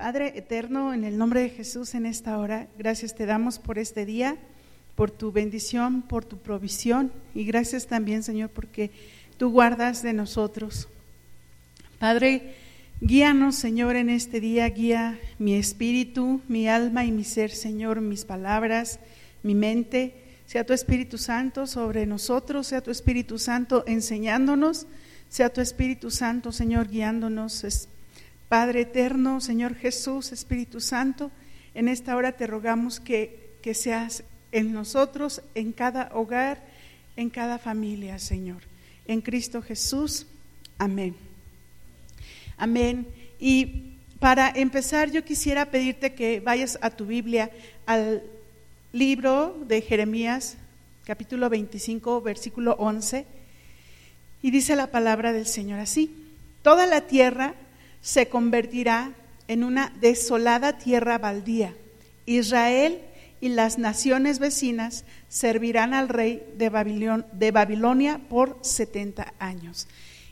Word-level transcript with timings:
Padre 0.00 0.32
eterno, 0.34 0.94
en 0.94 1.04
el 1.04 1.18
nombre 1.18 1.42
de 1.42 1.50
Jesús 1.50 1.94
en 1.94 2.06
esta 2.06 2.38
hora, 2.38 2.68
gracias 2.78 3.14
te 3.14 3.26
damos 3.26 3.58
por 3.58 3.78
este 3.78 4.06
día, 4.06 4.38
por 4.94 5.10
tu 5.10 5.30
bendición, 5.30 6.00
por 6.00 6.24
tu 6.24 6.38
provisión 6.38 7.12
y 7.34 7.44
gracias 7.44 7.86
también, 7.86 8.22
Señor, 8.22 8.48
porque 8.48 8.90
tú 9.36 9.50
guardas 9.50 10.02
de 10.02 10.14
nosotros. 10.14 10.88
Padre, 11.98 12.54
guíanos, 13.02 13.56
Señor, 13.56 13.94
en 13.96 14.08
este 14.08 14.40
día, 14.40 14.66
guía 14.70 15.20
mi 15.38 15.54
espíritu, 15.54 16.40
mi 16.48 16.66
alma 16.66 17.04
y 17.04 17.12
mi 17.12 17.24
ser, 17.24 17.50
Señor, 17.50 18.00
mis 18.00 18.24
palabras, 18.24 19.00
mi 19.42 19.54
mente. 19.54 20.14
Sea 20.46 20.64
tu 20.64 20.72
Espíritu 20.72 21.18
Santo 21.18 21.66
sobre 21.66 22.06
nosotros, 22.06 22.68
sea 22.68 22.80
tu 22.80 22.90
Espíritu 22.90 23.38
Santo 23.38 23.84
enseñándonos, 23.86 24.86
sea 25.28 25.52
tu 25.52 25.60
Espíritu 25.60 26.10
Santo, 26.10 26.52
Señor, 26.52 26.88
guiándonos 26.88 27.64
Padre 28.50 28.80
eterno, 28.80 29.40
Señor 29.40 29.76
Jesús, 29.76 30.32
Espíritu 30.32 30.80
Santo, 30.80 31.30
en 31.72 31.86
esta 31.86 32.16
hora 32.16 32.32
te 32.32 32.48
rogamos 32.48 32.98
que, 32.98 33.52
que 33.62 33.74
seas 33.74 34.24
en 34.50 34.72
nosotros, 34.72 35.40
en 35.54 35.70
cada 35.70 36.10
hogar, 36.14 36.60
en 37.14 37.30
cada 37.30 37.58
familia, 37.58 38.18
Señor. 38.18 38.62
En 39.06 39.20
Cristo 39.20 39.62
Jesús. 39.62 40.26
Amén. 40.78 41.14
Amén. 42.56 43.06
Y 43.38 43.92
para 44.18 44.50
empezar, 44.50 45.12
yo 45.12 45.24
quisiera 45.24 45.66
pedirte 45.66 46.14
que 46.14 46.40
vayas 46.40 46.76
a 46.82 46.90
tu 46.90 47.06
Biblia, 47.06 47.52
al 47.86 48.20
libro 48.92 49.56
de 49.68 49.80
Jeremías, 49.80 50.56
capítulo 51.04 51.50
25, 51.50 52.20
versículo 52.20 52.72
11, 52.80 53.26
y 54.42 54.50
dice 54.50 54.74
la 54.74 54.88
palabra 54.88 55.32
del 55.32 55.46
Señor 55.46 55.78
así. 55.78 56.12
Toda 56.62 56.86
la 56.86 57.02
tierra 57.02 57.54
se 58.00 58.28
convertirá 58.28 59.12
en 59.48 59.64
una 59.64 59.92
desolada 60.00 60.78
tierra 60.78 61.18
baldía. 61.18 61.74
Israel 62.26 63.00
y 63.40 63.48
las 63.48 63.78
naciones 63.78 64.38
vecinas 64.38 65.04
servirán 65.28 65.94
al 65.94 66.08
rey 66.08 66.42
de, 66.56 66.70
de 67.32 67.50
Babilonia 67.50 68.20
por 68.28 68.58
70 68.60 69.34
años. 69.38 69.88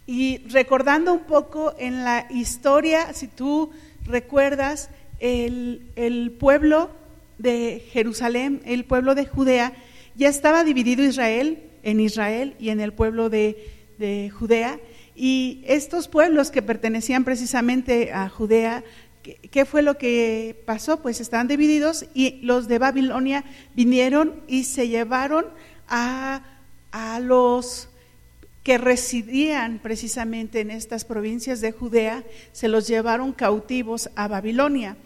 Y 0.07 0.39
recordando 0.49 1.13
un 1.13 1.25
poco 1.25 1.75
en 1.79 2.05
la 2.05 2.27
historia, 2.31 3.13
si 3.13 3.27
tú 3.29 3.71
recuerdas, 4.05 4.89
el, 5.21 6.37
pueblo 6.39 6.91
de 7.39 7.83
Jerusalén, 7.93 8.63
el 8.65 8.85
pueblo 8.85 9.15
de 9.15 9.27
Judea, 9.27 9.73
ya 10.15 10.29
estaba 10.29 10.65
dividido 10.65 11.05
Israel 11.05 11.59
en 11.83 12.01
Israel 12.01 12.55
y 12.59 12.71
en 12.71 12.81
el 12.81 12.93
pueblo 12.93 13.29
de 13.29 14.33
Judea. 14.39 14.79
Y 15.21 15.65
estos 15.67 16.07
pueblos 16.07 16.53
que 16.53 16.63
pertenecían 16.63 17.25
precisamente 17.25 18.13
a 18.13 18.29
Judea, 18.29 18.85
¿qué, 19.25 19.65
fue 19.65 19.83
lo 19.83 19.99
que 19.99 20.63
pasó? 20.65 21.03
Pues 21.03 21.21
estaban 21.21 21.49
divididos 21.49 22.07
y 22.15 22.41
los 22.43 22.69
de 22.69 22.79
Babilonia 22.79 23.45
vinieron 23.75 24.41
y 24.47 24.63
se 24.63 24.87
llevaron 24.87 25.47
a, 25.89 26.45
a 26.93 27.19
los 27.19 27.89
que 28.63 28.79
residían 28.79 29.81
precisamente 29.81 30.61
en 30.61 30.71
estas 30.71 31.05
provincias 31.05 31.61
de 31.61 31.73
Judea, 31.73 32.23
se 32.53 32.69
los 32.69 32.87
llevaron 32.87 33.33
cautivos 33.33 34.11
a 34.15 34.29
Babilonia. 34.29 34.97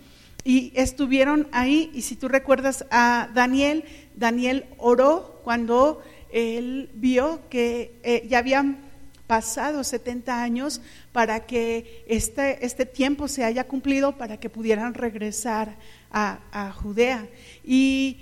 Y 0.44 0.72
estuvieron 0.74 1.48
ahí, 1.52 1.90
y 1.94 2.02
si 2.02 2.16
tú 2.16 2.28
recuerdas 2.28 2.84
a 2.90 3.30
Daniel, 3.32 3.84
Daniel 4.14 4.66
oró 4.76 5.40
cuando 5.42 6.02
él 6.30 6.90
vio 6.92 7.40
que 7.48 7.94
eh, 8.02 8.26
ya 8.28 8.40
habían 8.40 8.91
pasado 9.26 9.84
70 9.84 10.42
años 10.42 10.80
para 11.12 11.46
que 11.46 12.04
este, 12.06 12.64
este 12.64 12.86
tiempo 12.86 13.28
se 13.28 13.44
haya 13.44 13.64
cumplido, 13.64 14.16
para 14.16 14.38
que 14.38 14.50
pudieran 14.50 14.94
regresar 14.94 15.76
a, 16.10 16.72
Judea. 16.82 17.26
Y, 17.64 18.18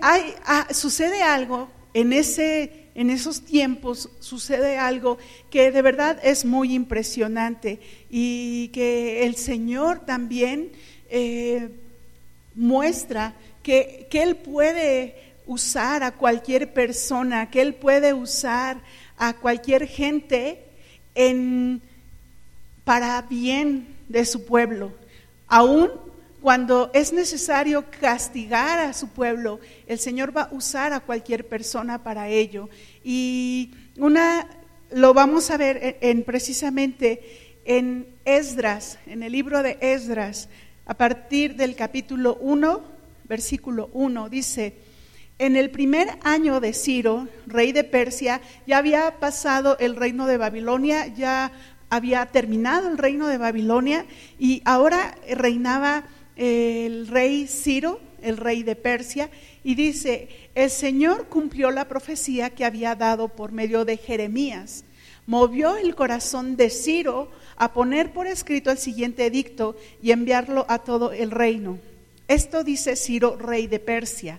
hay, 0.00 0.34
ah, 0.46 0.68
sucede 0.70 1.22
algo 1.22 1.68
en, 1.92 2.12
ese, 2.12 2.86
en 2.94 3.10
esos 3.10 3.42
tiempos, 3.42 4.08
sucede 4.20 4.78
algo 4.78 5.18
que 5.50 5.70
de 5.72 5.82
verdad 5.82 6.18
es 6.22 6.44
muy 6.44 6.74
impresionante 6.74 7.80
y 8.08 8.68
que 8.68 9.24
el 9.24 9.36
Señor 9.36 10.00
también 10.06 10.70
eh, 11.10 11.68
muestra 12.54 13.34
que, 13.62 14.06
que 14.10 14.22
Él 14.22 14.36
puede 14.36 15.30
usar 15.46 16.04
a 16.04 16.12
cualquier 16.12 16.72
persona, 16.72 17.50
que 17.50 17.60
Él 17.60 17.74
puede 17.74 18.14
usar 18.14 18.80
a 19.20 19.34
cualquier 19.34 19.86
gente 19.86 20.64
en, 21.14 21.82
para 22.84 23.20
bien 23.22 23.86
de 24.08 24.24
su 24.24 24.46
pueblo. 24.46 24.92
Aún 25.46 25.90
cuando 26.40 26.90
es 26.94 27.12
necesario 27.12 27.84
castigar 28.00 28.78
a 28.78 28.94
su 28.94 29.08
pueblo, 29.08 29.60
el 29.86 29.98
Señor 29.98 30.34
va 30.34 30.44
a 30.44 30.54
usar 30.54 30.94
a 30.94 31.00
cualquier 31.00 31.46
persona 31.46 32.02
para 32.02 32.28
ello. 32.28 32.70
Y 33.04 33.72
una 33.98 34.48
lo 34.90 35.12
vamos 35.12 35.50
a 35.50 35.58
ver 35.58 35.98
en, 36.00 36.24
precisamente 36.24 37.58
en 37.66 38.06
Esdras, 38.24 38.98
en 39.06 39.22
el 39.22 39.32
libro 39.32 39.62
de 39.62 39.76
Esdras, 39.82 40.48
a 40.86 40.94
partir 40.94 41.56
del 41.56 41.76
capítulo 41.76 42.38
1, 42.40 42.80
versículo 43.28 43.90
1, 43.92 44.30
dice, 44.30 44.74
en 45.40 45.56
el 45.56 45.70
primer 45.70 46.18
año 46.22 46.60
de 46.60 46.74
Ciro, 46.74 47.26
rey 47.46 47.72
de 47.72 47.82
Persia, 47.82 48.42
ya 48.66 48.76
había 48.76 49.18
pasado 49.20 49.78
el 49.78 49.96
reino 49.96 50.26
de 50.26 50.36
Babilonia, 50.36 51.06
ya 51.06 51.50
había 51.88 52.26
terminado 52.26 52.90
el 52.90 52.98
reino 52.98 53.26
de 53.26 53.38
Babilonia 53.38 54.04
y 54.38 54.60
ahora 54.66 55.16
reinaba 55.30 56.04
el 56.36 57.06
rey 57.06 57.46
Ciro, 57.46 58.00
el 58.20 58.36
rey 58.36 58.62
de 58.64 58.76
Persia, 58.76 59.30
y 59.64 59.76
dice, 59.76 60.28
el 60.54 60.68
Señor 60.68 61.28
cumplió 61.28 61.70
la 61.70 61.88
profecía 61.88 62.50
que 62.50 62.66
había 62.66 62.94
dado 62.94 63.28
por 63.28 63.50
medio 63.50 63.86
de 63.86 63.96
Jeremías. 63.96 64.84
Movió 65.26 65.78
el 65.78 65.94
corazón 65.94 66.56
de 66.56 66.68
Ciro 66.68 67.30
a 67.56 67.72
poner 67.72 68.12
por 68.12 68.26
escrito 68.26 68.70
el 68.70 68.76
siguiente 68.78 69.24
edicto 69.24 69.74
y 70.02 70.10
enviarlo 70.10 70.66
a 70.68 70.80
todo 70.80 71.12
el 71.12 71.30
reino. 71.30 71.78
Esto 72.28 72.62
dice 72.62 72.94
Ciro, 72.94 73.38
rey 73.38 73.68
de 73.68 73.78
Persia. 73.78 74.38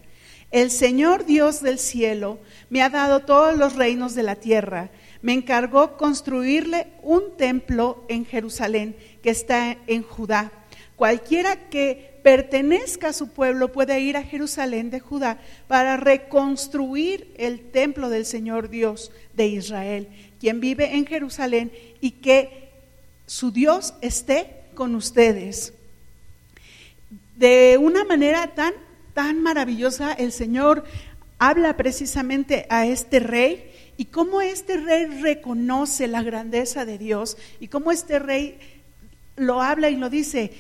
El 0.52 0.70
Señor 0.70 1.26
Dios 1.26 1.62
del 1.62 1.80
cielo 1.80 2.40
me 2.70 2.82
ha 2.82 2.90
dado 2.90 3.22
todos 3.22 3.58
los 3.58 3.76
reinos 3.76 4.16
de 4.16 4.24
la 4.24 4.36
tierra. 4.36 4.90
Me 5.22 5.34
encargó 5.34 5.96
construirle 5.96 6.88
un 7.04 7.38
templo 7.38 8.04
en 8.10 8.26
Jerusalén 8.26 8.96
que 9.24 9.30
está 9.30 9.78
en 9.88 10.04
Judá. 10.04 10.52
Cualquiera 10.98 11.70
que 11.70 12.20
pertenezca 12.22 13.10
a 13.10 13.14
su 13.14 13.30
pueblo 13.30 13.72
puede 13.72 14.00
ir 14.02 14.18
a 14.18 14.24
Jerusalén 14.24 14.90
de 14.92 15.00
Judá 15.00 15.40
para 15.68 15.98
reconstruir 15.98 17.34
el 17.38 17.72
templo 17.72 18.10
del 18.10 18.26
Señor 18.26 18.70
Dios 18.70 19.12
de 19.34 19.48
Israel, 19.48 20.10
quien 20.40 20.60
vive 20.60 20.96
en 20.96 21.06
Jerusalén 21.06 21.72
y 22.02 22.12
que 22.12 22.70
su 23.26 23.52
Dios 23.52 23.94
esté 24.02 24.64
con 24.76 24.96
ustedes. 24.96 25.74
De 27.38 27.80
una 27.82 28.04
manera 28.04 28.54
tan 28.54 28.74
tan 29.14 29.42
maravillosa, 29.42 30.14
el 30.14 30.32
Señor 30.32 30.84
habla 31.38 31.76
precisamente 31.76 32.66
a 32.70 32.86
este 32.86 33.20
rey 33.20 33.72
y 33.98 34.06
cómo 34.06 34.42
este 34.42 34.78
rey 34.78 35.06
reconoce 35.06 36.08
la 36.08 36.24
grandeza 36.24 36.86
de 36.86 36.98
Dios 36.98 37.38
y 37.60 37.68
cómo 37.68 37.92
este 37.92 38.20
rey 38.20 38.60
lo 39.36 39.62
habla 39.62 39.90
y 39.90 39.96
lo 39.96 40.10
dice, 40.10 40.52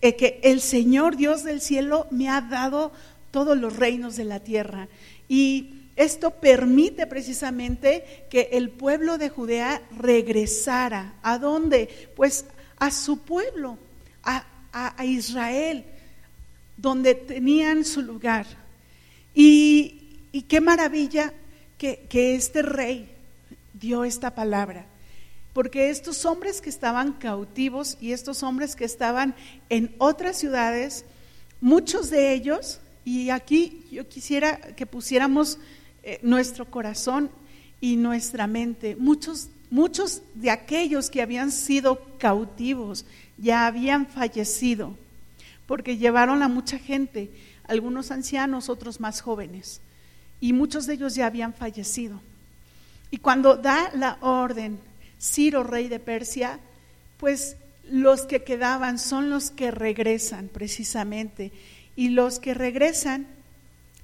eh, 0.00 0.16
que 0.16 0.40
el 0.42 0.60
Señor 0.60 1.16
Dios 1.16 1.44
del 1.44 1.60
cielo 1.60 2.06
me 2.10 2.28
ha 2.28 2.40
dado 2.40 2.92
todos 3.30 3.58
los 3.58 3.76
reinos 3.76 4.16
de 4.16 4.24
la 4.24 4.40
tierra. 4.40 4.88
Y 5.28 5.90
esto 5.96 6.30
permite 6.30 7.06
precisamente 7.06 8.26
que 8.30 8.48
el 8.52 8.70
pueblo 8.70 9.18
de 9.18 9.28
Judea 9.28 9.82
regresara. 9.98 11.14
¿A 11.22 11.38
dónde? 11.38 12.10
Pues 12.16 12.46
a 12.78 12.90
su 12.90 13.18
pueblo, 13.18 13.78
a, 14.22 14.44
a 14.72 15.04
Israel 15.04 15.84
donde 16.76 17.14
tenían 17.14 17.84
su 17.84 18.02
lugar. 18.02 18.46
Y, 19.34 19.92
qué 20.48 20.60
maravilla 20.60 21.32
que, 21.78 22.06
este 22.10 22.62
rey 22.62 23.10
dio 23.74 24.04
esta 24.04 24.34
palabra, 24.34 24.86
porque 25.52 25.90
estos 25.90 26.24
hombres 26.24 26.60
que 26.60 26.70
estaban 26.70 27.12
cautivos 27.12 27.96
y 28.00 28.12
estos 28.12 28.42
hombres 28.42 28.76
que 28.76 28.84
estaban 28.84 29.34
en 29.68 29.94
otras 29.98 30.36
ciudades, 30.36 31.04
muchos 31.60 32.10
de 32.10 32.32
ellos, 32.32 32.80
y 33.04 33.30
aquí 33.30 33.84
yo 33.90 34.08
quisiera 34.08 34.58
que 34.74 34.86
pusiéramos 34.86 35.58
eh, 36.02 36.18
nuestro 36.22 36.70
corazón 36.70 37.30
y 37.80 37.96
nuestra 37.96 38.46
mente, 38.46 38.96
muchos, 38.96 39.48
muchos 39.70 40.22
de 40.34 40.50
aquellos 40.50 41.10
que 41.10 41.22
habían 41.22 41.52
sido 41.52 42.00
cautivos 42.18 43.04
ya 43.38 43.66
habían 43.66 44.06
fallecido 44.06 44.96
porque 45.66 45.96
llevaron 45.96 46.42
a 46.42 46.48
mucha 46.48 46.78
gente, 46.78 47.30
algunos 47.68 48.10
ancianos, 48.10 48.68
otros 48.68 49.00
más 49.00 49.20
jóvenes, 49.20 49.80
y 50.40 50.52
muchos 50.52 50.86
de 50.86 50.94
ellos 50.94 51.14
ya 51.14 51.26
habían 51.26 51.54
fallecido. 51.54 52.20
Y 53.10 53.18
cuando 53.18 53.56
da 53.56 53.90
la 53.94 54.18
orden 54.20 54.78
Ciro, 55.20 55.64
rey 55.64 55.88
de 55.88 55.98
Persia, 55.98 56.60
pues 57.16 57.56
los 57.88 58.22
que 58.22 58.42
quedaban 58.42 58.98
son 58.98 59.30
los 59.30 59.50
que 59.50 59.70
regresan 59.70 60.48
precisamente. 60.48 61.52
Y 61.94 62.10
los 62.10 62.38
que 62.38 62.52
regresan, 62.52 63.26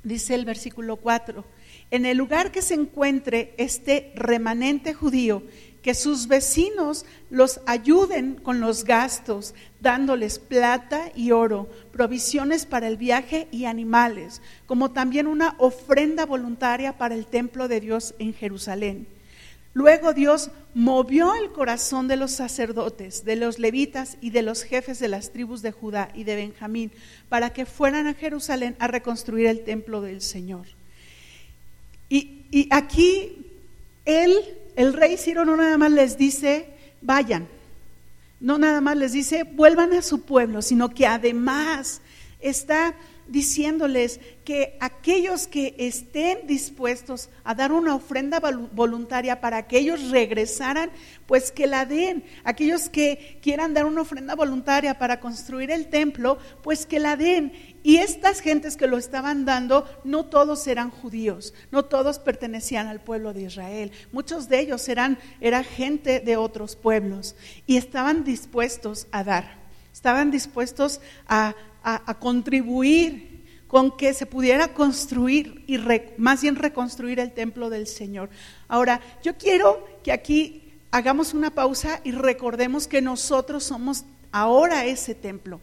dice 0.02 0.34
el 0.34 0.44
versículo 0.44 0.96
4, 0.96 1.44
en 1.90 2.06
el 2.06 2.16
lugar 2.16 2.52
que 2.52 2.62
se 2.62 2.74
encuentre 2.74 3.54
este 3.58 4.12
remanente 4.14 4.94
judío, 4.94 5.42
que 5.82 5.94
sus 5.94 6.28
vecinos 6.28 7.04
los 7.28 7.60
ayuden 7.66 8.36
con 8.36 8.60
los 8.60 8.84
gastos, 8.84 9.54
dándoles 9.80 10.38
plata 10.38 11.10
y 11.14 11.32
oro, 11.32 11.68
provisiones 11.92 12.66
para 12.66 12.86
el 12.86 12.96
viaje 12.96 13.48
y 13.50 13.64
animales, 13.64 14.40
como 14.66 14.92
también 14.92 15.26
una 15.26 15.56
ofrenda 15.58 16.24
voluntaria 16.24 16.96
para 16.96 17.14
el 17.14 17.26
templo 17.26 17.66
de 17.68 17.80
Dios 17.80 18.14
en 18.18 18.32
Jerusalén. 18.32 19.08
Luego 19.74 20.12
Dios 20.12 20.50
movió 20.74 21.34
el 21.34 21.50
corazón 21.50 22.06
de 22.06 22.16
los 22.16 22.32
sacerdotes, 22.32 23.24
de 23.24 23.36
los 23.36 23.58
levitas 23.58 24.18
y 24.20 24.30
de 24.30 24.42
los 24.42 24.62
jefes 24.62 24.98
de 24.98 25.08
las 25.08 25.30
tribus 25.32 25.62
de 25.62 25.72
Judá 25.72 26.10
y 26.14 26.24
de 26.24 26.36
Benjamín 26.36 26.92
para 27.28 27.52
que 27.52 27.64
fueran 27.64 28.06
a 28.06 28.14
Jerusalén 28.14 28.76
a 28.78 28.86
reconstruir 28.86 29.46
el 29.46 29.64
templo 29.64 30.02
del 30.02 30.20
Señor. 30.20 30.66
Y, 32.10 32.42
y 32.50 32.68
aquí 32.70 33.46
él, 34.04 34.34
el 34.76 34.92
rey 34.92 35.16
Ciro, 35.16 35.44
no 35.44 35.56
nada 35.56 35.78
más 35.78 35.90
les 35.90 36.16
dice, 36.16 36.66
vayan, 37.00 37.48
no 38.40 38.58
nada 38.58 38.80
más 38.80 38.96
les 38.96 39.12
dice, 39.12 39.44
vuelvan 39.44 39.92
a 39.92 40.02
su 40.02 40.22
pueblo, 40.22 40.62
sino 40.62 40.90
que 40.90 41.06
además 41.06 42.00
está 42.40 42.94
diciéndoles 43.28 44.20
que 44.44 44.76
aquellos 44.80 45.46
que 45.46 45.74
estén 45.78 46.46
dispuestos 46.46 47.30
a 47.44 47.54
dar 47.54 47.72
una 47.72 47.94
ofrenda 47.94 48.40
voluntaria 48.72 49.40
para 49.40 49.66
que 49.66 49.78
ellos 49.78 50.10
regresaran, 50.10 50.90
pues 51.26 51.52
que 51.52 51.66
la 51.66 51.86
den. 51.86 52.24
Aquellos 52.44 52.88
que 52.88 53.38
quieran 53.42 53.74
dar 53.74 53.86
una 53.86 54.02
ofrenda 54.02 54.34
voluntaria 54.34 54.98
para 54.98 55.20
construir 55.20 55.70
el 55.70 55.88
templo, 55.88 56.38
pues 56.62 56.84
que 56.84 56.98
la 56.98 57.16
den. 57.16 57.52
Y 57.82 57.96
estas 57.96 58.40
gentes 58.40 58.76
que 58.76 58.86
lo 58.86 58.96
estaban 58.96 59.44
dando, 59.44 59.86
no 60.04 60.26
todos 60.26 60.66
eran 60.66 60.90
judíos, 60.90 61.52
no 61.70 61.84
todos 61.84 62.18
pertenecían 62.18 62.86
al 62.86 63.00
pueblo 63.00 63.32
de 63.32 63.42
Israel. 63.42 63.92
Muchos 64.12 64.48
de 64.48 64.60
ellos 64.60 64.88
eran 64.88 65.18
era 65.40 65.64
gente 65.64 66.20
de 66.20 66.36
otros 66.36 66.76
pueblos 66.76 67.34
y 67.66 67.76
estaban 67.76 68.24
dispuestos 68.24 69.06
a 69.10 69.24
dar, 69.24 69.58
estaban 69.92 70.30
dispuestos 70.30 71.00
a 71.26 71.54
a, 71.82 72.14
contribuir 72.18 73.44
con 73.66 73.96
que 73.96 74.12
se 74.12 74.26
pudiera 74.26 74.74
construir 74.74 75.64
y 75.66 75.78
más 76.18 76.42
bien 76.42 76.56
reconstruir 76.56 77.20
el 77.20 77.32
templo 77.32 77.70
del 77.70 77.86
Señor. 77.86 78.28
Ahora, 78.68 79.00
yo 79.22 79.36
quiero 79.36 79.86
que 80.02 80.12
aquí 80.12 80.74
hagamos 80.90 81.32
una 81.32 81.54
pausa 81.54 82.00
y 82.04 82.12
recordemos 82.12 82.86
que 82.86 83.00
nosotros 83.00 83.64
somos 83.64 84.04
ahora 84.30 84.84
ese 84.84 85.14
templo. 85.14 85.60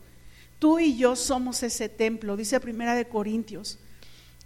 Tú 0.60 0.80
y 0.80 0.98
yo 0.98 1.16
somos 1.16 1.64
ese 1.64 1.90
templo, 1.90 2.38
dice 2.38 2.60
Primera 2.60 2.96
de 2.96 3.08
Corintios. 3.08 3.80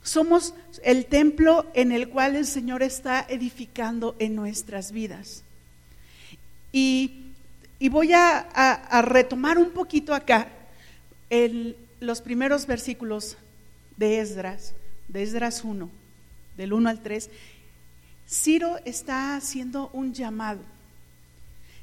Somos 0.04 0.54
el 0.84 1.06
templo 1.06 1.66
en 1.74 1.92
el 1.92 2.10
cual 2.10 2.36
el 2.36 2.46
Señor 2.46 2.84
está 2.84 3.26
edificando 3.28 4.16
en 4.20 4.36
nuestras 4.36 4.92
vidas. 4.92 5.44
Y, 6.72 7.20
voy 7.90 8.14
a 8.14 9.02
retomar 9.06 9.58
un 9.58 9.72
poquito 9.72 10.14
acá 10.14 10.48
los 12.00 12.22
primeros 12.22 12.68
versículos 12.68 13.38
de 13.98 14.20
Esdras, 14.20 14.74
de 15.08 15.24
Esdras 15.24 15.64
1, 15.64 15.90
del 16.58 16.74
1 16.74 16.90
al 16.90 17.02
3, 17.02 17.30
Ciro 18.30 18.78
está 18.86 19.36
haciendo 19.36 19.90
un 19.94 20.14
llamado. 20.14 20.62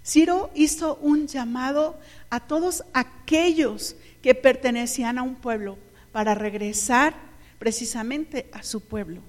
Ciro 0.04 0.50
hizo 0.54 0.96
un 0.96 1.26
llamado 1.26 1.98
a 2.30 2.40
todos 2.40 2.84
aquellos 2.92 3.96
que 4.22 4.34
pertenecían 4.34 5.18
a 5.18 5.22
un 5.22 5.36
pueblo 5.36 5.78
para 6.12 6.34
regresar 6.34 7.14
precisamente 7.58 8.48
a 8.52 8.62
su 8.62 8.80
pueblo. 8.80 9.22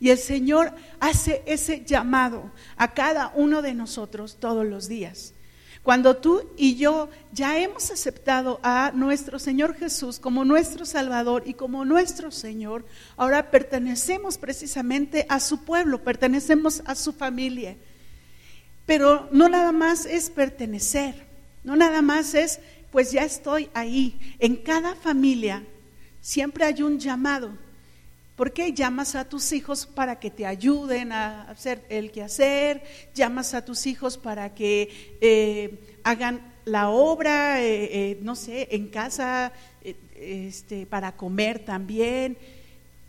Y 0.00 0.10
el 0.10 0.18
Señor 0.18 0.74
hace 1.00 1.42
ese 1.46 1.84
llamado 1.84 2.50
a 2.76 2.94
cada 2.94 3.32
uno 3.34 3.62
de 3.62 3.74
nosotros 3.74 4.36
todos 4.40 4.66
los 4.66 4.88
días. 4.88 5.34
Cuando 5.84 6.16
tú 6.16 6.50
y 6.56 6.76
yo 6.76 7.10
ya 7.32 7.58
hemos 7.58 7.90
aceptado 7.90 8.58
a 8.62 8.90
nuestro 8.94 9.38
Señor 9.38 9.74
Jesús 9.74 10.18
como 10.18 10.46
nuestro 10.46 10.86
Salvador 10.86 11.42
y 11.44 11.52
como 11.52 11.84
nuestro 11.84 12.30
Señor, 12.30 12.86
ahora 13.18 13.50
pertenecemos 13.50 14.38
precisamente 14.38 15.26
a 15.28 15.40
su 15.40 15.62
pueblo, 15.64 16.02
pertenecemos 16.02 16.82
a 16.86 16.94
su 16.94 17.12
familia. 17.12 17.76
Pero 18.86 19.28
no 19.30 19.50
nada 19.50 19.72
más 19.72 20.06
es 20.06 20.30
pertenecer, 20.30 21.26
no 21.64 21.76
nada 21.76 22.00
más 22.00 22.34
es, 22.34 22.60
pues 22.94 23.10
ya 23.10 23.24
estoy 23.24 23.68
ahí. 23.74 24.16
En 24.38 24.54
cada 24.54 24.94
familia 24.94 25.64
siempre 26.20 26.64
hay 26.64 26.80
un 26.80 27.00
llamado. 27.00 27.50
¿Por 28.36 28.52
qué 28.52 28.72
llamas 28.72 29.16
a 29.16 29.28
tus 29.28 29.50
hijos 29.50 29.84
para 29.84 30.20
que 30.20 30.30
te 30.30 30.46
ayuden 30.46 31.10
a 31.10 31.42
hacer 31.50 31.84
el 31.88 32.12
quehacer? 32.12 32.84
¿Llamas 33.12 33.52
a 33.52 33.64
tus 33.64 33.88
hijos 33.88 34.16
para 34.16 34.54
que 34.54 35.16
eh, 35.20 35.98
hagan 36.04 36.40
la 36.66 36.90
obra, 36.90 37.60
eh, 37.60 38.12
eh, 38.12 38.18
no 38.22 38.36
sé, 38.36 38.68
en 38.70 38.86
casa, 38.86 39.50
este, 40.14 40.86
para 40.86 41.16
comer 41.16 41.64
también? 41.64 42.38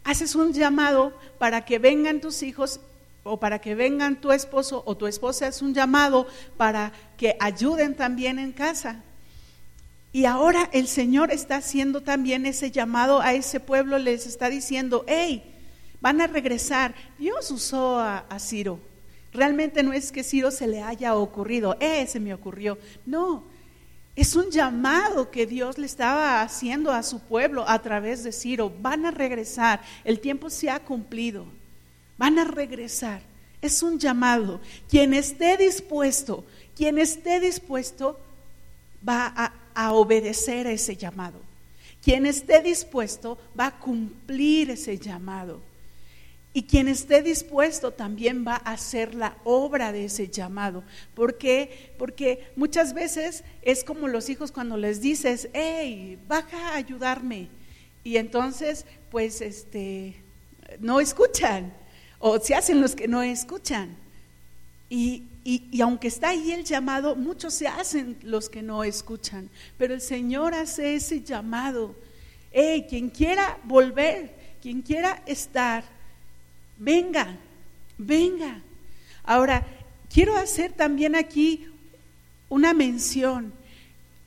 Haces 0.04 0.34
un 0.34 0.52
llamado 0.52 1.16
para 1.38 1.64
que 1.64 1.78
vengan 1.78 2.22
tus 2.22 2.42
hijos 2.42 2.80
o 3.22 3.40
para 3.40 3.62
que 3.62 3.76
vengan 3.76 4.20
tu 4.20 4.32
esposo 4.32 4.82
o 4.88 4.98
tu 4.98 5.06
esposa 5.06 5.48
es 5.48 5.62
un 5.62 5.76
llamado 5.76 6.26
para 6.58 6.92
que 7.18 7.38
ayuden 7.40 7.96
también 7.96 8.40
en 8.40 8.52
casa. 8.52 9.04
Y 10.16 10.24
ahora 10.24 10.70
el 10.72 10.88
Señor 10.88 11.30
está 11.30 11.58
haciendo 11.58 12.00
también 12.00 12.46
ese 12.46 12.72
llamado 12.72 13.20
a 13.20 13.34
ese 13.34 13.60
pueblo, 13.60 13.98
les 14.00 14.26
está 14.26 14.50
diciendo, 14.50 15.04
hey, 15.10 15.44
van 16.00 16.22
a 16.22 16.28
regresar. 16.28 16.96
Dios 17.20 17.52
usó 17.52 18.00
a, 18.00 18.26
Ciro. 18.40 18.80
Realmente 19.34 19.84
no 19.84 19.92
es 19.92 20.14
que 20.14 20.24
Ciro 20.24 20.52
se 20.52 20.68
le 20.68 20.82
haya 20.82 21.16
ocurrido, 21.16 21.76
eh, 21.82 22.08
se 22.08 22.22
me 22.22 22.34
ocurrió. 22.34 22.78
No, 23.06 23.44
es 24.16 24.38
un 24.38 24.52
llamado 24.52 25.32
que 25.32 25.46
Dios 25.46 25.78
le 25.78 25.86
estaba 25.86 26.42
haciendo 26.42 26.94
a 26.94 27.04
su 27.04 27.20
pueblo 27.20 27.68
a 27.68 27.82
través 27.82 28.24
de 28.24 28.32
Ciro. 28.32 28.72
Van 28.82 29.06
a 29.06 29.12
regresar, 29.12 29.82
el 30.06 30.22
tiempo 30.22 30.50
se 30.50 30.70
ha 30.70 30.80
cumplido. 30.80 31.46
Van 32.18 32.40
a 32.40 32.46
regresar. 32.46 33.22
Es 33.62 33.84
un 33.84 34.00
llamado. 34.00 34.62
Quien 34.88 35.14
esté 35.14 35.58
dispuesto, 35.58 36.46
quien 36.74 37.00
esté 37.00 37.42
dispuesto 37.42 38.18
va 39.06 39.34
a 39.36 39.65
a 39.76 39.94
obedecer 39.94 40.66
a 40.66 40.72
ese 40.72 40.96
llamado. 40.96 41.40
Quien 42.02 42.26
esté 42.26 42.62
dispuesto 42.62 43.38
va 43.60 43.68
a 43.68 43.80
cumplir 43.80 44.72
ese 44.72 44.98
llamado. 44.98 45.62
Y 46.54 46.64
quien 46.64 46.88
esté 46.88 47.22
dispuesto 47.22 47.92
también 47.92 48.46
va 48.48 48.62
a 48.64 48.72
hacer 48.72 49.14
la 49.14 49.36
obra 49.44 49.92
de 49.92 50.06
ese 50.06 50.30
llamado. 50.30 50.84
¿Por 51.14 51.38
qué? 51.38 51.94
Porque 51.98 52.48
muchas 52.56 52.94
veces 52.94 53.44
es 53.62 53.84
como 53.84 54.08
los 54.08 54.30
hijos 54.30 54.54
cuando 54.54 54.78
les 54.78 55.02
dices, 55.02 55.50
hey, 55.52 56.18
baja 56.30 56.70
a 56.70 56.76
ayudarme. 56.76 57.50
Y 58.06 58.16
entonces, 58.16 58.86
pues, 59.12 59.42
este, 59.42 60.16
no 60.80 61.02
escuchan. 61.02 61.74
O 62.20 62.40
se 62.40 62.56
hacen 62.56 62.80
los 62.80 62.96
que 62.96 63.10
no 63.10 63.22
escuchan. 63.22 63.98
Y, 64.90 65.24
y, 65.48 65.80
aunque 65.80 66.08
está 66.08 66.30
ahí 66.30 66.52
el 66.52 66.64
llamado, 66.64 67.16
muchos 67.16 67.54
se 67.54 67.68
hacen 67.68 68.18
los 68.24 68.50
que 68.50 68.64
no 68.64 68.84
escuchan, 68.84 69.52
pero 69.78 69.94
el 69.94 70.02
Señor 70.02 70.56
hace 70.56 70.96
ese 70.96 71.22
llamado. 71.22 71.96
Hey, 72.52 72.88
quien 72.90 73.12
quiera 73.12 73.60
volver, 73.64 74.36
quien 74.60 74.82
quiera 74.82 75.22
estar, 75.28 75.84
venga, 76.80 77.38
venga. 77.96 78.60
Ahora, 79.24 79.64
quiero 80.12 80.36
hacer 80.36 80.74
también 80.74 81.16
aquí 81.16 81.68
una 82.50 82.74
mención. 82.74 83.54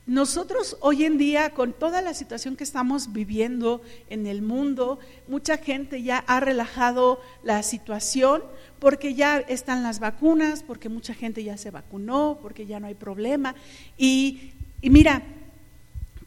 Nosotros 0.05 0.77
hoy 0.79 1.03
en 1.03 1.17
día, 1.17 1.49
con 1.49 1.73
toda 1.73 2.01
la 2.01 2.13
situación 2.13 2.55
que 2.55 2.63
estamos 2.63 3.11
viviendo 3.11 3.81
en 4.09 4.25
el 4.25 4.41
mundo, 4.41 4.99
mucha 5.27 5.57
gente 5.57 6.01
ya 6.01 6.19
ha 6.27 6.39
relajado 6.39 7.19
la 7.43 7.61
situación 7.61 8.41
porque 8.79 9.13
ya 9.13 9.39
están 9.39 9.83
las 9.83 9.99
vacunas, 9.99 10.63
porque 10.63 10.89
mucha 10.89 11.13
gente 11.13 11.43
ya 11.43 11.57
se 11.57 11.71
vacunó, 11.71 12.39
porque 12.41 12.65
ya 12.65 12.79
no 12.79 12.87
hay 12.87 12.95
problema. 12.95 13.55
Y, 13.97 14.51
mira, 14.81 15.21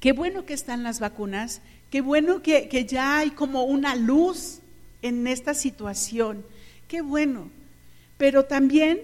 qué 0.01 0.13
bueno 0.13 0.45
que 0.45 0.55
están 0.55 0.83
las 0.83 1.01
vacunas, 1.01 1.63
qué 1.91 2.01
bueno 2.01 2.43
que, 2.43 2.69
que 2.69 2.85
ya 2.85 3.19
hay 3.19 3.31
como 3.31 3.65
una 3.65 3.95
luz 3.97 4.61
en 5.01 5.27
esta 5.27 5.55
situación, 5.55 6.45
qué 6.89 7.01
bueno. 7.01 7.51
Pero 8.19 8.45
también 8.45 9.01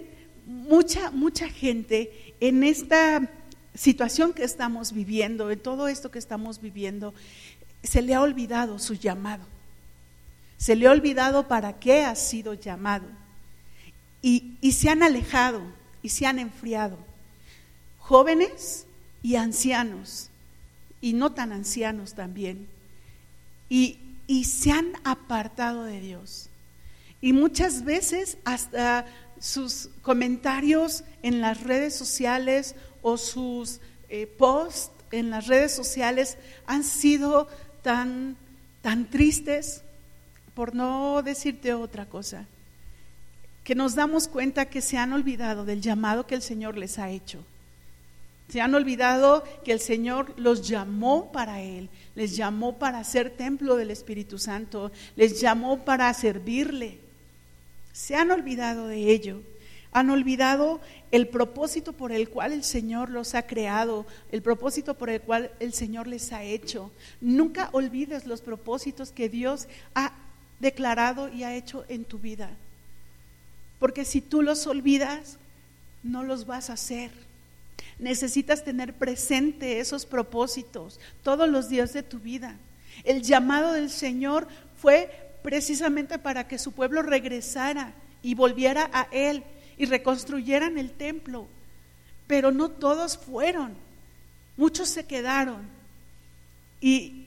mucha, 0.46 1.10
mucha 1.10 1.48
gente 1.48 2.34
en 2.40 2.62
esta 2.62 3.30
situación 3.74 4.32
que 4.34 4.44
estamos 4.44 4.92
viviendo, 4.92 5.50
en 5.50 5.58
todo 5.58 5.88
esto 5.88 6.10
que 6.10 6.18
estamos 6.18 6.60
viviendo, 6.60 7.14
se 7.82 8.02
le 8.02 8.14
ha 8.14 8.20
olvidado 8.20 8.78
su 8.78 8.94
llamado. 8.94 9.44
Se 10.58 10.74
le 10.74 10.88
ha 10.88 10.90
olvidado 10.90 11.46
para 11.48 11.78
qué 11.78 12.04
ha 12.04 12.14
sido 12.16 12.52
llamado 12.54 13.06
y, 14.22 14.72
se 14.72 14.90
han 14.90 15.02
alejado 15.02 15.62
y 16.02 16.08
se 16.10 16.26
han 16.26 16.38
enfriado. 16.38 16.98
Jóvenes 17.98 18.86
y 19.22 19.36
ancianos, 19.36 20.30
y 21.00 21.12
no 21.12 21.32
tan 21.32 21.52
ancianos 21.52 22.14
también, 22.14 22.68
y, 23.68 23.98
y 24.26 24.44
se 24.44 24.72
han 24.72 24.92
apartado 25.04 25.84
de 25.84 26.00
Dios. 26.00 26.48
Y 27.20 27.32
muchas 27.32 27.84
veces 27.84 28.38
hasta 28.44 29.06
sus 29.40 29.90
comentarios 30.02 31.04
en 31.22 31.40
las 31.40 31.62
redes 31.62 31.94
sociales 31.94 32.74
o 33.02 33.16
sus 33.16 33.80
eh, 34.08 34.26
posts 34.26 34.92
en 35.10 35.30
las 35.30 35.46
redes 35.46 35.74
sociales 35.74 36.38
han 36.66 36.84
sido 36.84 37.48
tan, 37.82 38.36
tan 38.82 39.08
tristes, 39.10 39.82
por 40.54 40.74
no 40.74 41.22
decirte 41.22 41.72
otra 41.72 42.06
cosa, 42.06 42.46
que 43.68 43.74
nos 43.74 43.94
damos 43.94 44.28
cuenta 44.28 44.64
que 44.64 44.80
se 44.80 44.96
han 44.96 45.12
olvidado 45.12 45.66
del 45.66 45.82
llamado 45.82 46.26
que 46.26 46.34
el 46.34 46.40
Señor 46.40 46.78
les 46.78 46.98
ha 46.98 47.10
hecho. 47.10 47.44
Se 48.48 48.62
han 48.62 48.74
olvidado 48.74 49.44
que 49.62 49.72
el 49.72 49.80
Señor 49.80 50.32
los 50.38 50.66
llamó 50.66 51.30
para 51.32 51.60
Él, 51.60 51.90
les 52.14 52.34
llamó 52.34 52.78
para 52.78 53.04
ser 53.04 53.28
templo 53.28 53.76
del 53.76 53.90
Espíritu 53.90 54.38
Santo, 54.38 54.90
les 55.16 55.38
llamó 55.38 55.84
para 55.84 56.14
servirle. 56.14 56.98
Se 57.92 58.16
han 58.16 58.30
olvidado 58.30 58.86
de 58.86 59.10
ello. 59.10 59.42
Han 59.92 60.08
olvidado 60.08 60.80
el 61.10 61.28
propósito 61.28 61.92
por 61.92 62.10
el 62.10 62.30
cual 62.30 62.52
el 62.52 62.64
Señor 62.64 63.10
los 63.10 63.34
ha 63.34 63.46
creado, 63.46 64.06
el 64.32 64.40
propósito 64.40 64.94
por 64.94 65.10
el 65.10 65.20
cual 65.20 65.50
el 65.60 65.74
Señor 65.74 66.06
les 66.06 66.32
ha 66.32 66.42
hecho. 66.42 66.90
Nunca 67.20 67.68
olvides 67.72 68.26
los 68.26 68.40
propósitos 68.40 69.12
que 69.12 69.28
Dios 69.28 69.68
ha 69.94 70.14
declarado 70.58 71.28
y 71.28 71.42
ha 71.42 71.54
hecho 71.54 71.84
en 71.90 72.06
tu 72.06 72.18
vida. 72.18 72.48
Porque 73.78 74.04
si 74.04 74.20
tú 74.20 74.42
los 74.42 74.66
olvidas, 74.66 75.38
no 76.02 76.22
los 76.24 76.46
vas 76.46 76.70
a 76.70 76.74
hacer. 76.74 77.10
Necesitas 77.98 78.64
tener 78.64 78.94
presente 78.94 79.80
esos 79.80 80.06
propósitos 80.06 81.00
todos 81.22 81.48
los 81.48 81.68
días 81.68 81.92
de 81.92 82.02
tu 82.02 82.18
vida. 82.18 82.56
El 83.04 83.22
llamado 83.22 83.72
del 83.72 83.90
Señor 83.90 84.48
fue 84.76 85.10
precisamente 85.42 86.18
para 86.18 86.46
que 86.46 86.58
su 86.58 86.72
pueblo 86.72 87.02
regresara 87.02 87.92
y 88.22 88.34
volviera 88.34 88.90
a 88.92 89.08
Él 89.10 89.44
y 89.76 89.86
reconstruyeran 89.86 90.78
el 90.78 90.90
templo. 90.90 91.46
Pero 92.26 92.52
no 92.52 92.68
todos 92.68 93.16
fueron, 93.16 93.74
muchos 94.56 94.88
se 94.88 95.06
quedaron. 95.06 95.62
Y, 96.80 97.17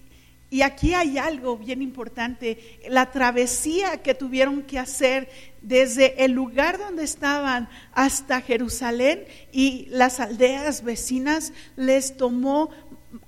y 0.52 0.64
aquí 0.64 0.94
hay 0.94 1.18
algo 1.18 1.58
bien 1.58 1.82
importante, 1.82 2.78
la 2.90 3.10
travesía 3.10 4.04
que 4.04 4.14
tuvieron 4.14 4.64
que 4.64 4.78
hacer 4.78 5.30
desde 5.62 6.26
el 6.26 6.34
lugar 6.34 6.78
donde 6.78 7.06
estaban 7.06 7.70
hasta 7.94 8.42
Jerusalén 8.42 9.24
y 9.54 9.86
las 9.92 10.20
aldeas 10.20 10.84
vecinas 10.84 11.54
les 11.78 12.18
tomó 12.18 12.70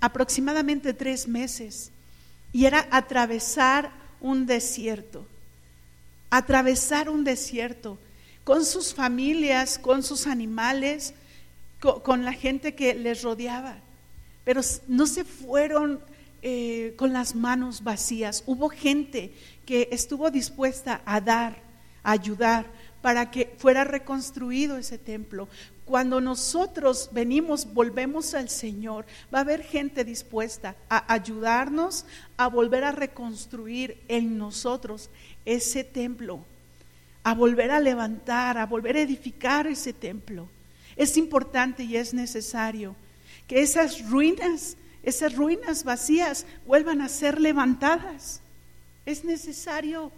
aproximadamente 0.02 0.94
tres 0.94 1.26
meses. 1.26 1.94
Y 2.52 2.66
era 2.66 2.90
atravesar 2.92 3.90
un 4.20 4.46
desierto, 4.46 5.26
atravesar 6.30 7.10
un 7.10 7.24
desierto 7.24 7.98
con 8.44 8.66
sus 8.66 8.94
familias, 8.94 9.80
con 9.80 10.04
sus 10.04 10.28
animales, 10.28 11.14
con, 11.80 12.26
la 12.26 12.34
gente 12.34 12.76
que 12.76 12.94
les 12.96 13.22
rodeaba. 13.22 13.78
Pero 14.44 14.60
no 14.90 15.08
se 15.08 15.24
fueron 15.24 16.02
eh, 16.44 16.94
con 16.98 17.14
las 17.14 17.34
manos 17.34 17.84
vacías. 17.84 18.44
Hubo 18.46 18.70
gente 18.70 19.34
que 19.66 19.90
estuvo 19.92 20.30
dispuesta 20.30 21.02
a 21.06 21.20
dar, 21.22 21.58
a 22.04 22.12
ayudar, 22.12 22.68
para 23.02 23.32
que 23.32 23.56
fuera 23.58 23.84
reconstruido 23.84 24.78
ese 24.78 24.98
templo. 24.98 25.50
Cuando 25.86 26.22
nosotros 26.22 27.10
venimos, 27.12 27.74
volvemos 27.74 28.34
al 28.36 28.50
Señor, 28.50 29.06
va 29.34 29.40
a 29.40 29.42
haber 29.42 29.64
gente 29.64 30.06
dispuesta 30.06 30.76
a 30.88 31.12
ayudarnos 31.12 32.06
a 32.38 32.48
volver 32.48 32.84
a 32.84 32.92
reconstruir 32.92 34.02
en 34.08 34.38
nosotros 34.38 35.10
ese 35.46 35.84
templo 35.84 36.46
a 37.24 37.34
volver 37.34 37.72
a 37.72 37.80
levantar, 37.80 38.58
a 38.58 38.66
volver 38.66 38.98
a 38.98 39.02
edificar 39.02 39.66
ese 39.68 39.94
templo. 39.94 40.50
Es 40.96 41.18
importante 41.18 41.84
y 41.84 41.96
es 41.96 42.14
necesario 42.14 42.96
que 43.48 43.62
esas 43.62 44.10
ruinas, 44.10 44.78
esas 45.04 45.36
ruinas 45.36 45.84
vacías 45.84 46.46
vuelvan 46.66 47.02
a 47.02 47.10
ser 47.10 47.40
levantadas. 47.40 48.42
Es 49.06 49.26
necesario, 49.26 50.12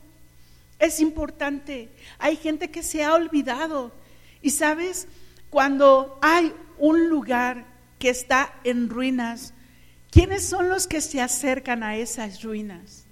es 0.77 0.99
importante. 0.99 1.89
Hay 2.19 2.37
gente 2.37 2.69
que 2.69 2.83
se 2.83 3.03
ha 3.03 3.13
olvidado. 3.15 3.91
Y 4.41 4.51
sabes, 4.51 5.07
cuando 5.49 6.19
hay 6.21 6.53
un 6.77 7.09
lugar 7.09 7.65
que 7.97 8.09
está 8.09 8.53
en 8.63 8.89
ruinas, 8.89 9.53
¿quiénes 10.11 10.45
son 10.45 10.69
los 10.69 10.85
que 10.85 11.01
se 11.01 11.19
acercan 11.19 11.81
a 11.81 11.97
esas 11.97 12.43
ruinas? 12.43 13.05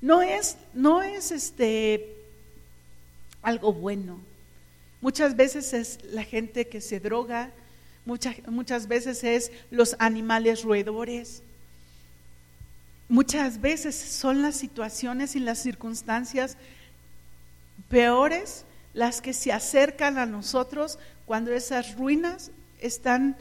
No 0.00 0.22
es, 0.22 0.56
no 0.72 1.02
es 1.02 1.30
este 1.30 2.16
algo 3.42 3.72
bueno. 3.72 4.18
Muchas 5.02 5.36
veces 5.36 5.72
es 5.74 5.98
la 6.04 6.24
gente 6.24 6.68
que 6.68 6.80
se 6.80 7.00
droga, 7.00 7.50
muchas, 8.04 8.36
muchas 8.48 8.88
veces 8.88 9.24
es 9.24 9.52
los 9.70 9.96
animales 9.98 10.62
roedores. 10.62 11.42
Muchas 13.08 13.60
veces 13.60 13.94
son 13.94 14.42
las 14.42 14.56
situaciones 14.56 15.36
y 15.36 15.40
las 15.40 15.58
circunstancias 15.58 16.56
peores 17.88 18.64
las 18.94 19.20
que 19.20 19.32
se 19.32 19.52
acercan 19.52 20.18
a 20.18 20.26
nosotros 20.26 20.98
cuando 21.24 21.52
esas 21.52 21.96
ruinas 21.96 22.50
están 22.80 23.36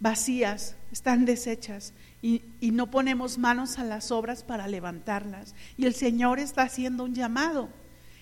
vacías, 0.00 0.74
están 0.92 1.24
deshechas 1.24 1.92
y, 2.22 2.42
y, 2.60 2.70
no 2.70 2.90
ponemos 2.90 3.38
manos 3.38 3.78
a 3.78 3.84
las 3.84 4.10
obras 4.10 4.42
para 4.42 4.68
levantarlas. 4.68 5.54
Y 5.76 5.86
el 5.86 5.94
Señor 5.94 6.38
está 6.38 6.62
haciendo 6.62 7.04
un 7.04 7.14
llamado. 7.14 7.68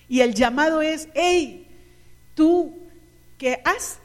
Y 0.09 0.21
el 0.21 0.35
llamado 0.35 0.83
es, 0.83 1.09
hey, 1.15 1.67
tú 2.35 2.77
que 3.39 3.63
has 3.65 3.99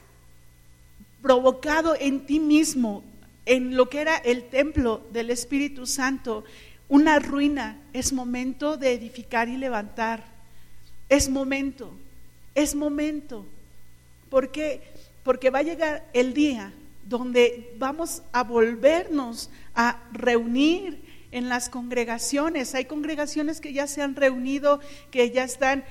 provocado 1.22 1.96
en 2.00 2.26
ti 2.26 2.40
mismo, 2.40 3.04
en 3.46 3.76
lo 3.76 3.90
que 3.90 4.02
era 4.02 4.18
el 4.18 4.50
templo 4.50 5.06
del 5.12 5.30
Espíritu 5.30 5.86
Santo, 5.86 6.44
una 6.88 7.20
ruina, 7.20 7.80
es 7.94 8.14
momento 8.14 8.78
de 8.78 8.94
edificar 8.94 9.48
y 9.50 9.58
levantar. 9.58 10.24
Es 11.08 11.30
momento, 11.30 11.92
es 12.56 12.76
momento. 12.76 13.46
¿Por 14.30 14.52
qué? 14.52 14.82
Porque 15.24 15.50
va 15.50 15.60
a 15.60 15.64
llegar 15.64 16.08
el 16.14 16.34
día 16.34 16.74
donde 17.10 17.74
vamos 17.78 18.22
a 18.32 18.44
volvernos 18.44 19.50
a 19.74 20.00
reunir 20.12 21.02
en 21.32 21.50
las 21.50 21.70
congregaciones. 21.70 22.76
Hay 22.76 22.86
congregaciones 22.86 23.62
que 23.62 23.74
ya 23.74 23.88
se 23.88 24.02
han 24.02 24.16
reunido, 24.16 24.80
que 25.12 25.32
ya 25.32 25.44
están, 25.44 25.84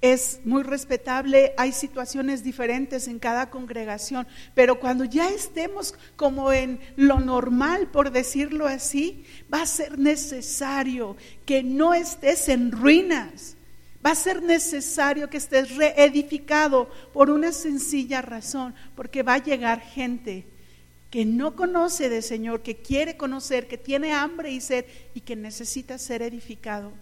es 0.00 0.40
muy 0.44 0.62
respetable, 0.62 1.52
hay 1.58 1.72
situaciones 1.72 2.42
diferentes 2.42 3.06
en 3.06 3.18
cada 3.18 3.50
congregación, 3.50 4.26
pero 4.54 4.80
cuando 4.80 5.04
ya 5.04 5.28
estemos 5.28 5.94
como 6.16 6.52
en 6.52 6.80
lo 6.96 7.20
normal, 7.20 7.88
por 7.88 8.10
decirlo 8.10 8.66
así, 8.66 9.24
va 9.52 9.62
a 9.62 9.66
ser 9.66 9.98
necesario 9.98 11.16
que 11.44 11.62
no 11.62 11.92
estés 11.92 12.48
en 12.48 12.72
ruinas. 12.72 13.56
Va 14.04 14.12
a 14.12 14.14
ser 14.14 14.42
necesario 14.42 15.28
que 15.28 15.36
estés 15.36 15.76
reedificado 15.76 16.88
por 17.12 17.28
una 17.28 17.52
sencilla 17.52 18.22
razón, 18.22 18.74
porque 18.94 19.22
va 19.22 19.34
a 19.34 19.44
llegar 19.44 19.80
gente 19.80 20.46
que 21.10 21.26
no 21.26 21.54
conoce 21.54 22.08
de 22.08 22.22
Señor, 22.22 22.62
que 22.62 22.76
quiere 22.76 23.18
conocer, 23.18 23.68
que 23.68 23.76
tiene 23.76 24.12
hambre 24.12 24.50
y 24.52 24.62
sed 24.62 24.86
y 25.12 25.20
que 25.20 25.36
necesita 25.36 25.98
ser 25.98 26.22
edificado. 26.22 26.92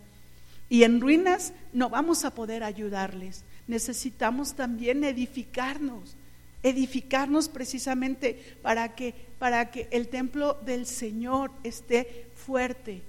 Y 0.68 0.82
en 0.82 1.00
ruinas 1.00 1.52
no 1.72 1.88
vamos 1.88 2.24
a 2.24 2.34
poder 2.34 2.62
ayudarles. 2.62 3.44
Necesitamos 3.66 4.54
también 4.54 5.04
edificarnos, 5.04 6.16
edificarnos 6.62 7.48
precisamente 7.48 8.56
para 8.62 8.94
que, 8.94 9.14
para 9.38 9.70
que 9.70 9.88
el 9.90 10.08
templo 10.08 10.54
del 10.64 10.86
Señor 10.86 11.50
esté 11.64 12.26
fuerte, 12.34 13.02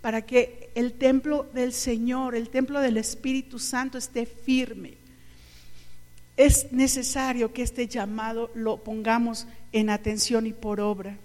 para 0.00 0.22
que 0.22 0.70
el 0.74 0.92
templo 0.92 1.48
del 1.52 1.72
Señor, 1.72 2.34
el 2.34 2.48
templo 2.48 2.80
del 2.80 2.96
Espíritu 2.96 3.58
Santo 3.58 3.98
esté 3.98 4.26
firme 4.26 5.00
es 6.40 6.72
necesario 6.72 7.52
que 7.52 7.60
este 7.60 7.86
llamado 7.86 8.50
lo 8.54 8.78
pongamos 8.78 9.46
en 9.72 9.90
atención 9.90 10.46
y 10.46 10.54
por 10.54 10.80
obra. 10.80 11.18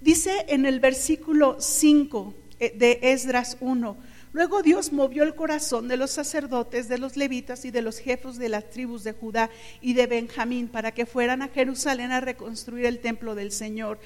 Dice 0.00 0.46
en 0.48 0.64
el 0.64 0.80
versículo 0.80 1.60
5 1.60 2.34
eh, 2.58 2.74
de 2.74 2.98
Esdras 3.02 3.58
1, 3.60 3.98
luego 4.36 4.62
Dios 4.62 4.92
movió 4.92 5.22
el 5.22 5.34
corazón 5.34 5.88
de 5.88 5.96
los 5.96 6.10
sacerdotes, 6.10 6.88
de 6.88 6.98
los 6.98 7.16
levitas 7.16 7.64
y 7.64 7.70
de 7.70 7.80
los 7.80 7.98
jefes 7.98 8.36
de 8.36 8.50
las 8.50 8.68
tribus 8.68 9.02
de 9.02 9.12
Judá 9.12 9.48
y 9.80 9.94
de 9.94 10.06
Benjamín 10.06 10.68
para 10.68 10.92
que 10.92 11.06
fueran 11.06 11.40
a 11.40 11.48
Jerusalén 11.48 12.12
a 12.12 12.20
reconstruir 12.20 12.84
el 12.84 13.00
templo 13.00 13.34
del 13.34 13.50
Señor 13.50 13.98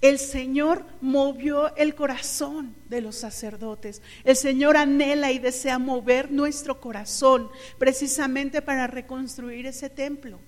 el 0.00 0.18
Señor 0.18 0.84
movió 1.00 1.74
el 1.76 1.94
corazón 1.94 2.74
de 2.88 3.00
los 3.00 3.16
sacerdotes. 3.16 4.02
El 4.24 4.36
Señor 4.36 4.76
anhela 4.76 5.32
y 5.32 5.38
desea 5.38 5.78
mover 5.78 6.30
nuestro 6.30 6.80
corazón 6.80 7.50
precisamente 7.78 8.60
para 8.60 8.86
reconstruir 8.86 9.66
ese 9.66 9.88
templo. 9.88 10.38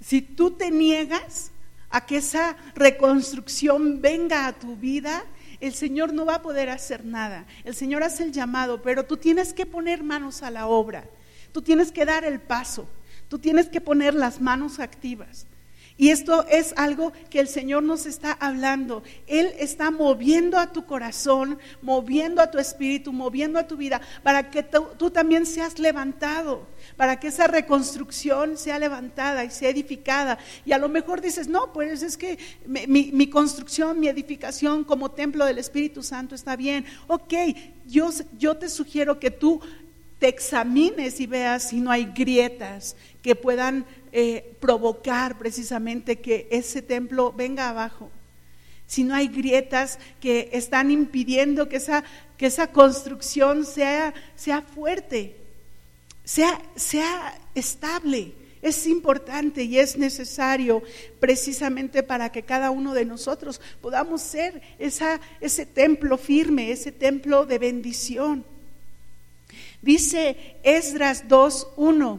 Si 0.00 0.20
tú 0.20 0.52
te 0.52 0.70
niegas 0.70 1.52
a 1.90 2.04
que 2.04 2.18
esa 2.18 2.56
reconstrucción 2.74 4.02
venga 4.02 4.46
a 4.46 4.58
tu 4.58 4.76
vida, 4.76 5.24
el 5.60 5.74
Señor 5.74 6.12
no 6.12 6.24
va 6.24 6.36
a 6.36 6.42
poder 6.42 6.70
hacer 6.70 7.04
nada. 7.04 7.46
El 7.64 7.74
Señor 7.74 8.02
hace 8.02 8.22
el 8.22 8.32
llamado, 8.32 8.82
pero 8.82 9.04
tú 9.04 9.16
tienes 9.16 9.52
que 9.52 9.66
poner 9.66 10.02
manos 10.02 10.42
a 10.42 10.50
la 10.50 10.66
obra. 10.66 11.04
Tú 11.52 11.62
tienes 11.62 11.92
que 11.92 12.04
dar 12.04 12.24
el 12.24 12.40
paso. 12.40 12.88
Tú 13.28 13.38
tienes 13.38 13.68
que 13.68 13.80
poner 13.80 14.14
las 14.14 14.40
manos 14.40 14.78
activas. 14.78 15.46
Y 16.00 16.10
esto 16.10 16.46
es 16.48 16.74
algo 16.76 17.12
que 17.28 17.40
el 17.40 17.48
Señor 17.48 17.82
nos 17.82 18.06
está 18.06 18.30
hablando. 18.32 19.02
Él 19.26 19.52
está 19.58 19.90
moviendo 19.90 20.56
a 20.56 20.72
tu 20.72 20.86
corazón, 20.86 21.58
moviendo 21.82 22.40
a 22.40 22.52
tu 22.52 22.58
espíritu, 22.58 23.12
moviendo 23.12 23.58
a 23.58 23.66
tu 23.66 23.76
vida, 23.76 24.00
para 24.22 24.48
que 24.48 24.62
tú, 24.62 25.10
también 25.10 25.44
seas 25.44 25.80
levantado, 25.80 26.68
para 26.98 27.20
que 27.20 27.28
esa 27.28 27.46
reconstrucción 27.46 28.58
sea 28.58 28.76
levantada 28.76 29.44
y 29.44 29.50
sea 29.50 29.70
edificada. 29.70 30.36
Y 30.66 30.72
a 30.72 30.78
lo 30.78 30.88
mejor 30.88 31.20
dices, 31.20 31.46
no, 31.46 31.72
pues 31.72 32.02
es 32.02 32.16
que 32.16 32.36
mi, 32.66 33.30
construcción, 33.30 34.00
mi 34.00 34.08
edificación 34.08 34.82
como 34.82 35.12
templo 35.12 35.46
del 35.46 35.58
Espíritu 35.58 36.02
Santo 36.02 36.34
está 36.34 36.56
bien. 36.56 36.84
Ok, 37.06 37.32
yo, 37.86 38.10
yo 38.36 38.56
te 38.56 38.68
sugiero 38.68 39.20
que 39.20 39.30
tú 39.30 39.60
te 40.18 40.26
examines 40.26 41.20
y 41.20 41.28
veas 41.28 41.68
si 41.68 41.78
no 41.78 41.92
hay 41.92 42.06
grietas 42.06 42.96
que 43.22 43.36
puedan 43.36 43.86
eh, 44.10 44.56
provocar 44.58 45.38
precisamente 45.38 46.18
que 46.18 46.48
ese 46.50 46.82
templo 46.82 47.32
venga 47.32 47.68
abajo. 47.68 48.10
Si 48.88 49.04
no 49.04 49.14
hay 49.14 49.28
grietas 49.28 50.00
que 50.20 50.50
están 50.52 50.90
impidiendo 50.90 51.68
que 51.68 51.76
esa, 51.76 52.02
que 52.36 52.46
esa 52.46 52.72
construcción 52.72 53.64
sea, 53.64 54.14
sea 54.34 54.62
fuerte, 54.62 55.37
sea, 56.28 56.60
sea 56.76 57.40
estable. 57.54 58.34
Es 58.60 58.86
importante 58.86 59.62
y 59.62 59.78
es 59.78 59.96
necesario 59.96 60.82
precisamente 61.20 62.02
para 62.02 62.30
que 62.30 62.42
cada 62.42 62.70
uno 62.70 62.92
de 62.92 63.06
nosotros 63.06 63.60
podamos 63.80 64.20
ser 64.20 64.60
esa, 64.78 65.20
ese 65.40 65.64
templo 65.64 66.18
firme, 66.18 66.70
ese 66.70 66.92
templo 66.92 67.46
de 67.46 67.58
bendición. 67.58 68.44
Dice 69.80 70.56
Esdras 70.64 71.24
2.1, 71.28 72.18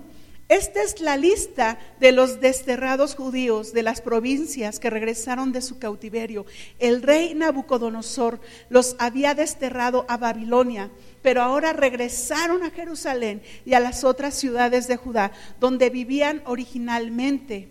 esta 0.50 0.82
es 0.82 1.00
la 1.00 1.16
lista 1.16 1.78
de 2.00 2.12
los 2.12 2.42
desterrados 2.42 3.14
judíos 3.14 3.72
de 3.72 3.84
las 3.84 4.02
provincias 4.02 4.80
que 4.80 4.90
regresaron 4.90 5.52
de 5.52 5.62
su 5.62 5.78
cautiverio. 5.78 6.48
El 6.80 7.04
rey 7.04 7.36
Nabucodonosor 7.36 8.42
los 8.70 8.96
había 8.98 9.36
desterrado 9.36 10.06
a 10.10 10.18
Babilonia, 10.18 10.90
pero 11.22 11.44
ahora 11.44 11.72
regresaron 11.72 12.64
a 12.64 12.72
Jerusalén 12.72 13.44
y 13.64 13.76
a 13.76 13.80
las 13.80 14.04
otras 14.04 14.34
ciudades 14.34 14.88
de 14.88 14.98
Judá, 14.98 15.32
donde 15.60 15.92
vivían 15.92 16.42
originalmente. 16.46 17.68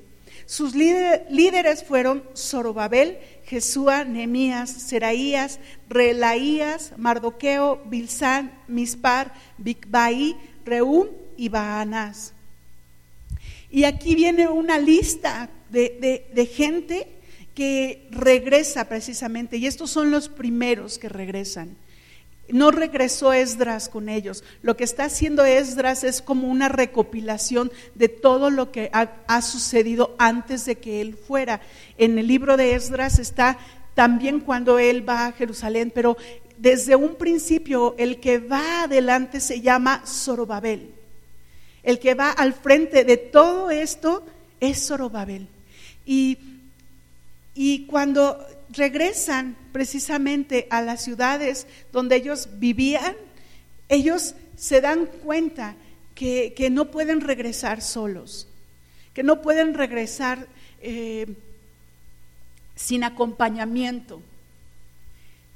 Sus 0.47 0.76
líderes 0.76 1.82
fueron 1.82 2.23
Zorobabel, 2.37 3.18
Jesúa, 3.44 4.04
Nemías, 4.04 4.70
Seraías, 4.70 5.58
Relaías, 5.88 6.92
Mardoqueo, 6.97 7.82
Bilsán, 7.87 8.52
Mispar, 8.68 9.35
Bigbai, 9.58 10.37
Reúm 10.64 11.08
y 11.37 11.49
Baanás. 11.49 12.35
Y 13.70 13.84
aquí 13.84 14.14
viene 14.14 14.48
una 14.48 14.78
lista 14.78 15.50
de, 15.70 16.50
gente 16.52 17.06
que 17.54 18.08
regresa 18.10 18.88
precisamente, 18.88 19.56
y 19.56 19.66
estos 19.66 19.90
son 19.90 20.10
los 20.10 20.28
primeros 20.28 20.98
que 20.98 21.08
regresan. 21.08 21.76
No 22.50 22.70
regresó 22.70 23.34
Esdras 23.34 23.90
con 23.90 24.08
ellos. 24.08 24.42
Lo 24.62 24.75
que 24.75 24.84
está 24.84 25.04
haciendo 25.04 25.44
Esdras 25.44 26.02
es 26.02 26.22
como 26.22 26.48
una 26.48 26.70
recopilación 26.70 27.70
de 27.94 28.08
todo 28.08 28.48
lo 28.48 28.72
que 28.72 28.88
ha, 28.94 29.12
ha, 29.26 29.42
sucedido 29.42 30.14
antes 30.18 30.64
de 30.64 30.76
que 30.76 31.02
él 31.02 31.14
fuera. 31.14 31.60
En 31.98 32.18
el 32.18 32.26
libro 32.26 32.56
de 32.56 32.75
Esdras 32.75 33.18
está 33.18 33.58
también 33.94 34.40
cuando 34.40 34.78
él 34.78 35.06
va 35.06 35.26
a 35.26 35.32
Jerusalén, 35.32 35.92
pero 35.94 36.16
desde 36.56 36.96
un 36.96 37.16
principio 37.16 37.94
el 37.98 38.18
que 38.18 38.38
va 38.38 38.85
adelante 38.85 39.40
se 39.40 39.61
llama 39.61 40.02
Zorobabel. 40.07 40.97
El 41.88 41.98
que 42.01 42.12
va 42.12 42.31
al 42.33 42.53
frente 42.53 43.03
de 43.05 43.16
todo 43.16 43.70
esto 43.70 44.22
es 44.61 44.88
Zorobabel. 44.88 45.48
Y, 46.05 46.37
y 47.55 47.87
cuando 47.87 48.46
regresan 48.68 49.57
precisamente 49.72 50.66
a 50.68 50.83
las 50.83 51.03
ciudades 51.03 51.66
donde 51.90 52.16
ellos 52.16 52.51
vivían, 52.59 53.16
ellos 53.88 54.35
se 54.55 54.83
dan 54.83 55.07
cuenta 55.07 55.77
que, 56.14 56.68
no 56.70 56.90
pueden 56.90 57.22
regresar 57.22 57.81
solos, 57.81 58.48
que 59.14 59.22
no 59.22 59.40
pueden 59.40 59.72
regresar 59.72 60.46
eh, 60.83 61.27
sin 62.74 63.03
acompañamiento. 63.03 64.20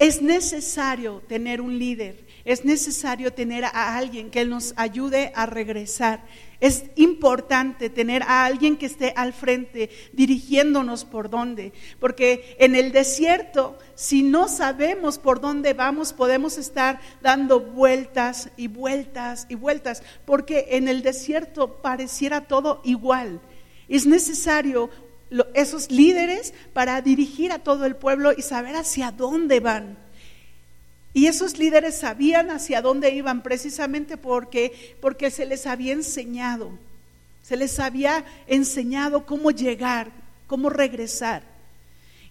Es 0.03 0.21
necesario 0.21 1.23
tener 1.29 1.61
un 1.61 1.79
líder, 1.79 2.27
es 2.45 2.65
necesario 2.65 3.33
tener 3.33 3.65
a 3.65 3.97
alguien 3.97 4.33
que 4.33 4.45
nos 4.45 4.75
ayude 4.75 5.31
a 5.37 5.47
regresar. 5.47 6.25
Es 6.59 6.87
importante 6.97 7.89
tener 7.89 8.25
a 8.25 8.45
alguien 8.45 8.77
que 8.77 8.87
esté 8.87 9.13
al 9.15 9.33
frente 9.33 9.91
dirigiéndonos 10.13 11.05
por 11.05 11.31
dónde, 11.31 11.73
porque 12.01 12.57
en 12.59 12.75
el 12.75 12.91
desierto, 12.91 13.79
si 13.95 14.25
no 14.25 14.49
sabemos 14.49 15.19
por 15.19 15.41
dónde 15.41 15.73
vamos, 15.73 16.13
podemos 16.13 16.59
estar 16.59 17.01
dando 17.21 17.61
vueltas 17.61 18.51
y 18.57 18.67
vueltas 18.67 19.47
y 19.49 19.55
vueltas, 19.55 20.03
porque 20.25 20.67
en 20.71 20.89
el 20.89 21.03
desierto 21.03 21.81
pareciera 21.81 22.49
todo 22.49 22.81
igual. 22.83 23.41
Es 23.89 24.05
necesario 24.05 24.91
esos 25.55 25.91
líderes 25.91 26.53
para 26.73 27.01
dirigir 27.01 27.53
a 27.53 27.59
todo 27.59 27.85
el 27.87 27.97
pueblo 27.97 28.33
y 28.37 28.43
saber 28.43 28.77
hacia 28.77 29.11
dónde 29.11 29.61
van. 29.61 29.97
Y 31.15 31.27
esos 31.27 31.59
líderes 31.59 31.99
sabían 31.99 32.51
hacia 32.51 32.81
dónde 32.81 33.11
iban 33.11 33.43
precisamente 33.43 34.17
porque, 34.17 34.97
porque 35.01 35.31
se 35.31 35.45
les 35.45 35.67
había 35.67 35.93
enseñado, 35.93 36.71
se 37.43 37.57
les 37.57 37.79
había 37.79 38.25
enseñado 38.47 39.27
cómo 39.27 39.51
llegar, 39.51 40.11
cómo 40.47 40.71
regresar. 40.71 41.43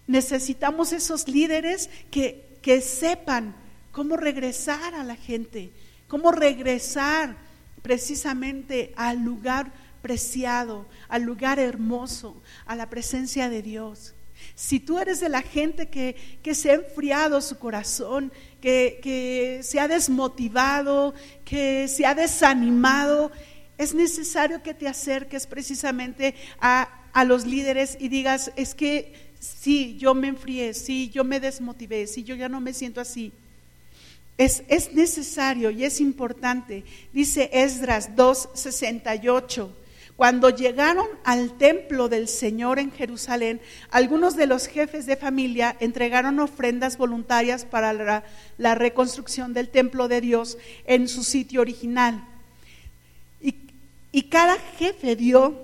Necesitamos 0.08 0.94
esos 0.94 1.28
líderes 1.28 1.90
que, 2.10 2.58
que 2.62 2.82
sepan 2.82 3.56
cómo 3.92 4.18
regresar 4.18 4.96
a 4.96 5.04
la 5.04 5.16
gente, 5.16 5.70
cómo 6.08 6.32
regresar 6.32 7.36
precisamente 7.84 8.94
al 8.96 9.24
lugar 9.24 9.72
preciado, 10.02 10.86
al 11.08 11.24
lugar 11.24 11.60
hermoso, 11.60 12.42
a 12.66 12.76
la 12.76 12.90
presencia 12.90 13.50
de 13.50 13.62
Dios. 13.62 14.14
Si 14.56 14.80
tú 14.80 15.00
eres 15.00 15.20
de 15.20 15.30
la 15.30 15.42
gente 15.42 15.90
que, 15.90 16.16
que 16.44 16.56
se 16.56 16.72
ha 16.72 16.76
enfriado 16.76 17.42
su 17.42 17.58
corazón, 17.58 18.32
que, 18.60 19.60
se 19.64 19.80
ha 19.80 19.88
desmotivado, 19.88 21.14
que 21.46 21.88
se 21.88 22.06
ha 22.06 22.16
desanimado, 22.16 23.32
es 23.78 23.94
necesario 23.94 24.62
que 24.62 24.74
te 24.74 24.88
acerques 24.88 25.48
precisamente 25.48 26.36
a, 26.60 26.90
a 27.14 27.24
los 27.24 27.46
líderes 27.46 27.98
y 28.00 28.10
digas, 28.10 28.52
es 28.56 28.76
que 28.76 29.32
sí, 29.40 29.98
yo 29.98 30.14
me 30.14 30.28
enfrié, 30.28 30.74
sí, 30.74 31.10
yo 31.10 31.24
me 31.24 31.40
desmotivé, 31.40 32.06
sí, 32.08 32.24
yo 32.24 32.36
ya 32.36 32.50
no 32.50 32.62
me 32.62 32.74
siento 32.74 33.02
así. 33.02 33.32
Es, 34.38 34.64
es 34.68 34.94
necesario 34.94 35.70
y 35.72 35.84
es 35.84 36.00
importante. 36.02 36.84
Dice 37.14 37.50
Esdras 37.54 38.16
2.68. 38.16 39.81
Cuando 40.22 40.52
llegaron 40.52 41.08
al 41.24 41.58
templo 41.58 42.08
del 42.08 42.28
Señor 42.28 42.78
en 42.78 42.92
Jerusalén, 42.92 43.60
algunos 43.90 44.36
de 44.36 44.46
los 44.46 44.68
jefes 44.68 45.08
de 45.08 45.18
familia 45.18 45.76
entregaron 45.80 46.40
ofrendas 46.40 47.00
voluntarias 47.00 47.66
para 47.66 47.92
la, 48.60 48.76
reconstrucción 48.76 49.56
del 49.56 49.70
templo 49.70 50.08
de 50.08 50.22
Dios 50.22 50.60
en 50.86 51.08
su 51.08 51.24
sitio 51.24 51.62
original. 51.62 52.24
Y, 53.42 53.56
y 54.12 54.22
cada 54.30 54.60
jefe 54.78 55.16
dio 55.16 55.56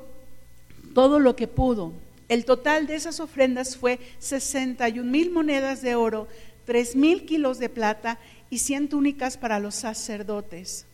todo 0.96 1.20
lo 1.20 1.36
que 1.36 1.48
pudo. 1.48 1.93
El 2.28 2.43
total 2.43 2.88
de 2.88 2.96
esas 2.96 3.20
ofrendas 3.20 3.78
fue 3.78 4.00
61 4.17 5.08
mil 5.08 5.30
monedas 5.30 5.84
de 5.84 5.93
oro, 5.93 6.28
3 6.65 6.96
mil 6.96 7.28
kilos 7.28 7.60
de 7.60 7.70
plata 7.70 8.17
y 8.50 8.58
100 8.58 8.89
túnicas 8.89 9.38
para 9.38 9.60
los 9.60 9.76
sacerdotes. 9.76 10.88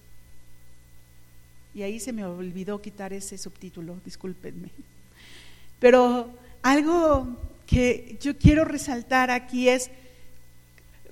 Y 1.74 1.82
ahí 1.82 2.00
se 2.00 2.14
me 2.14 2.26
olvidó 2.26 2.82
quitar 2.82 3.14
ese 3.14 3.38
subtítulo, 3.38 4.00
discúlpenme. 4.06 4.70
Pero 5.80 6.30
algo 6.62 7.28
que 7.66 8.18
yo 8.22 8.38
quiero 8.38 8.64
resaltar 8.64 9.32
aquí 9.32 9.70
es, 9.70 9.90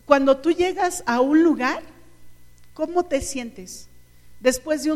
cuando 0.05 0.37
tú 0.37 0.51
llegas 0.51 1.03
a 1.05 1.19
un 1.21 1.43
lugar, 1.43 1.81
¿cómo 2.73 3.05
te 3.05 3.21
sientes 3.21 3.87
después 4.39 4.83
de 4.83 4.91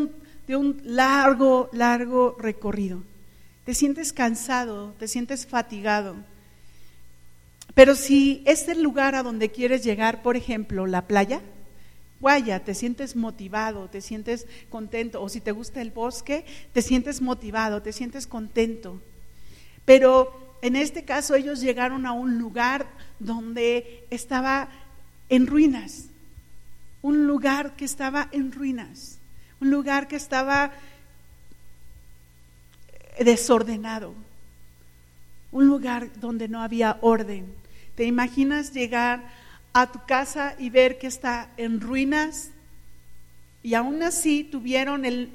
un, 0.56 0.82
largo, 0.84 1.70
largo 1.74 2.36
recorrido? 2.40 3.04
Te 3.66 3.74
sientes 3.74 4.14
cansado, 4.14 4.94
te 5.00 5.08
sientes 5.08 5.48
fatigado. 5.48 6.16
Pero 7.74 7.96
si 7.96 8.44
es 8.46 8.68
el 8.68 8.82
lugar 8.84 9.16
a 9.16 9.24
donde 9.24 9.52
quieres 9.52 9.84
llegar, 9.84 10.22
por 10.22 10.38
ejemplo, 10.38 10.86
la 10.86 11.08
playa, 11.08 11.42
Te 12.26 12.74
sientes 12.74 13.16
motivado, 13.16 13.88
te 13.88 14.02
sientes 14.02 14.48
contento, 14.72 15.22
o 15.22 15.30
si 15.30 15.42
te 15.42 15.52
gusta 15.52 15.80
el 15.80 15.92
bosque, 15.92 16.44
te 16.74 16.82
sientes 16.82 17.22
motivado, 17.22 17.84
te 17.84 17.94
sientes 17.94 18.26
contento. 18.26 19.00
Pero 19.86 20.58
en 20.64 20.76
este 20.76 21.06
caso 21.06 21.36
ellos 21.36 21.62
llegaron 21.62 22.08
a 22.08 22.14
un 22.14 22.40
lugar 22.40 22.88
donde 23.20 24.08
estaba 24.10 24.70
en 25.30 25.46
ruinas, 25.46 26.06
un 27.04 27.28
lugar 27.28 27.76
que 27.76 27.86
estaba 27.86 28.28
en 28.32 28.52
ruinas, 28.52 29.20
un 29.62 29.70
lugar 29.70 30.08
que 30.08 30.16
estaba 30.16 30.72
desordenado, 33.20 34.16
un 35.52 35.68
lugar 35.68 36.10
donde 36.20 36.48
no 36.48 36.64
había 36.64 36.98
orden. 37.02 37.54
¿Te 37.94 38.06
imaginas 38.06 38.74
llegar 38.74 39.45
a 39.76 39.92
tu 39.92 40.00
casa 40.06 40.56
y 40.58 40.70
ver 40.70 40.98
que 40.98 41.08
está 41.08 41.52
en 41.58 41.82
ruinas? 41.82 42.52
Y 43.62 43.74
aún 43.74 44.02
así 44.04 44.46
tuvieron 44.46 45.04
el, 45.04 45.30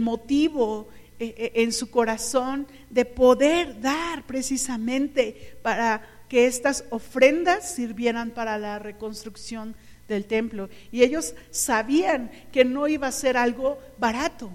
motivo 0.00 0.88
eh, 1.18 1.34
eh, 1.36 1.52
en 1.56 1.72
su 1.72 1.90
corazón 1.90 2.66
de 2.88 3.04
poder 3.04 3.82
dar 3.82 4.24
precisamente 4.24 5.58
para 5.62 6.00
que 6.26 6.46
estas 6.46 6.84
ofrendas 6.88 7.74
sirvieran 7.74 8.30
para 8.30 8.56
la 8.56 8.78
reconstrucción 8.78 9.74
del 10.08 10.24
templo. 10.24 10.70
Y 10.90 11.02
ellos 11.02 11.34
sabían 11.50 12.30
que 12.50 12.64
no 12.64 12.88
iba 12.88 13.08
a 13.08 13.12
ser 13.12 13.36
algo 13.36 13.78
barato. 13.98 14.50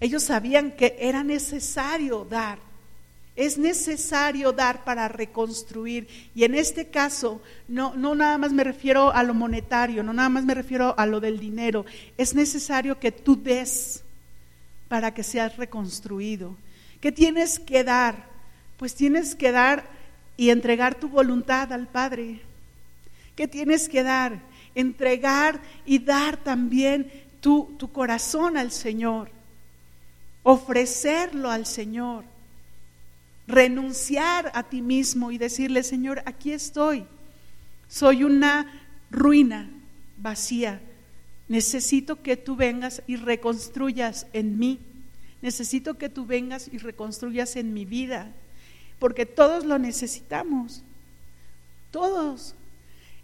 Ellos 0.00 0.22
sabían 0.22 0.70
que 0.70 0.96
era 0.98 1.22
necesario 1.22 2.24
dar. 2.24 2.67
Es 3.38 3.56
necesario 3.56 4.50
dar 4.50 4.82
para 4.82 5.06
reconstruir. 5.06 6.08
Y 6.34 6.42
en 6.42 6.56
este 6.56 6.88
caso, 6.88 7.40
no, 7.68 7.94
no 7.94 8.16
nada 8.16 8.36
más 8.36 8.52
me 8.52 8.64
refiero 8.64 9.14
a 9.14 9.22
lo 9.22 9.32
monetario, 9.32 10.02
no 10.02 10.12
nada 10.12 10.28
más 10.28 10.44
me 10.44 10.54
refiero 10.54 10.92
a 10.98 11.06
lo 11.06 11.20
del 11.20 11.38
dinero. 11.38 11.86
Es 12.16 12.34
necesario 12.34 12.98
que 12.98 13.12
tú 13.12 13.40
des 13.40 14.02
para 14.88 15.14
que 15.14 15.22
seas 15.22 15.56
reconstruido. 15.56 16.56
¿Qué 17.00 17.12
tienes 17.12 17.60
que 17.60 17.84
dar? 17.84 18.26
Pues 18.76 18.96
tienes 18.96 19.36
que 19.36 19.52
dar 19.52 19.88
y 20.36 20.50
entregar 20.50 20.96
tu 20.96 21.08
voluntad 21.08 21.72
al 21.72 21.86
Padre. 21.86 22.40
¿Qué 23.36 23.46
tienes 23.46 23.88
que 23.88 24.02
dar? 24.02 24.40
Entregar 24.74 25.60
y 25.86 26.00
dar 26.00 26.38
también 26.38 27.08
tu, 27.40 27.76
tu 27.78 27.92
corazón 27.92 28.56
al 28.56 28.72
Señor. 28.72 29.30
Ofrecerlo 30.42 31.52
al 31.52 31.66
Señor 31.66 32.24
renunciar 33.48 34.52
a 34.54 34.62
ti 34.62 34.82
mismo 34.82 35.32
y 35.32 35.38
decirle, 35.38 35.82
Señor, 35.82 36.22
aquí 36.26 36.52
estoy. 36.52 37.06
Soy 37.88 38.22
una 38.22 38.70
ruina 39.10 39.70
vacía. 40.18 40.82
Necesito 41.48 42.22
que 42.22 42.36
tú 42.36 42.56
vengas 42.56 43.02
y 43.06 43.16
reconstruyas 43.16 44.26
en 44.34 44.58
mí. 44.58 44.78
Necesito 45.40 45.94
que 45.94 46.10
tú 46.10 46.26
vengas 46.26 46.68
y 46.70 46.76
reconstruyas 46.76 47.56
en 47.56 47.72
mi 47.72 47.86
vida. 47.86 48.30
Porque 48.98 49.24
todos 49.24 49.64
lo 49.64 49.78
necesitamos. 49.78 50.82
Todos. 51.90 52.54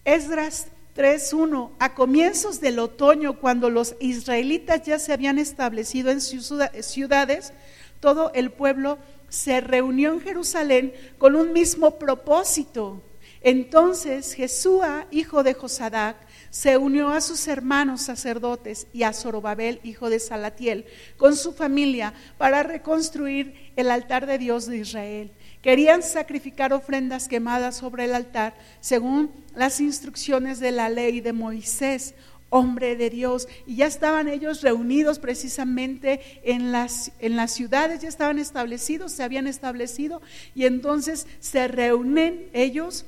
Esdras 0.07 0.69
3.1. 0.97 1.73
A 1.79 1.95
comienzos 1.95 2.63
del 2.63 2.79
otoño, 2.79 3.41
cuando 3.41 3.69
los 3.69 3.95
israelitas 4.01 4.85
ya 4.85 4.99
se 4.99 5.13
habían 5.13 5.39
establecido 5.39 6.11
en 6.11 6.23
ciudades, 6.23 7.53
todo 8.01 8.33
el 8.33 8.51
pueblo 8.51 8.99
se 9.29 9.61
reunió 9.61 10.13
en 10.13 10.21
Jerusalén 10.21 10.93
con 11.19 11.35
un 11.35 11.53
mismo 11.53 11.99
propósito. 11.99 13.03
Entonces 13.45 14.33
Jesúa, 14.33 15.07
hijo 15.11 15.43
de 15.43 15.53
Josadac, 15.53 16.17
se 16.49 16.79
unió 16.79 17.11
a 17.11 17.21
sus 17.21 17.47
hermanos 17.47 18.01
sacerdotes 18.01 18.87
y 18.95 19.03
a 19.03 19.13
Zorobabel, 19.13 19.81
hijo 19.83 20.09
de 20.09 20.19
Salatiel, 20.19 20.87
con 21.19 21.37
su 21.37 21.53
familia 21.53 22.15
para 22.39 22.63
reconstruir 22.63 23.73
el 23.77 23.91
altar 23.91 24.27
de 24.27 24.39
Dios 24.39 24.67
de 24.67 24.79
Israel. 24.79 25.33
Querían 25.61 26.03
sacrificar 26.03 26.73
ofrendas 26.73 27.29
quemadas 27.29 27.77
sobre 27.77 28.05
el 28.05 28.15
altar 28.15 28.55
según 28.81 29.31
las 29.55 29.79
instrucciones 29.79 30.59
de 30.59 30.73
la 30.73 30.89
ley 30.89 31.21
de 31.21 31.35
Moisés, 31.35 32.15
hombre 32.55 32.95
de 32.95 33.11
Dios. 33.11 33.49
Y 33.67 33.77
ya 33.77 33.87
estaban 33.87 34.29
ellos 34.29 34.63
reunidos 34.63 35.19
precisamente 35.19 36.21
en 36.45 36.71
las, 36.71 37.11
en 37.19 37.35
las 37.35 37.53
ciudades, 37.53 38.01
ya 38.01 38.09
estaban 38.09 38.39
establecidos, 38.39 39.11
se 39.11 39.25
habían 39.25 39.49
establecido, 39.49 40.23
y 40.55 40.67
entonces 40.67 41.27
se 41.41 41.67
reúnen 41.67 42.47
ellos 42.53 43.07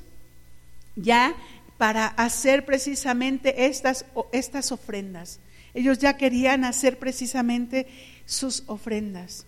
ya 0.97 1.33
para 1.77 2.07
hacer 2.07 2.65
precisamente 2.65 3.67
estas, 3.67 4.05
estas 4.33 4.73
ofrendas. 4.73 5.39
Ellos 5.73 5.97
ya 5.99 6.17
querían 6.17 6.65
hacer 6.65 6.99
precisamente 6.99 7.87
sus 8.25 8.63
ofrendas. 8.67 9.45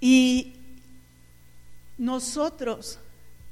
Y 0.00 0.54
nosotros 1.98 2.98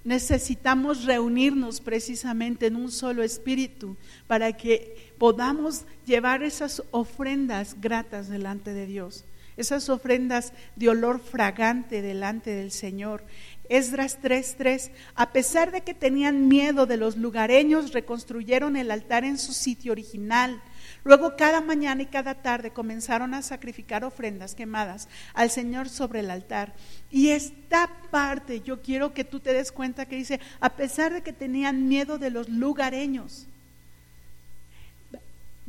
necesitamos 0.05 1.05
reunirnos 1.05 1.81
precisamente 1.81 2.67
en 2.67 2.77
un 2.77 2.91
solo 2.91 3.23
espíritu 3.23 3.97
para 4.27 4.53
que 4.53 5.15
podamos 5.19 5.85
llevar 6.07 6.43
esas 6.43 6.83
ofrendas 6.91 7.81
gratas 7.81 8.29
delante 8.29 8.75
de 8.75 8.87
Dios, 8.87 9.25
esas 9.57 9.89
ofrendas 9.89 10.53
de 10.77 10.91
olor 10.91 11.21
fragante 11.21 12.03
delante 12.03 12.51
del 12.51 12.71
Señor. 12.71 13.25
Esdras 13.71 14.19
3:3, 14.21 14.91
a 15.15 15.33
pesar 15.33 15.73
de 15.73 15.81
que 15.81 15.95
tenían 15.95 16.49
miedo 16.49 16.85
de 16.85 16.99
los 16.99 17.17
lugareños, 17.17 17.93
reconstruyeron 17.93 18.77
el 18.77 18.91
altar 18.91 19.25
en 19.25 19.39
su 19.39 19.55
sitio 19.55 19.93
original 19.93 20.61
Luego 21.05 21.37
cada 21.37 21.61
mañana 21.61 22.03
y 22.03 22.07
cada 22.07 22.35
tarde 22.35 22.71
comenzaron 22.71 23.35
a 23.35 23.43
sacrificar 23.43 24.05
ofrendas 24.05 24.55
quemadas 24.55 25.09
al 25.35 25.51
Señor 25.51 25.91
sobre 25.91 26.21
el 26.21 26.31
altar. 26.31 26.73
Y 27.11 27.29
esta 27.29 27.91
parte 28.11 28.63
yo 28.63 28.81
quiero 28.81 29.13
que 29.13 29.23
tú 29.23 29.39
te 29.39 29.53
des 29.53 29.71
cuenta 29.71 30.07
que 30.07 30.17
dice, 30.17 30.41
a 30.61 30.71
pesar 30.71 31.13
de 31.13 31.23
que 31.23 31.35
tenían 31.35 31.89
miedo 31.89 32.17
de 32.17 32.31
los 32.31 32.49
lugareños, 32.49 33.47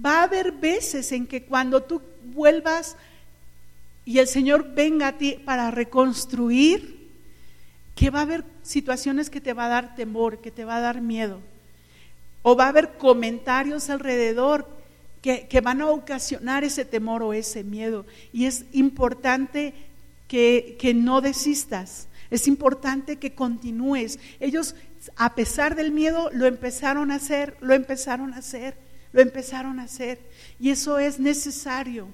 va 0.03 0.19
a 0.19 0.23
haber 0.23 0.53
veces 0.53 1.11
en 1.11 1.27
que 1.27 1.43
cuando 1.43 1.83
tú 1.83 2.01
vuelvas 2.23 2.95
y 4.05 4.19
el 4.19 4.27
Señor 4.27 4.73
venga 4.73 5.09
a 5.09 5.17
ti 5.17 5.33
para 5.43 5.69
reconstruir, 5.69 7.09
que 7.93 8.09
va 8.09 8.19
a 8.19 8.23
haber 8.23 8.45
situaciones 8.61 9.29
que 9.29 9.41
te 9.41 9.53
va 9.53 9.65
a 9.65 9.69
dar 9.69 9.95
temor, 9.95 10.39
que 10.39 10.51
te 10.51 10.63
va 10.63 10.77
a 10.77 10.81
dar 10.81 11.01
miedo. 11.01 11.41
O 12.41 12.55
va 12.55 12.65
a 12.65 12.69
haber 12.69 12.97
comentarios 12.97 13.89
alrededor 13.89 14.74
que, 15.25 15.61
van 15.61 15.81
a 15.81 15.87
ocasionar 15.87 16.63
ese 16.63 16.85
temor 16.85 17.23
o 17.23 17.33
ese 17.33 17.63
miedo. 17.63 18.05
Y 18.31 18.45
es 18.45 18.65
importante 18.73 19.73
que, 20.27 20.77
que 20.79 20.93
no 20.93 21.19
desistas, 21.19 22.07
es 22.29 22.47
importante 22.47 23.17
que 23.17 23.33
continúes. 23.33 24.19
Ellos, 24.39 24.75
a 25.15 25.33
pesar 25.33 25.75
del 25.75 25.91
miedo, 25.91 26.29
lo 26.31 26.45
empezaron 26.45 27.09
a 27.09 27.15
hacer, 27.15 27.57
lo 27.59 27.73
empezaron 27.73 28.33
a 28.33 28.37
hacer, 28.37 28.75
lo 29.13 29.21
empezaron 29.21 29.79
a 29.79 29.83
hacer. 29.83 30.19
Y 30.59 30.69
eso 30.69 30.99
es 30.99 31.19
necesario. 31.19 32.07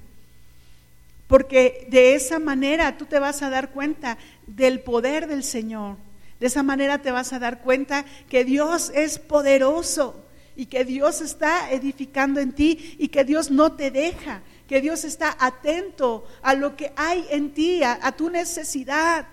Porque 1.27 1.87
de 1.89 2.15
esa 2.15 2.39
manera 2.39 2.97
tú 2.97 3.05
te 3.05 3.19
vas 3.19 3.41
a 3.41 3.49
dar 3.49 3.71
cuenta 3.71 4.17
del 4.47 4.79
poder 4.79 5.27
del 5.27 5.43
Señor. 5.43 5.97
De 6.39 6.47
esa 6.47 6.63
manera 6.63 6.99
te 6.99 7.11
vas 7.11 7.33
a 7.33 7.39
dar 7.39 7.59
cuenta 7.61 8.05
que 8.29 8.45
Dios 8.45 8.89
es 8.95 9.19
poderoso 9.19 10.25
y 10.55 10.65
que 10.65 10.85
Dios 10.85 11.21
está 11.21 11.71
edificando 11.71 12.39
en 12.39 12.53
ti 12.53 12.95
y 12.97 13.07
que 13.07 13.23
Dios 13.23 13.51
no 13.51 13.73
te 13.73 13.91
deja, 13.91 14.41
que 14.67 14.81
Dios 14.81 15.03
está 15.03 15.35
atento 15.39 16.25
a 16.41 16.53
lo 16.53 16.75
que 16.75 16.93
hay 16.95 17.25
en 17.29 17.53
ti, 17.53 17.83
a, 17.83 18.11
tu 18.13 18.29
necesidad, 18.29 19.27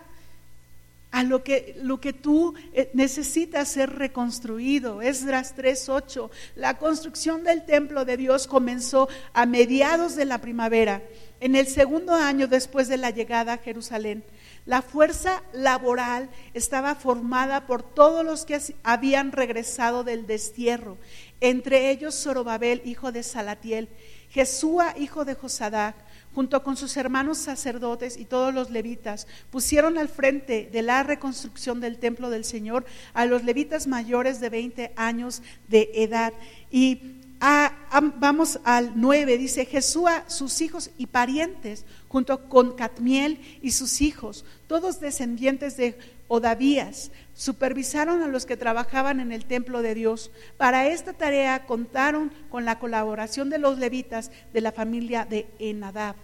a 1.11 1.23
lo 1.23 1.43
que, 1.43 1.77
lo 1.83 2.01
que 2.01 2.13
tú 2.13 2.55
eh, 2.73 2.91
necesitas 2.93 3.69
ser 3.69 3.91
reconstruido. 3.91 5.01
Esdras 5.01 5.57
3.8, 5.57 6.31
la 6.57 6.79
construcción 6.79 7.45
del 7.45 7.65
templo 7.65 8.05
de 8.05 8.17
Dios 8.17 8.47
comenzó 8.47 9.09
a 9.33 9.47
mediados 9.47 10.17
de 10.17 10.25
la 10.25 10.41
primavera, 10.41 11.03
en 11.41 11.55
el 11.55 11.69
segundo 11.69 12.15
año 12.15 12.49
después 12.49 12.89
de 12.89 12.97
la 12.97 13.11
llegada 13.11 13.55
a 13.55 13.59
Jerusalén. 13.59 14.25
La 14.69 14.83
fuerza 14.83 15.43
laboral 15.55 16.29
estaba 16.53 16.95
formada 16.95 17.67
por 17.67 17.83
todos 17.83 18.23
los 18.23 18.45
que 18.45 18.61
habían 18.83 19.33
regresado 19.33 20.05
del 20.05 20.27
destierro, 20.27 20.99
entre 21.41 21.91
ellos 21.91 22.23
Zorobabel, 22.23 22.83
hijo 22.85 23.11
de 23.11 23.23
Salatiel, 23.23 23.89
Jesúa, 24.29 24.93
hijo 24.99 25.25
de 25.25 25.37
Josadac, 25.37 25.97
junto 26.35 26.63
con 26.63 26.77
sus 26.77 26.99
hermanos 26.99 27.39
sacerdotes 27.39 28.19
y 28.19 28.27
todos 28.27 28.53
los 28.53 28.69
levitas, 28.69 29.27
pusieron 29.51 29.97
al 29.97 30.11
frente 30.11 30.69
de 30.71 30.83
la 30.83 31.03
reconstrucción 31.03 31.81
del 31.81 31.97
templo 31.97 32.29
del 32.29 32.45
Señor 32.45 32.85
a 33.15 33.25
los 33.25 33.45
levitas 33.45 33.87
mayores 33.87 34.39
de 34.39 34.51
20 34.51 34.93
años 34.97 35.41
de 35.69 35.91
edad. 35.95 36.35
Y 36.71 37.18
vamos 37.41 38.61
al 38.65 38.93
9, 38.97 39.39
dice 39.39 39.65
Jesúa, 39.65 40.25
sus 40.27 40.61
hijos 40.61 40.91
y 40.99 41.07
parientes, 41.07 41.85
junto 42.09 42.49
con 42.49 42.75
Catmiel 42.75 43.41
y 43.63 43.73
sus 43.73 44.01
hijos, 44.01 44.45
todos 44.67 45.01
descendientes 45.01 45.77
de 45.77 45.99
Odavías, 46.29 47.11
supervisaron 47.35 48.23
a 48.23 48.29
los 48.29 48.45
que 48.45 48.57
trabajaban 48.57 49.21
en 49.21 49.33
el 49.33 49.47
templo 49.47 49.81
de 49.81 49.95
Dios. 49.95 50.31
Para 50.57 50.89
esta 50.89 51.13
tarea 51.13 51.67
contaron 51.67 52.33
con 52.51 52.65
la 52.65 52.79
colaboración 52.79 53.49
de 53.49 53.59
los 53.59 53.79
levitas 53.79 54.31
de 54.53 54.61
la 54.61 54.73
familia 54.73 55.25
de 55.25 55.49
Enadab. 55.59 56.17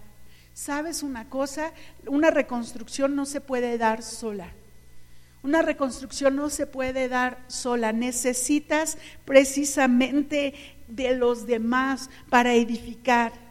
¿Sabes 0.53 1.03
una 1.03 1.27
cosa? 1.29 1.73
Una 2.05 2.31
reconstrucción 2.31 3.15
no 3.15 3.25
se 3.25 3.41
puede 3.41 3.77
dar 3.77 4.03
sola. 4.03 4.53
Una 5.43 5.61
reconstrucción 5.61 6.35
no 6.35 6.49
se 6.49 6.65
puede 6.65 7.07
dar 7.07 7.43
sola. 7.47 7.91
Necesitas 7.91 8.97
precisamente 9.25 10.74
de 10.87 11.15
los 11.15 11.45
demás 11.45 12.09
para 12.29 12.53
edificar 12.53 13.45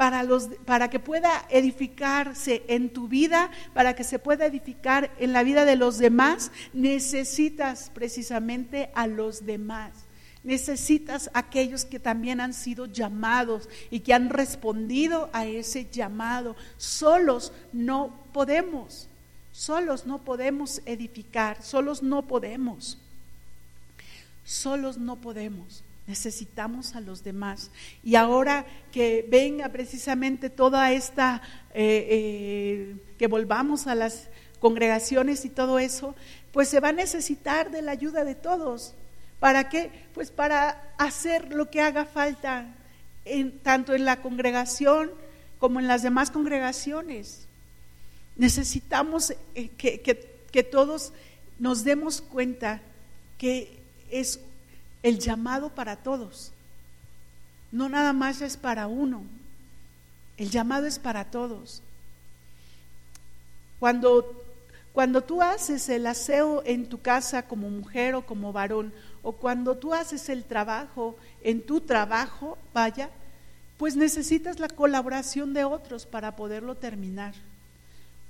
para, 0.00 0.22
los, 0.22 0.48
para 0.64 0.88
que 0.88 0.98
pueda 0.98 1.44
edificarse 1.50 2.62
en 2.68 2.88
tu 2.88 3.06
vida, 3.06 3.50
para 3.74 3.94
que 3.94 4.02
se 4.02 4.18
pueda 4.18 4.46
edificar 4.46 5.14
en 5.18 5.34
la 5.34 5.42
vida 5.42 5.66
de 5.66 5.76
los 5.76 5.98
demás, 5.98 6.52
necesitas 6.72 7.90
precisamente 7.92 8.88
a 8.94 9.06
los 9.06 9.44
demás. 9.44 9.92
Necesitas 10.42 11.30
aquellos 11.34 11.84
que 11.84 12.00
también 12.00 12.40
han 12.40 12.54
sido 12.54 12.86
llamados 12.86 13.68
y 13.90 14.00
que 14.00 14.14
han 14.14 14.30
respondido 14.30 15.28
a 15.34 15.44
ese 15.44 15.86
llamado. 15.90 16.56
Solos 16.78 17.52
no 17.74 18.24
podemos, 18.32 19.06
solos 19.52 20.06
no 20.06 20.24
podemos 20.24 20.80
edificar, 20.86 21.62
solos 21.62 22.02
no 22.02 22.26
podemos, 22.26 22.96
solos 24.44 24.96
no 24.96 25.16
podemos 25.16 25.82
necesitamos 26.10 26.96
a 26.96 27.00
los 27.00 27.22
demás. 27.22 27.70
Y 28.02 28.16
ahora 28.16 28.66
que 28.90 29.24
venga 29.28 29.68
precisamente 29.68 30.50
toda 30.50 30.90
esta, 30.90 31.40
eh, 31.72 32.06
eh, 32.10 32.96
que 33.16 33.28
volvamos 33.28 33.86
a 33.86 33.94
las 33.94 34.28
congregaciones 34.58 35.44
y 35.44 35.50
todo 35.50 35.78
eso, 35.78 36.16
pues 36.52 36.68
se 36.68 36.80
va 36.80 36.88
a 36.88 36.92
necesitar 36.92 37.70
de 37.70 37.82
la 37.82 37.92
ayuda 37.92 38.24
de 38.24 38.34
todos. 38.34 38.94
¿Para 39.38 39.68
qué? 39.68 39.90
Pues 40.12 40.32
para 40.32 40.92
hacer 40.98 41.54
lo 41.54 41.70
que 41.70 41.80
haga 41.80 42.04
falta, 42.04 42.66
en, 43.24 43.60
tanto 43.60 43.94
en 43.94 44.04
la 44.04 44.20
congregación 44.20 45.12
como 45.60 45.78
en 45.78 45.86
las 45.86 46.02
demás 46.02 46.32
congregaciones. 46.32 47.46
Necesitamos 48.34 49.30
eh, 49.54 49.68
que, 49.78 50.00
que 50.50 50.62
todos 50.64 51.12
nos 51.60 51.84
demos 51.84 52.20
cuenta 52.20 52.82
que 53.38 53.78
es 54.10 54.40
el 55.02 55.18
llamado 55.18 55.70
para 55.70 55.96
todos. 55.96 56.52
No 57.72 57.88
nada 57.88 58.12
más 58.12 58.40
es 58.40 58.56
para 58.56 58.86
uno. 58.86 59.24
El 60.36 60.50
llamado 60.50 60.86
es 60.86 60.98
para 60.98 61.24
todos. 61.26 61.82
Cuando, 63.78 64.44
cuando 64.92 65.22
tú 65.22 65.42
haces 65.42 65.88
el 65.88 66.06
aseo 66.06 66.62
en 66.64 66.88
tu 66.88 67.00
casa 67.00 67.46
como 67.46 67.70
mujer 67.70 68.14
o 68.14 68.26
como 68.26 68.52
varón, 68.52 68.92
o 69.22 69.32
cuando 69.32 69.76
tú 69.76 69.94
haces 69.94 70.28
el 70.28 70.44
trabajo 70.44 71.16
en 71.42 71.64
tu 71.64 71.80
trabajo, 71.80 72.58
vaya, 72.74 73.10
pues 73.78 73.96
necesitas 73.96 74.58
la 74.58 74.68
colaboración 74.68 75.54
de 75.54 75.64
otros 75.64 76.06
para 76.06 76.36
poderlo 76.36 76.74
terminar 76.76 77.34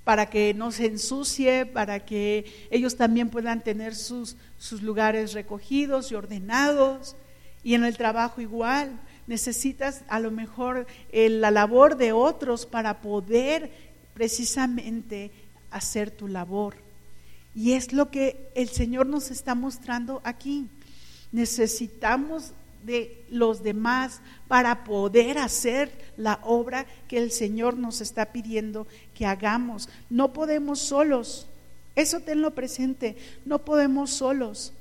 para 0.04 0.30
que 0.30 0.54
no 0.54 0.72
se 0.72 0.86
ensucie, 0.86 1.66
para 1.66 2.04
que 2.04 2.44
ellos 2.70 2.96
también 2.96 3.28
puedan 3.28 3.62
tener 3.62 3.94
sus, 3.94 4.36
sus 4.58 4.82
lugares 4.82 5.32
recogidos 5.32 6.10
y 6.10 6.14
ordenados. 6.14 7.16
Y 7.62 7.74
en 7.74 7.84
el 7.84 7.96
trabajo 7.96 8.40
igual, 8.40 8.98
necesitas 9.26 10.02
a 10.08 10.18
lo 10.18 10.30
mejor 10.30 10.86
eh, 11.12 11.28
la 11.28 11.50
labor 11.50 11.96
de 11.96 12.12
otros 12.12 12.66
para 12.66 13.00
poder 13.00 13.70
precisamente 14.14 15.30
hacer 15.70 16.10
tu 16.10 16.28
labor. 16.28 16.74
Y 17.54 17.72
es 17.72 17.92
lo 17.92 18.10
que 18.10 18.50
el 18.54 18.68
Señor 18.68 19.06
nos 19.06 19.30
está 19.30 19.54
mostrando 19.54 20.20
aquí. 20.24 20.68
Necesitamos 21.32 22.52
de 22.84 23.24
los 23.30 23.62
demás 23.62 24.20
para 24.48 24.84
poder 24.84 25.38
hacer 25.38 25.90
la 26.16 26.40
obra 26.42 26.86
que 27.08 27.18
el 27.18 27.30
Señor 27.30 27.76
nos 27.76 28.00
está 28.00 28.32
pidiendo 28.32 28.86
que 29.20 29.26
hagamos. 29.26 29.90
No 30.08 30.32
podemos 30.32 30.78
solos. 30.78 31.46
Eso 31.94 32.20
tenlo 32.20 32.52
presente. 32.52 33.18
No 33.44 33.58
podemos 33.58 34.08
solos. 34.08 34.72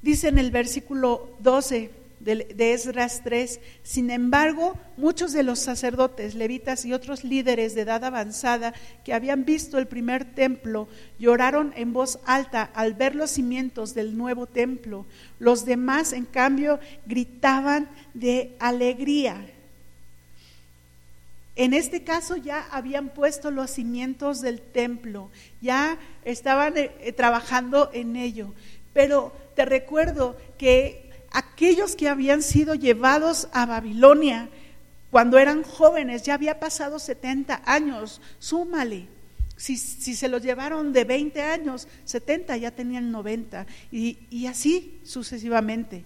Dice 0.00 0.28
en 0.28 0.38
el 0.38 0.52
versículo 0.52 1.30
12, 1.40 1.90
de, 2.20 2.72
Esdras 2.72 3.22
3. 3.24 3.58
Sin 3.82 4.10
embargo, 4.10 4.78
muchos 4.96 5.32
de 5.32 5.42
los 5.42 5.58
sacerdotes, 5.58 6.36
levitas 6.36 6.84
y 6.84 6.92
otros 6.92 7.24
líderes 7.24 7.74
de 7.74 7.80
edad 7.80 8.04
avanzada 8.04 8.74
que 9.04 9.12
habían 9.12 9.44
visto 9.44 9.76
el 9.76 9.88
primer 9.88 10.24
templo 10.36 10.86
lloraron 11.18 11.72
en 11.74 11.92
voz 11.92 12.20
alta 12.26 12.70
al 12.74 12.94
ver 12.94 13.16
los 13.16 13.32
cimientos 13.32 13.92
del 13.92 14.16
nuevo 14.16 14.46
templo. 14.46 15.04
Los 15.40 15.64
demás, 15.64 16.12
en 16.12 16.26
cambio, 16.26 16.78
gritaban 17.06 17.88
de 18.14 18.54
alegría. 18.60 19.50
En 21.56 21.72
este 21.72 22.02
caso 22.02 22.36
ya 22.36 22.66
habían 22.70 23.10
puesto 23.10 23.50
los 23.50 23.70
cimientos 23.70 24.40
del 24.40 24.60
templo, 24.60 25.30
ya 25.60 25.98
estaban 26.24 26.76
eh, 26.76 27.12
trabajando 27.16 27.90
en 27.92 28.16
ello. 28.16 28.54
Pero 28.92 29.32
te 29.54 29.64
recuerdo 29.64 30.36
que 30.58 31.10
aquellos 31.30 31.94
que 31.94 32.08
habían 32.08 32.42
sido 32.42 32.74
llevados 32.74 33.48
a 33.52 33.66
Babilonia 33.66 34.48
cuando 35.10 35.38
eran 35.38 35.62
jóvenes, 35.62 36.24
ya 36.24 36.34
había 36.34 36.58
pasado 36.58 36.98
70 36.98 37.62
años, 37.66 38.20
súmale. 38.40 39.06
Si, 39.56 39.76
se 39.76 40.28
los 40.28 40.42
llevaron 40.42 40.92
de 40.92 41.04
20 41.04 41.40
años, 41.40 41.86
70 42.04 42.56
ya 42.56 42.72
tenían 42.72 43.12
90 43.12 43.64
y, 43.92 44.18
y 44.28 44.46
así 44.46 44.98
sucesivamente. 45.04 46.04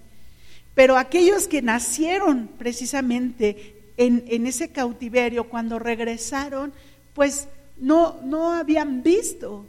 Pero 0.74 0.98
aquellos 0.98 1.48
que 1.48 1.62
nacieron 1.62 2.50
precisamente 2.58 3.77
en, 3.98 4.24
en 4.28 4.46
ese 4.46 4.70
cautiverio, 4.70 5.48
cuando 5.48 5.78
regresaron, 5.78 6.72
pues 7.12 7.48
no, 7.76 8.20
no 8.22 8.52
habían 8.52 9.02
visto 9.02 9.66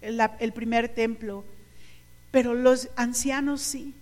el 0.00 0.52
primer 0.52 0.88
templo, 0.88 1.44
pero 2.30 2.54
los 2.54 2.88
ancianos 2.96 3.60
sí. 3.60 3.94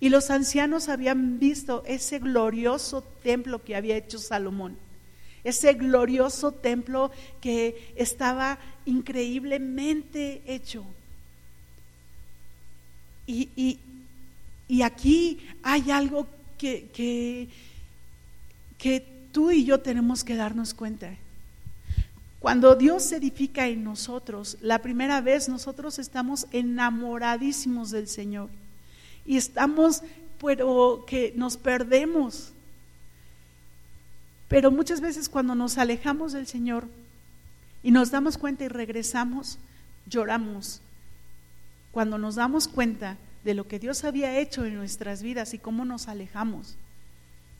Y 0.00 0.08
los 0.08 0.30
ancianos 0.30 0.88
habían 0.88 1.38
visto 1.38 1.84
ese 1.86 2.18
glorioso 2.18 3.02
templo 3.22 3.62
que 3.62 3.76
había 3.76 3.96
hecho 3.96 4.18
Salomón, 4.18 4.76
ese 5.44 5.74
glorioso 5.74 6.50
templo 6.50 7.12
que 7.40 7.92
estaba 7.94 8.58
increíblemente 8.84 10.42
hecho. 10.46 10.84
Y, 13.26 13.78
aquí 14.82 15.38
hay 15.62 15.90
algo 15.92 16.26
que, 16.58 17.48
que 18.78 19.11
tú 19.32 19.50
y 19.50 19.64
yo 19.64 19.80
tenemos 19.80 20.22
que 20.22 20.36
darnos 20.36 20.74
cuenta. 20.74 21.16
Cuando 22.38 22.74
Dios 22.74 23.04
se 23.04 23.16
edifica 23.16 23.68
en 23.68 23.84
nosotros, 23.84 24.58
la 24.60 24.80
primera 24.80 25.20
vez 25.20 25.48
nosotros 25.48 25.98
estamos 25.98 26.46
enamoradísimos 26.50 27.90
del 27.90 28.08
Señor 28.08 28.50
y 29.24 29.36
estamos, 29.36 30.02
pero 30.40 31.04
que 31.06 31.32
nos 31.36 31.56
perdemos. 31.56 32.52
Pero 34.48 34.70
muchas 34.70 35.00
veces 35.00 35.28
cuando 35.28 35.54
nos 35.54 35.78
alejamos 35.78 36.32
del 36.32 36.46
Señor 36.46 36.88
y 37.82 37.90
nos 37.90 38.10
damos 38.10 38.38
cuenta 38.38 38.64
y 38.64 38.68
regresamos, 38.68 39.58
lloramos. 40.06 40.80
Cuando 41.92 42.18
nos 42.18 42.34
damos 42.34 42.68
cuenta 42.68 43.18
de 43.44 43.54
lo 43.54 43.68
que 43.68 43.78
Dios 43.78 44.04
había 44.04 44.38
hecho 44.38 44.64
en 44.64 44.74
nuestras 44.74 45.22
vidas 45.22 45.54
y 45.54 45.58
cómo 45.58 45.84
nos 45.84 46.08
alejamos 46.08 46.76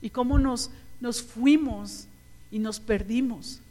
y 0.01 0.09
cómo 0.09 0.37
nos, 0.37 0.71
nos 0.99 1.21
fuimos 1.21 2.07
y 2.51 2.59
nos 2.59 2.79
perdimos 2.79 3.61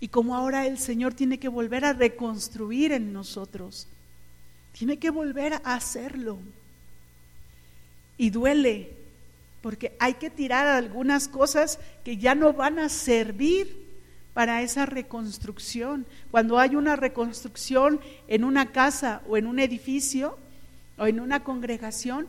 y 0.00 0.08
cómo 0.08 0.36
ahora 0.36 0.66
el 0.66 0.78
Señor 0.78 1.14
tiene 1.14 1.38
que 1.38 1.48
volver 1.48 1.84
a 1.84 1.92
reconstruir 1.92 2.92
en 2.92 3.12
nosotros, 3.12 3.88
tiene 4.72 4.98
que 4.98 5.10
volver 5.10 5.54
a 5.54 5.74
hacerlo. 5.74 6.38
Y 8.18 8.30
duele, 8.30 8.94
porque 9.62 9.96
hay 9.98 10.14
que 10.14 10.30
tirar 10.30 10.66
algunas 10.66 11.28
cosas 11.28 11.78
que 12.04 12.16
ya 12.18 12.34
no 12.34 12.52
van 12.52 12.78
a 12.78 12.88
servir 12.88 13.84
para 14.34 14.62
esa 14.62 14.84
reconstrucción. 14.86 16.06
Cuando 16.30 16.58
hay 16.58 16.76
una 16.76 16.96
reconstrucción 16.96 18.00
en 18.28 18.44
una 18.44 18.72
casa 18.72 19.22
o 19.28 19.36
en 19.36 19.46
un 19.46 19.58
edificio 19.58 20.38
o 20.98 21.06
en 21.06 21.20
una 21.20 21.42
congregación, 21.42 22.26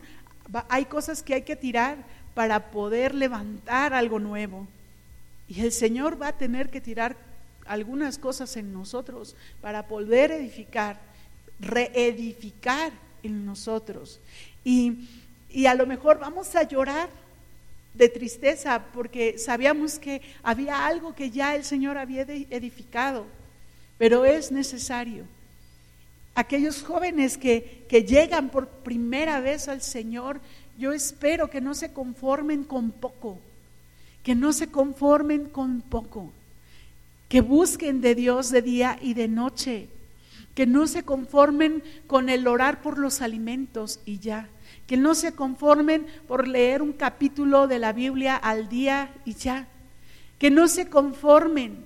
hay 0.68 0.86
cosas 0.86 1.22
que 1.22 1.34
hay 1.34 1.42
que 1.42 1.56
tirar 1.56 2.04
para 2.38 2.70
poder 2.70 3.16
levantar 3.16 3.92
algo 3.92 4.20
nuevo. 4.20 4.68
Y 5.48 5.62
el 5.62 5.72
Señor 5.72 6.22
va 6.22 6.28
a 6.28 6.38
tener 6.38 6.70
que 6.70 6.80
tirar 6.80 7.16
algunas 7.66 8.16
cosas 8.16 8.56
en 8.56 8.72
nosotros 8.72 9.34
para 9.60 9.88
poder 9.88 10.30
edificar, 10.30 11.00
reedificar 11.58 12.92
en 13.24 13.44
nosotros. 13.44 14.20
Y 14.62 15.08
y 15.50 15.66
a 15.66 15.74
lo 15.74 15.86
mejor 15.86 16.18
vamos 16.18 16.54
a 16.54 16.62
llorar 16.62 17.08
de 17.94 18.08
tristeza 18.08 18.84
porque 18.92 19.38
sabíamos 19.38 19.98
que 19.98 20.20
había 20.42 20.86
algo 20.86 21.14
que 21.14 21.30
ya 21.30 21.56
el 21.56 21.64
Señor 21.64 21.96
había 21.96 22.22
edificado, 22.22 23.26
pero 23.96 24.24
es 24.24 24.52
necesario. 24.52 25.24
Aquellos 26.34 26.82
jóvenes 26.82 27.36
que, 27.36 27.84
que 27.88 28.04
llegan 28.04 28.50
por 28.50 28.68
primera 28.68 29.40
vez 29.40 29.66
al 29.66 29.82
Señor, 29.82 30.40
yo 30.78 30.92
espero 30.92 31.50
que 31.50 31.60
no 31.60 31.74
se 31.74 31.92
conformen 31.92 32.62
con 32.62 32.92
poco, 32.92 33.38
que 34.22 34.36
no 34.36 34.52
se 34.52 34.68
conformen 34.68 35.46
con 35.46 35.80
poco, 35.80 36.30
que 37.28 37.40
busquen 37.40 38.00
de 38.00 38.14
Dios 38.14 38.50
de 38.50 38.62
día 38.62 38.96
y 39.02 39.14
de 39.14 39.26
noche, 39.26 39.88
que 40.54 40.66
no 40.66 40.86
se 40.86 41.02
conformen 41.02 41.82
con 42.06 42.28
el 42.28 42.46
orar 42.46 42.80
por 42.80 42.98
los 42.98 43.22
alimentos 43.22 44.00
y 44.04 44.20
ya, 44.20 44.48
que 44.86 44.96
no 44.96 45.16
se 45.16 45.32
conformen 45.32 46.06
por 46.28 46.46
leer 46.46 46.80
un 46.80 46.92
capítulo 46.92 47.66
de 47.66 47.80
la 47.80 47.92
Biblia 47.92 48.36
al 48.36 48.68
día 48.68 49.12
y 49.24 49.34
ya, 49.34 49.66
que 50.38 50.50
no 50.50 50.68
se 50.68 50.88
conformen, 50.88 51.84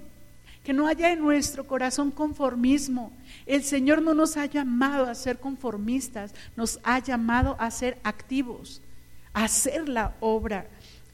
que 0.65 0.75
no 0.75 0.87
haya 0.87 1.13
en 1.13 1.21
nuestro 1.21 1.67
corazón 1.67 2.11
conformismo. 2.11 3.11
El 3.53 3.65
Señor 3.65 4.01
no 4.01 4.15
nos 4.15 4.39
ha 4.39 4.47
llamado 4.47 5.05
a 5.05 5.15
ser 5.15 5.39
conformistas, 5.39 6.35
nos 6.57 6.81
ha 6.85 7.01
llamado 7.01 7.55
a 7.59 7.71
ser 7.71 7.99
activos, 8.03 8.81
a 9.35 9.45
hacer 9.45 9.91
la 9.91 10.15
obra 10.21 10.67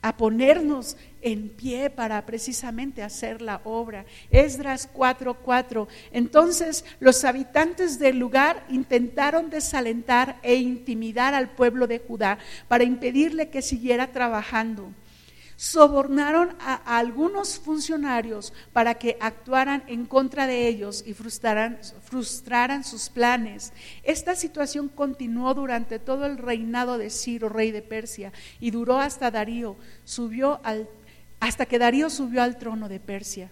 a 0.03 0.17
ponernos 0.17 0.97
en 1.23 1.49
pie 1.49 1.91
para 1.91 2.25
precisamente 2.25 3.03
hacer 3.03 3.43
la 3.43 3.61
obra. 3.65 4.05
Esdras 4.31 4.89
4:4. 4.93 5.89
Entonces 6.13 6.85
los 7.01 7.25
habitantes 7.25 7.99
del 7.99 8.19
lugar 8.19 8.65
intentaron 8.69 9.51
desalentar 9.51 10.39
e 10.43 10.55
intimidar 10.55 11.35
al 11.35 11.49
pueblo 11.49 11.89
de 11.89 11.99
Judá 11.99 12.39
para 12.69 12.85
impedirle 12.85 13.51
que 13.51 13.63
siguiera 13.63 14.13
trabajando 14.13 14.93
sobornaron 15.59 16.55
a, 16.61 16.77
algunos 16.99 17.59
funcionarios 17.59 18.53
para 18.73 18.95
que 18.95 19.17
actuaran 19.21 19.83
en 19.89 20.07
contra 20.07 20.47
de 20.47 20.69
ellos 20.69 21.03
y 21.05 21.15
frustraran, 21.15 21.81
frustraran 22.05 22.85
sus 22.85 23.09
planes. 23.09 23.73
Esta 24.05 24.37
situación 24.37 24.89
continuó 24.89 25.53
durante 25.55 25.99
todo 25.99 26.27
el 26.27 26.39
reinado 26.39 26.97
de 26.97 27.11
Ciro, 27.11 27.49
rey 27.49 27.73
de 27.73 27.83
Persia, 27.83 28.33
y 28.61 28.71
duró 28.71 29.01
hasta 29.01 29.33
Darío, 29.33 29.75
subió 30.05 30.61
al, 30.63 30.89
hasta 31.41 31.67
que 31.67 31.81
Darío 31.81 32.09
subió 32.09 32.45
al 32.45 32.57
trono 32.57 32.89
de 32.89 33.01
Persia. 33.01 33.51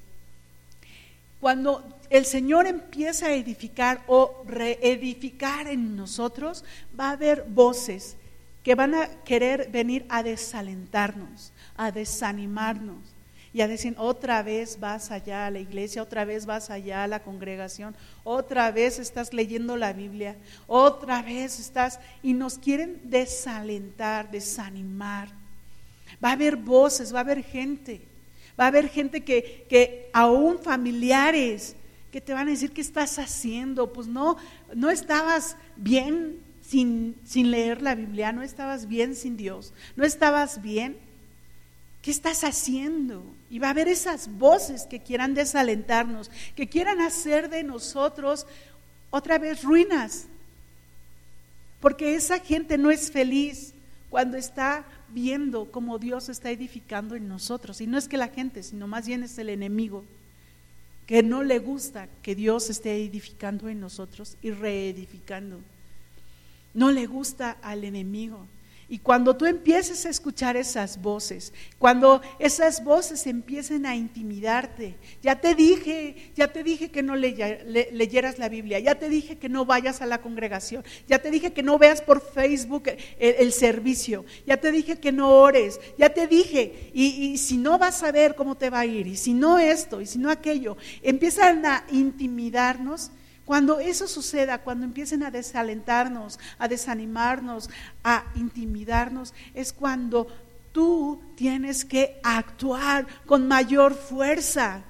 Cuando 1.40 1.98
el 2.08 2.24
Señor 2.24 2.68
empieza 2.68 3.26
a 3.26 3.34
edificar 3.34 4.04
o 4.06 4.44
reedificar 4.46 5.66
en 5.66 5.96
nosotros, 5.96 6.64
va 6.98 7.08
a 7.08 7.12
haber 7.14 7.46
voces 7.48 8.16
que 8.66 8.74
van 8.74 8.96
a 8.96 9.06
querer 9.22 9.70
venir 9.70 10.04
a 10.08 10.24
desalentarnos 10.24 11.52
a 11.76 11.92
desanimarnos 11.92 12.98
y 13.52 13.60
a 13.60 13.68
decir, 13.68 13.94
otra 13.96 14.42
vez 14.42 14.80
vas 14.80 15.12
allá 15.12 15.46
a 15.46 15.52
la 15.52 15.60
iglesia, 15.60 16.02
otra 16.02 16.24
vez 16.24 16.46
vas 16.46 16.68
allá 16.68 17.04
a 17.04 17.06
la 17.06 17.22
congregación, 17.22 17.94
otra 18.24 18.72
vez 18.72 18.98
estás 18.98 19.32
leyendo 19.32 19.76
la 19.76 19.92
Biblia, 19.92 20.34
otra 20.66 21.22
vez 21.22 21.60
estás, 21.60 22.00
y 22.24 22.32
nos 22.32 22.58
quieren 22.58 23.00
desalentar, 23.04 24.32
desanimar. 24.32 25.28
Va 26.22 26.30
a 26.30 26.32
haber 26.32 26.56
voces, 26.56 27.14
va 27.14 27.18
a 27.18 27.22
haber 27.22 27.44
gente, 27.44 28.02
va 28.58 28.64
a 28.64 28.68
haber 28.68 28.88
gente 28.88 29.22
que, 29.22 29.64
que 29.70 30.10
aún 30.12 30.58
familiares, 30.58 31.76
que 32.10 32.20
te 32.20 32.34
van 32.34 32.48
a 32.48 32.50
decir, 32.50 32.72
¿qué 32.72 32.80
estás 32.80 33.20
haciendo? 33.20 33.92
Pues 33.92 34.08
no, 34.08 34.36
no 34.74 34.90
estabas 34.90 35.56
bien 35.76 36.45
sin, 36.66 37.16
sin 37.24 37.50
leer 37.50 37.82
la 37.82 37.94
Biblia, 37.94 38.32
no 38.32 38.42
estabas 38.42 38.88
bien 38.88 39.14
sin 39.14 39.36
Dios, 39.36 39.72
no 39.96 40.04
estabas 40.04 40.62
bien 40.62 40.96
¿Qué 42.06 42.12
estás 42.12 42.44
haciendo? 42.44 43.24
Y 43.50 43.58
va 43.58 43.66
a 43.66 43.70
haber 43.70 43.88
esas 43.88 44.28
voces 44.38 44.84
que 44.84 45.00
quieran 45.00 45.34
desalentarnos, 45.34 46.30
que 46.54 46.68
quieran 46.68 47.00
hacer 47.00 47.50
de 47.50 47.64
nosotros 47.64 48.46
otra 49.10 49.40
vez 49.40 49.64
ruinas. 49.64 50.28
Porque 51.80 52.14
esa 52.14 52.38
gente 52.38 52.78
no 52.78 52.92
es 52.92 53.10
feliz 53.10 53.74
cuando 54.08 54.36
está 54.36 54.86
viendo 55.08 55.72
cómo 55.72 55.98
Dios 55.98 56.28
está 56.28 56.52
edificando 56.52 57.16
en 57.16 57.26
nosotros. 57.26 57.80
Y 57.80 57.88
no 57.88 57.98
es 57.98 58.06
que 58.06 58.18
la 58.18 58.28
gente, 58.28 58.62
sino 58.62 58.86
más 58.86 59.08
bien 59.08 59.24
es 59.24 59.36
el 59.38 59.48
enemigo 59.48 60.04
que 61.08 61.24
no 61.24 61.42
le 61.42 61.58
gusta 61.58 62.08
que 62.22 62.36
Dios 62.36 62.70
esté 62.70 63.02
edificando 63.02 63.68
en 63.68 63.80
nosotros 63.80 64.36
y 64.42 64.52
reedificando. 64.52 65.58
No 66.76 66.90
le 66.90 67.06
gusta 67.06 67.56
al 67.62 67.84
enemigo. 67.84 68.46
Y 68.88 68.98
cuando 68.98 69.34
tú 69.34 69.46
empieces 69.46 70.04
a 70.04 70.10
escuchar 70.10 70.56
esas 70.56 71.00
voces, 71.00 71.52
cuando 71.76 72.20
esas 72.38 72.84
voces 72.84 73.26
empiecen 73.26 73.84
a 73.86 73.96
intimidarte, 73.96 74.94
ya 75.22 75.40
te 75.40 75.56
dije, 75.56 76.30
ya 76.36 76.52
te 76.52 76.62
dije 76.62 76.90
que 76.90 77.02
no 77.02 77.16
leyeras 77.16 78.38
la 78.38 78.48
Biblia, 78.48 78.78
ya 78.78 78.94
te 78.94 79.08
dije 79.08 79.38
que 79.38 79.48
no 79.48 79.64
vayas 79.64 80.02
a 80.02 80.06
la 80.06 80.20
congregación, 80.20 80.84
ya 81.08 81.18
te 81.18 81.32
dije 81.32 81.52
que 81.52 81.64
no 81.64 81.78
veas 81.78 82.00
por 82.00 82.20
Facebook 82.20 82.84
el, 83.18 83.52
servicio, 83.52 84.24
ya 84.46 84.58
te 84.58 84.70
dije 84.70 85.00
que 85.00 85.10
no 85.10 85.30
ores, 85.30 85.80
ya 85.98 86.10
te 86.10 86.28
dije, 86.28 86.90
y, 86.94 87.06
y 87.06 87.38
si 87.38 87.56
no 87.56 87.78
vas 87.78 88.04
a 88.04 88.12
ver 88.12 88.36
cómo 88.36 88.56
te 88.56 88.70
va 88.70 88.80
a 88.80 88.86
ir, 88.86 89.08
y 89.08 89.16
si 89.16 89.34
no 89.34 89.58
esto, 89.58 90.00
y 90.00 90.06
si 90.06 90.18
no 90.18 90.30
aquello, 90.30 90.76
empiezan 91.02 91.66
a 91.66 91.84
intimidarnos 91.90 93.10
cuando 93.46 93.78
eso 93.78 94.08
suceda, 94.08 94.58
cuando 94.58 94.84
empiecen 94.84 95.22
a 95.22 95.30
desalentarnos, 95.30 96.40
a 96.58 96.66
desanimarnos, 96.66 97.70
a 98.02 98.24
intimidarnos, 98.34 99.32
es 99.54 99.72
cuando 99.72 100.26
tú 100.72 101.22
tienes 101.36 101.84
que 101.84 102.18
actuar 102.24 103.06
con 103.24 103.46
mayor 103.46 103.94
fuerza, 103.94 104.82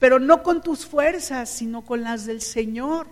pero 0.00 0.18
no 0.18 0.42
con 0.42 0.60
tus 0.60 0.86
fuerzas, 0.86 1.48
sino 1.48 1.82
con 1.82 2.02
las 2.02 2.26
del 2.26 2.42
Señor. 2.42 3.06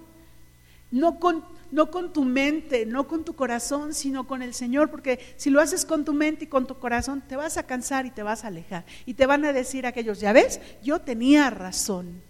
No 0.90 1.20
con, 1.20 1.44
no 1.70 1.90
con 1.90 2.12
tu 2.12 2.24
mente, 2.24 2.86
no 2.86 3.06
con 3.06 3.24
tu 3.24 3.34
corazón, 3.34 3.94
sino 3.94 4.26
con 4.26 4.42
el 4.42 4.52
Señor, 4.52 4.90
porque 4.90 5.20
si 5.36 5.50
lo 5.50 5.60
haces 5.60 5.84
con 5.84 6.04
tu 6.04 6.12
mente 6.12 6.44
y 6.44 6.48
con 6.48 6.66
tu 6.66 6.78
corazón, 6.78 7.22
te 7.26 7.36
vas 7.36 7.56
a 7.56 7.66
cansar 7.66 8.06
y 8.06 8.10
te 8.10 8.22
vas 8.22 8.44
a 8.44 8.48
alejar. 8.48 8.84
Y 9.04 9.14
te 9.14 9.26
van 9.26 9.44
a 9.44 9.52
decir 9.52 9.86
aquellos, 9.86 10.20
ya 10.20 10.32
ves, 10.32 10.60
yo 10.82 11.00
tenía 11.00 11.50
razón. 11.50 12.20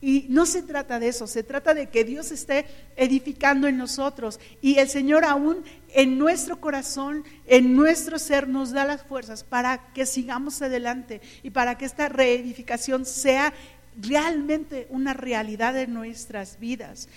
Y 0.00 0.26
no 0.28 0.44
se 0.44 0.62
trata 0.62 0.98
de 0.98 1.08
eso, 1.08 1.26
se 1.26 1.42
trata 1.42 1.72
de 1.72 1.88
que 1.88 2.04
Dios 2.04 2.30
esté 2.30 2.66
edificando 2.96 3.66
en 3.66 3.78
nosotros 3.78 4.38
y 4.60 4.78
el 4.78 4.90
Señor 4.90 5.24
aún 5.24 5.64
en 5.88 6.18
nuestro 6.18 6.60
corazón, 6.60 7.24
en 7.46 7.74
nuestro 7.74 8.18
ser, 8.18 8.46
nos 8.46 8.72
da 8.72 8.84
las 8.84 9.02
fuerzas 9.02 9.42
para 9.42 9.92
que 9.94 10.04
sigamos 10.04 10.60
adelante 10.60 11.22
y 11.42 11.48
para 11.48 11.78
que 11.78 11.86
esta 11.86 12.10
reedificación 12.10 13.06
sea 13.06 13.54
realmente 13.98 14.86
una 14.90 15.14
realidad 15.14 15.78
en 15.78 15.94
nuestras 15.94 16.60
vidas. 16.60 17.08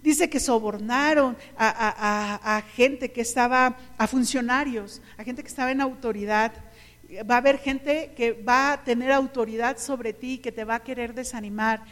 Dice 0.00 0.30
que 0.30 0.38
sobornaron 0.38 1.36
a, 1.56 2.56
a, 2.56 2.62
gente 2.62 3.10
que 3.10 3.20
estaba, 3.20 3.76
a 3.98 4.06
funcionarios, 4.06 5.02
a 5.16 5.24
gente 5.24 5.42
que 5.42 5.48
estaba 5.48 5.72
en 5.72 5.80
autoridad 5.80 6.52
va 7.30 7.34
a 7.34 7.38
haber 7.38 7.58
gente 7.58 8.12
que 8.16 8.32
va 8.32 8.72
a 8.72 8.84
tener 8.84 9.12
autoridad 9.12 9.78
sobre 9.78 10.12
ti, 10.12 10.38
que 10.38 10.52
te 10.52 10.64
va 10.64 10.76
a 10.76 10.82
querer 10.82 11.14
desanimar. 11.14 11.82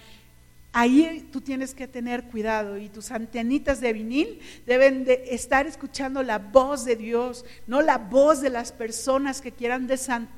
Ahí 0.73 1.29
tú 1.33 1.41
tienes 1.41 1.75
que 1.75 1.89
tener 1.89 2.25
cuidado 2.25 2.79
y 2.79 2.89
tus 2.89 3.11
antenitas 3.11 3.81
de 3.81 3.93
vinil 3.93 4.39
deben 4.67 5.05
de 5.05 5.25
estar 5.31 5.67
escuchando 5.67 6.23
la 6.23 6.39
voz 6.39 6.85
de 6.85 6.95
Dios, 6.95 7.45
no 7.67 7.83
la 7.83 7.99
voz 7.99 8.41
de 8.41 8.51
las 8.51 8.71
personas 8.71 9.41
que 9.41 9.51
quieran 9.51 9.89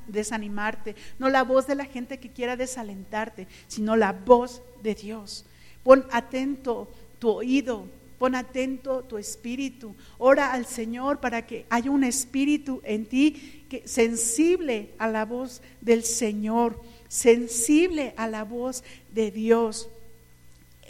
desanimarte, 0.07 0.97
no 1.19 1.29
la 1.29 1.45
voz 1.45 1.67
de 1.67 1.75
la 1.75 1.85
gente 1.85 2.19
que 2.19 2.31
quiera 2.31 2.57
desalentarte, 2.57 3.47
sino 3.69 3.95
la 3.95 4.13
voz 4.13 4.63
de 4.83 4.95
Dios. 4.95 5.45
Pon 5.83 6.07
atento 6.11 6.91
tu 7.19 7.29
oído, 7.29 7.87
pon 8.19 8.35
atento 8.35 9.03
tu 9.03 9.19
espíritu. 9.19 9.95
Ora 10.17 10.53
al 10.53 10.65
Señor 10.65 11.21
para 11.21 11.47
que 11.47 11.67
haya 11.69 11.91
un 11.91 12.05
espíritu 12.05 12.81
en 12.85 13.05
ti 13.05 13.67
que, 13.69 13.87
sensible 13.87 14.95
a 14.97 15.09
la 15.09 15.27
voz 15.27 15.61
del 15.83 16.05
Señor, 16.05 16.81
sensible 17.09 18.15
a 18.17 18.29
la 18.29 18.45
voz 18.45 18.83
de 19.13 19.31
Dios. 19.31 19.91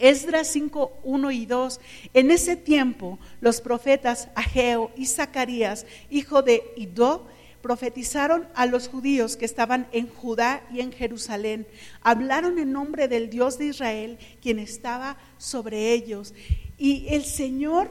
Esdras 0.03 0.49
5, 0.49 0.99
1 1.05 1.31
y 1.31 1.47
2. 1.47 1.81
En 2.13 2.33
ese 2.33 2.57
tiempo 2.57 3.21
los 3.41 3.61
profetas 3.61 4.29
Ageo 4.35 4.91
y 4.97 5.07
Zacarías, 5.07 5.87
hijo 6.11 6.43
de 6.43 6.65
Ido, 6.77 7.29
profetizaron 7.63 8.49
a 8.57 8.67
los 8.67 8.89
judíos 8.89 9.37
que 9.37 9.45
estaban 9.45 9.87
en 9.93 10.09
Judá 10.09 10.67
y 10.73 10.81
en 10.81 10.91
Jerusalén. 10.91 11.69
Hablaron 12.01 12.59
en 12.59 12.73
nombre 12.73 13.07
del 13.07 13.31
Dios 13.31 13.59
de 13.59 13.67
Israel, 13.67 14.19
quien 14.43 14.59
estaba 14.59 15.17
sobre 15.39 15.93
ellos. 15.93 16.35
Y 16.77 17.07
el 17.11 17.25
Señor 17.25 17.89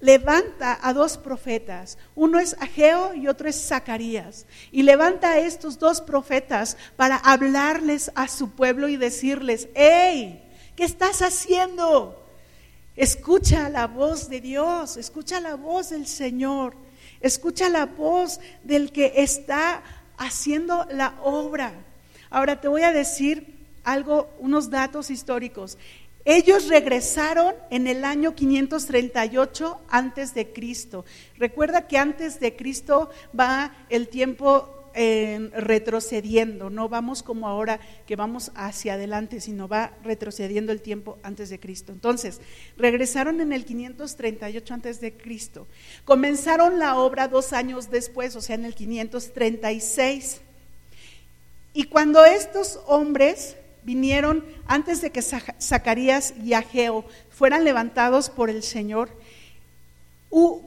levanta 0.00 0.78
a 0.82 0.92
dos 0.92 1.16
profetas, 1.16 1.96
uno 2.14 2.38
es 2.38 2.54
Ageo 2.60 3.14
y 3.14 3.26
otro 3.26 3.48
es 3.48 3.68
Zacarías, 3.68 4.44
y 4.70 4.82
levanta 4.82 5.30
a 5.30 5.38
estos 5.38 5.78
dos 5.78 6.02
profetas 6.02 6.76
para 6.96 7.16
hablarles 7.16 8.12
a 8.14 8.28
su 8.28 8.50
pueblo 8.50 8.88
y 8.88 8.98
decirles, 8.98 9.68
hey, 9.74 10.43
¿Qué 10.76 10.82
estás 10.84 11.22
haciendo? 11.22 12.20
Escucha 12.96 13.68
la 13.68 13.86
voz 13.86 14.28
de 14.28 14.40
Dios, 14.40 14.96
escucha 14.96 15.40
la 15.40 15.54
voz 15.54 15.90
del 15.90 16.06
Señor, 16.06 16.74
escucha 17.20 17.68
la 17.68 17.86
voz 17.86 18.40
del 18.64 18.90
que 18.90 19.12
está 19.16 19.82
haciendo 20.16 20.86
la 20.90 21.14
obra. 21.22 21.72
Ahora 22.28 22.60
te 22.60 22.66
voy 22.66 22.82
a 22.82 22.92
decir 22.92 23.54
algo, 23.84 24.28
unos 24.40 24.68
datos 24.68 25.10
históricos. 25.10 25.78
Ellos 26.24 26.68
regresaron 26.68 27.54
en 27.70 27.86
el 27.86 28.04
año 28.04 28.34
538 28.34 29.80
antes 29.88 30.34
de 30.34 30.52
Cristo. 30.52 31.04
Recuerda 31.36 31.86
que 31.86 31.98
antes 31.98 32.40
de 32.40 32.56
Cristo 32.56 33.10
va 33.38 33.72
el 33.90 34.08
tiempo 34.08 34.83
retrocediendo, 34.94 36.70
no 36.70 36.88
vamos 36.88 37.22
como 37.22 37.48
ahora 37.48 37.80
que 38.06 38.16
vamos 38.16 38.52
hacia 38.54 38.94
adelante, 38.94 39.40
sino 39.40 39.66
va 39.66 39.92
retrocediendo 40.04 40.72
el 40.72 40.80
tiempo 40.80 41.18
antes 41.22 41.50
de 41.50 41.58
Cristo. 41.58 41.92
Entonces, 41.92 42.40
regresaron 42.76 43.40
en 43.40 43.52
el 43.52 43.64
538 43.64 44.74
antes 44.74 45.00
de 45.00 45.12
Cristo. 45.14 45.66
Comenzaron 46.04 46.78
la 46.78 46.96
obra 46.96 47.28
dos 47.28 47.52
años 47.52 47.90
después, 47.90 48.36
o 48.36 48.40
sea, 48.40 48.54
en 48.54 48.64
el 48.64 48.74
536. 48.74 50.40
Y 51.72 51.84
cuando 51.84 52.24
estos 52.24 52.80
hombres 52.86 53.56
vinieron 53.82 54.44
antes 54.66 55.00
de 55.00 55.10
que 55.10 55.22
Zacarías 55.22 56.34
y 56.42 56.54
Ageo 56.54 57.04
fueran 57.30 57.64
levantados 57.64 58.30
por 58.30 58.48
el 58.48 58.62
Señor, 58.62 59.10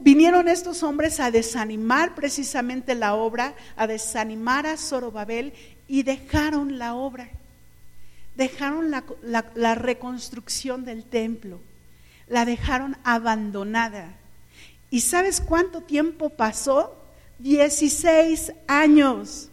vinieron 0.00 0.48
estos 0.48 0.82
hombres 0.82 1.20
a 1.20 1.30
desanimar 1.30 2.14
precisamente 2.14 2.94
la 2.94 3.14
obra, 3.14 3.54
a 3.76 3.86
desanimar 3.86 4.66
a 4.66 4.78
Zorobabel 4.78 5.52
y 5.86 6.04
dejaron 6.04 6.78
la 6.78 6.94
obra, 6.94 7.28
dejaron 8.34 8.90
la, 8.90 9.74
reconstrucción 9.74 10.86
del 10.86 11.04
templo, 11.04 11.60
la 12.28 12.46
dejaron 12.46 12.96
abandonada. 13.04 14.16
¿Y 14.90 15.02
sabes 15.02 15.40
cuánto 15.40 15.82
tiempo 15.82 16.30
pasó? 16.30 16.96
16 17.38 18.54
años, 18.66 19.50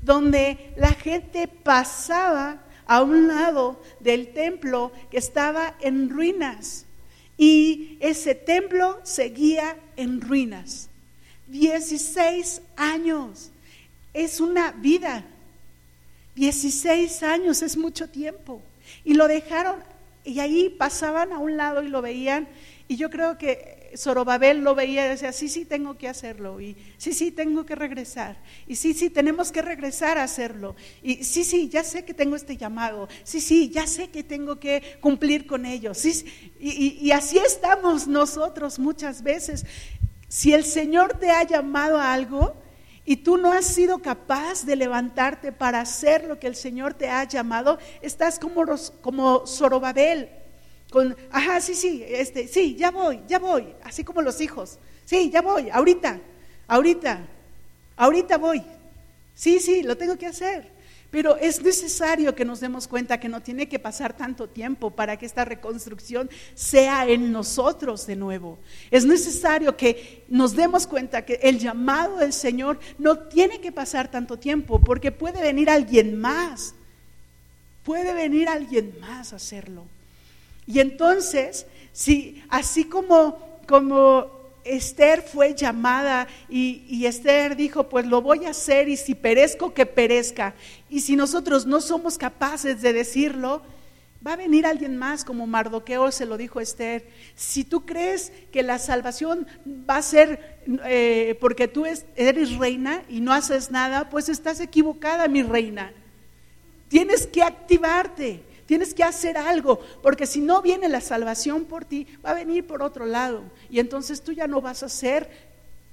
donde 0.00 0.72
la 0.76 0.92
gente 0.92 1.48
pasaba 1.48 2.62
a 2.86 3.02
un 3.02 3.28
lado 3.28 3.82
del 4.00 4.32
templo 4.32 4.90
que 5.10 5.18
estaba 5.18 5.74
en 5.80 6.08
ruinas 6.08 6.86
y 7.42 7.96
ese 8.00 8.34
templo 8.34 9.00
seguía 9.02 9.74
en 9.96 10.20
ruinas. 10.20 10.90
16 11.46 12.60
años. 12.76 13.50
Es 14.12 14.40
una 14.40 14.72
vida. 14.72 15.24
16 16.34 17.22
años 17.22 17.62
es 17.62 17.78
mucho 17.78 18.10
tiempo. 18.10 18.60
Y 19.06 19.14
lo 19.14 19.26
dejaron 19.26 19.76
y 20.22 20.40
ahí 20.40 20.68
pasaban 20.68 21.32
a 21.32 21.38
un 21.38 21.56
lado 21.56 21.82
y 21.82 21.88
lo 21.88 22.02
veían. 22.02 22.46
Y 22.88 22.96
yo 22.96 23.08
creo 23.08 23.38
que 23.38 23.79
Zorobabel 23.96 24.62
lo 24.62 24.74
veía 24.74 25.06
y 25.06 25.08
decía, 25.10 25.32
sí, 25.32 25.48
sí, 25.48 25.64
tengo 25.64 25.98
que 25.98 26.08
hacerlo, 26.08 26.60
y 26.60 26.76
sí, 26.96 27.12
sí, 27.12 27.30
tengo 27.30 27.66
que 27.66 27.74
regresar, 27.74 28.36
y 28.66 28.76
sí, 28.76 28.94
sí, 28.94 29.10
tenemos 29.10 29.52
que 29.52 29.62
regresar 29.62 30.18
a 30.18 30.24
hacerlo, 30.24 30.76
y 31.02 31.24
sí, 31.24 31.44
sí, 31.44 31.68
ya 31.68 31.84
sé 31.84 32.04
que 32.04 32.14
tengo 32.14 32.36
este 32.36 32.56
llamado, 32.56 33.08
sí, 33.24 33.40
sí, 33.40 33.68
ya 33.70 33.86
sé 33.86 34.08
que 34.08 34.22
tengo 34.22 34.58
que 34.60 34.98
cumplir 35.00 35.46
con 35.46 35.66
ellos, 35.66 35.98
sí, 35.98 36.24
y, 36.58 37.10
así 37.12 37.38
estamos 37.38 38.06
nosotros 38.06 38.78
muchas 38.78 39.22
veces. 39.22 39.64
Si 40.28 40.52
el 40.52 40.64
Señor 40.64 41.18
te 41.18 41.30
ha 41.30 41.42
llamado 41.42 41.98
a 41.98 42.12
algo, 42.12 42.54
y 43.04 43.16
tú 43.16 43.38
no 43.38 43.52
has 43.52 43.64
sido 43.64 43.98
capaz 43.98 44.64
de 44.64 44.76
levantarte 44.76 45.52
para 45.52 45.80
hacer 45.80 46.24
lo 46.24 46.38
que 46.38 46.46
el 46.46 46.54
Señor 46.54 46.94
te 46.94 47.08
ha 47.08 47.24
llamado, 47.24 47.78
estás 48.02 48.38
como, 48.38 48.64
como 49.00 49.46
Zorobabel, 49.46 50.28
con, 50.90 51.16
ajá, 51.30 51.60
sí, 51.60 51.74
sí, 51.74 52.04
este, 52.06 52.48
sí, 52.48 52.74
ya 52.74 52.90
voy, 52.90 53.20
ya 53.28 53.38
voy, 53.38 53.66
así 53.84 54.04
como 54.04 54.22
los 54.22 54.40
hijos. 54.40 54.78
Sí, 55.04 55.30
ya 55.30 55.40
voy, 55.40 55.70
ahorita, 55.70 56.20
ahorita, 56.66 57.20
ahorita 57.96 58.38
voy. 58.38 58.62
Sí, 59.34 59.60
sí, 59.60 59.82
lo 59.82 59.96
tengo 59.96 60.16
que 60.16 60.26
hacer. 60.26 60.80
Pero 61.10 61.36
es 61.36 61.60
necesario 61.60 62.34
que 62.36 62.44
nos 62.44 62.60
demos 62.60 62.86
cuenta 62.86 63.18
que 63.18 63.28
no 63.28 63.40
tiene 63.40 63.68
que 63.68 63.80
pasar 63.80 64.16
tanto 64.16 64.48
tiempo 64.48 64.92
para 64.92 65.16
que 65.16 65.26
esta 65.26 65.44
reconstrucción 65.44 66.30
sea 66.54 67.08
en 67.08 67.32
nosotros 67.32 68.06
de 68.06 68.14
nuevo. 68.14 68.58
Es 68.92 69.04
necesario 69.04 69.76
que 69.76 70.24
nos 70.28 70.54
demos 70.54 70.86
cuenta 70.86 71.24
que 71.24 71.40
el 71.42 71.58
llamado 71.58 72.18
del 72.18 72.32
Señor 72.32 72.78
no 72.98 73.18
tiene 73.18 73.60
que 73.60 73.72
pasar 73.72 74.08
tanto 74.08 74.38
tiempo 74.38 74.80
porque 74.80 75.10
puede 75.10 75.40
venir 75.40 75.68
alguien 75.68 76.20
más. 76.20 76.74
Puede 77.82 78.14
venir 78.14 78.48
alguien 78.48 78.94
más 79.00 79.32
a 79.32 79.36
hacerlo. 79.36 79.86
Y 80.70 80.78
entonces, 80.78 81.66
si 81.92 82.44
así 82.48 82.84
como, 82.84 83.60
como 83.66 84.30
Esther 84.62 85.20
fue 85.20 85.52
llamada 85.54 86.28
y, 86.48 87.04
Esther 87.06 87.56
dijo, 87.56 87.88
pues 87.88 88.06
lo 88.06 88.22
voy 88.22 88.44
a 88.44 88.50
hacer 88.50 88.88
y 88.88 88.96
si 88.96 89.16
perezco, 89.16 89.74
que 89.74 89.84
perezca. 89.84 90.54
Y 90.88 91.00
si 91.00 91.16
nosotros 91.16 91.66
no 91.66 91.80
somos 91.80 92.18
capaces 92.18 92.82
de 92.82 92.92
decirlo, 92.92 93.62
va 94.24 94.34
a 94.34 94.36
venir 94.36 94.64
alguien 94.64 94.96
más 94.96 95.24
como 95.24 95.48
Mardoqueo 95.48 96.12
se 96.12 96.24
lo 96.24 96.36
dijo 96.36 96.60
Esther. 96.60 97.04
Si 97.34 97.64
tú 97.64 97.84
crees 97.84 98.30
que 98.52 98.62
la 98.62 98.78
salvación 98.78 99.48
va 99.66 99.96
a 99.96 100.02
ser 100.02 100.60
eh, 100.84 101.36
porque 101.40 101.66
tú 101.66 101.84
eres 102.14 102.56
reina 102.58 103.02
y 103.08 103.20
no 103.20 103.32
haces 103.32 103.72
nada, 103.72 104.08
pues 104.08 104.28
estás 104.28 104.60
equivocada, 104.60 105.26
mi 105.26 105.42
reina. 105.42 105.92
Tienes 106.88 107.26
que 107.26 107.42
activarte. 107.42 108.49
Tienes 108.70 108.94
que 108.94 109.02
hacer 109.02 109.36
algo, 109.36 109.80
porque 110.00 110.26
si 110.26 110.40
no 110.40 110.62
viene 110.62 110.88
la 110.88 111.00
salvación 111.00 111.64
por 111.64 111.84
ti, 111.84 112.06
va 112.24 112.30
a 112.30 112.34
venir 112.34 112.68
por 112.68 112.84
otro 112.84 113.04
lado. 113.04 113.42
Y 113.68 113.80
entonces 113.80 114.22
tú 114.22 114.30
ya 114.30 114.46
no 114.46 114.60
vas 114.60 114.84
a 114.84 114.86
hacer 114.86 115.28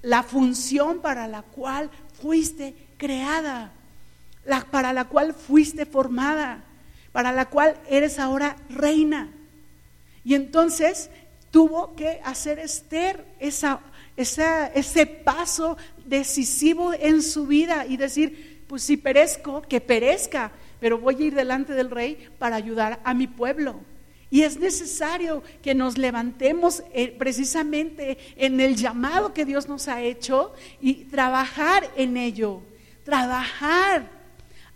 la 0.03 0.21
función 0.21 0.99
para 0.99 1.27
la 1.27 1.41
cual 1.41 1.89
fuiste 2.21 2.75
creada, 2.97 3.71
para 4.69 4.93
la 4.93 5.05
cual 5.05 5.33
fuiste 5.33 5.87
formada, 5.87 6.65
para 7.11 7.31
la 7.31 7.49
cual 7.49 7.75
eres 7.89 8.19
ahora 8.19 8.57
reina. 8.69 9.31
Y 10.23 10.35
entonces 10.35 11.09
tuvo 11.49 11.95
que 11.95 12.21
hacer 12.23 12.59
Esther 12.59 13.25
ese 13.39 15.05
paso 15.25 15.77
decisivo 16.05 16.93
en 16.93 17.23
su 17.23 17.47
vida 17.47 17.87
y 17.87 17.97
decir, 17.97 18.65
pues 18.67 18.83
si 18.83 18.97
perezco, 18.97 19.63
que 19.63 19.81
perezca, 19.81 20.51
pero 20.79 20.97
voy 20.97 21.15
a 21.15 21.25
ir 21.25 21.35
delante 21.35 21.73
del 21.73 21.91
rey 21.91 22.29
para 22.37 22.55
ayudar 22.55 22.99
a 23.03 23.13
mi 23.13 23.27
pueblo. 23.27 23.79
Y 24.29 24.43
es 24.43 24.59
necesario 24.59 25.41
que 25.61 25.73
nos 25.73 25.97
levantemos 25.97 26.83
eh, 26.93 27.15
precisamente 27.17 28.17
en 28.35 28.59
el 28.59 28.75
llamado 28.75 29.33
que 29.33 29.45
Dios 29.45 29.69
nos 29.69 29.87
ha 29.87 30.01
hecho 30.01 30.53
y 30.81 31.05
trabajar 31.05 31.89
en 31.95 32.17
ello, 32.17 32.61
trabajar, 33.05 34.09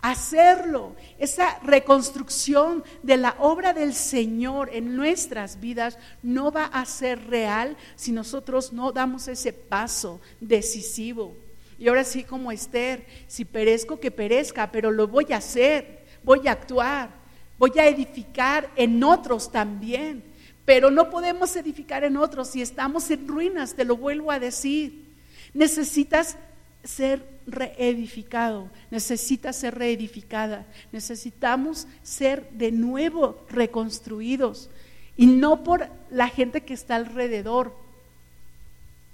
hacerlo. 0.00 0.96
Esa 1.18 1.58
reconstrucción 1.60 2.82
de 3.02 3.18
la 3.18 3.36
obra 3.38 3.74
del 3.74 3.92
Señor 3.92 4.70
en 4.72 4.96
nuestras 4.96 5.60
vidas 5.60 5.98
no 6.22 6.50
va 6.50 6.64
a 6.64 6.86
ser 6.86 7.26
real 7.26 7.76
si 7.94 8.10
nosotros 8.10 8.72
no 8.72 8.90
damos 8.90 9.28
ese 9.28 9.52
paso 9.52 10.18
decisivo. 10.40 11.36
Y 11.82 11.88
ahora 11.88 12.04
sí, 12.04 12.22
como 12.22 12.52
Esther, 12.52 13.04
si 13.26 13.44
perezco, 13.44 13.98
que 13.98 14.12
perezca, 14.12 14.70
pero 14.70 14.92
lo 14.92 15.08
voy 15.08 15.32
a 15.32 15.38
hacer, 15.38 16.04
voy 16.22 16.46
a 16.46 16.52
actuar, 16.52 17.10
voy 17.58 17.72
a 17.76 17.88
edificar 17.88 18.70
en 18.76 19.02
otros 19.02 19.50
también. 19.50 20.22
Pero 20.64 20.92
no 20.92 21.10
podemos 21.10 21.56
edificar 21.56 22.04
en 22.04 22.16
otros 22.16 22.50
si 22.50 22.62
estamos 22.62 23.10
en 23.10 23.26
ruinas, 23.26 23.74
te 23.74 23.84
lo 23.84 23.96
vuelvo 23.96 24.30
a 24.30 24.38
decir. 24.38 25.06
Necesitas 25.54 26.36
ser 26.84 27.26
reedificado, 27.48 28.70
necesitas 28.92 29.56
ser 29.56 29.74
reedificada, 29.74 30.64
necesitamos 30.92 31.88
ser 32.04 32.48
de 32.50 32.70
nuevo 32.70 33.44
reconstruidos 33.50 34.70
y 35.16 35.26
no 35.26 35.64
por 35.64 35.88
la 36.12 36.28
gente 36.28 36.60
que 36.60 36.74
está 36.74 36.94
alrededor, 36.94 37.74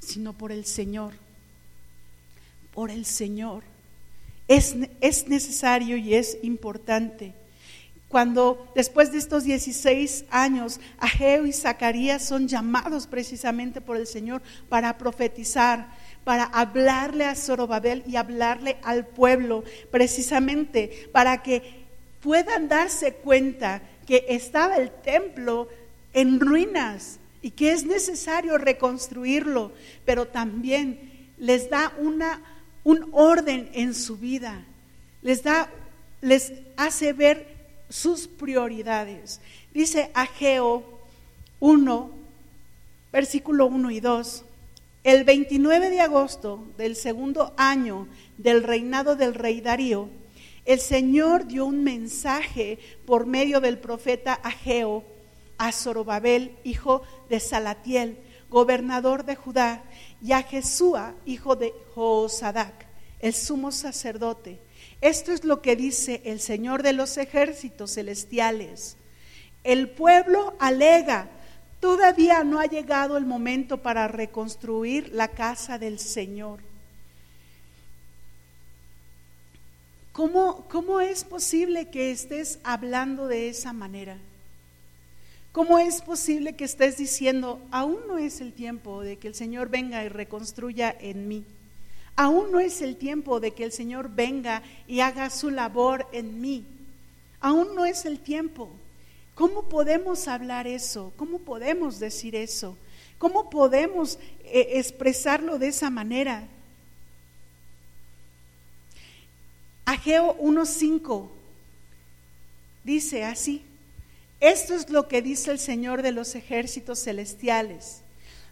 sino 0.01 0.35
por 0.35 0.53
el 0.53 0.67
Señor 0.67 1.15
por 2.79 2.93
el 2.93 3.07
Señor. 3.07 3.65
Es, 4.47 4.77
es, 5.01 5.27
necesario 5.27 5.97
y 5.97 6.15
es 6.15 6.39
importante. 6.43 7.35
Cuando 8.07 8.71
después 8.77 9.11
de 9.11 9.19
estos 9.19 9.43
16 9.43 10.27
años, 10.31 10.79
Ageo 11.01 11.45
y 11.45 11.53
Zacarías 11.53 12.25
son 12.25 12.47
llamados 12.47 13.09
precisamente 13.09 13.81
por 13.81 13.97
el 13.97 14.07
Señor 14.07 14.43
para 14.69 14.97
profetizar, 14.97 15.89
para 16.23 16.45
hablarle 16.45 17.25
a 17.25 17.35
Zorobabel 17.35 18.05
y 18.07 18.15
hablarle 18.15 18.77
al 18.85 19.09
pueblo, 19.09 19.65
precisamente 19.91 21.11
para 21.11 21.43
que 21.43 21.83
puedan 22.21 22.69
darse 22.69 23.15
cuenta 23.15 23.83
que 24.07 24.25
estaba 24.29 24.77
el 24.77 24.93
templo 25.03 25.67
en 26.13 26.39
ruinas 26.39 27.19
y 27.43 27.51
que 27.51 27.73
es 27.73 27.85
necesario 27.85 28.57
reconstruirlo, 28.57 29.73
pero 30.05 30.29
también 30.29 31.33
les 31.39 31.71
da 31.71 31.93
una 31.99 32.41
un 32.89 33.11
orden 33.13 33.69
en 33.75 33.93
su 33.93 34.17
vida, 34.17 34.65
les 35.21 35.43
da, 35.43 35.69
les 36.23 36.55
hace 36.79 37.13
ver 37.13 37.47
sus 37.91 38.27
prioridades. 38.27 39.43
Dice 39.75 40.11
Ageo 40.15 40.83
1, 41.61 42.11
versículo 43.13 43.67
1 43.67 43.91
y 43.91 44.01
2. 44.01 44.45
El 45.05 45.25
29 45.25 45.91
de 45.91 46.01
agosto 46.01 46.65
del 46.79 46.97
segundo 46.97 47.53
año 47.59 48.09
del 48.39 48.63
reinado 48.63 49.17
del 49.17 49.35
rey 49.35 49.61
Darío, 49.61 50.09
el 50.65 50.81
Señor 50.81 51.47
dio 51.47 51.67
un 51.67 51.85
mensaje 51.85 52.79
por 53.05 53.27
medio 53.27 53.61
del 53.61 53.77
profeta 53.77 54.33
Ageo 54.33 55.05
a 55.59 55.73
Zorobabel, 55.73 56.57
hijo 56.65 57.03
de 57.29 57.39
Salatiel, 57.39 58.17
gobernador 58.49 59.27
de 59.27 59.37
Judá, 59.37 59.83
y 60.23 60.33
a 60.33 60.43
Jesúa, 60.43 61.15
hijo 61.25 61.57
de 61.57 61.73
Josadac, 61.95 62.87
el 63.21 63.35
sumo 63.35 63.73
sacerdote. 63.73 64.59
Esto 65.01 65.33
es 65.33 65.45
lo 65.45 65.63
que 65.63 65.77
dice 65.77 66.23
el 66.25 66.41
Señor 66.41 66.83
de 66.83 66.93
los 66.93 67.17
ejércitos 67.19 67.95
celestiales. 67.95 68.97
El 69.65 69.91
pueblo 69.91 70.55
alega, 70.59 71.29
todavía 71.81 72.43
no 72.43 72.59
ha 72.61 72.67
llegado 72.67 73.17
el 73.17 73.27
momento 73.27 73.83
para 73.83 74.09
reconstruir 74.09 75.11
la 75.13 75.29
casa 75.29 75.79
del 75.79 75.99
Señor. 75.99 76.61
¿Cómo, 80.13 80.67
¿Cómo, 80.69 81.01
es 81.01 81.23
posible 81.23 81.91
que 81.91 82.11
estés 82.11 82.59
hablando 82.65 83.29
de 83.29 83.49
esa 83.49 83.73
manera? 83.73 84.19
¿Cómo 85.59 85.81
es 85.81 86.03
posible 86.03 86.53
que 86.53 86.63
estés 86.63 86.99
diciendo, 86.99 87.61
aún 87.73 87.99
no 88.07 88.17
es 88.17 88.41
el 88.41 88.53
tiempo 88.53 89.03
de 89.03 89.17
que 89.17 89.27
el 89.27 89.35
Señor 89.35 89.69
venga 89.69 90.05
y 90.05 90.09
reconstruya 90.09 90.97
en 91.01 91.27
mí? 91.27 91.45
Aún 92.15 92.53
no 92.53 92.61
es 92.61 92.81
el 92.81 92.95
tiempo 92.95 93.41
de 93.41 93.51
que 93.51 93.65
el 93.65 93.73
Señor 93.73 94.09
venga 94.09 94.63
y 94.87 95.01
haga 95.01 95.31
su 95.31 95.51
labor 95.51 96.07
en 96.13 96.41
mí. 96.41 96.65
Aún 97.41 97.75
no 97.75 97.85
es 97.87 98.05
el 98.05 98.21
tiempo. 98.21 98.71
¿Cómo 99.35 99.69
podemos 99.69 100.29
hablar 100.29 100.69
eso? 100.69 101.13
¿Cómo 101.17 101.41
podemos 101.41 101.99
decir 101.99 102.37
eso? 102.37 102.77
¿Cómo 103.19 103.51
podemos 103.51 104.21
eh, 104.45 104.75
expresarlo 104.75 105.59
de 105.59 105.67
esa 105.67 105.91
manera? 105.91 106.47
Ageo 109.87 110.39
1.5 110.39 111.27
dice 112.85 113.25
así, 113.25 113.65
esto 114.41 114.75
es 114.75 114.91
lo 114.91 115.09
que 115.09 115.23
dice 115.23 115.51
el 115.51 115.59
Señor 115.59 116.03
de 116.03 116.13
los 116.13 116.35
ejércitos 116.35 117.03
celestiales. 117.03 118.03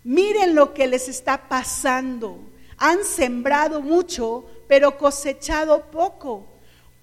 Miren 0.02 0.54
lo 0.54 0.74
que 0.74 0.86
les 0.86 1.08
está 1.08 1.48
pasando. 1.48 2.38
Han 2.76 3.04
sembrado 3.04 3.80
mucho, 3.80 4.46
pero 4.68 4.98
cosechado 4.98 5.90
poco. 5.90 6.46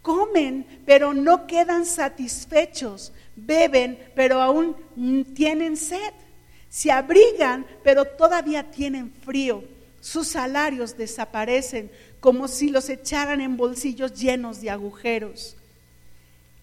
Comen, 0.01 0.81
pero 0.85 1.13
no 1.13 1.47
quedan 1.47 1.85
satisfechos. 1.85 3.13
Beben, 3.35 3.97
pero 4.15 4.41
aún 4.41 4.75
tienen 5.33 5.77
sed. 5.77 6.13
Se 6.69 6.91
abrigan, 6.91 7.65
pero 7.83 8.05
todavía 8.05 8.69
tienen 8.69 9.13
frío. 9.13 9.63
Sus 10.01 10.27
salarios 10.27 10.97
desaparecen 10.97 11.89
como 12.19 12.47
si 12.47 12.69
los 12.69 12.89
echaran 12.89 13.39
en 13.41 13.55
bolsillos 13.55 14.13
llenos 14.13 14.59
de 14.59 14.69
agujeros. 14.69 15.55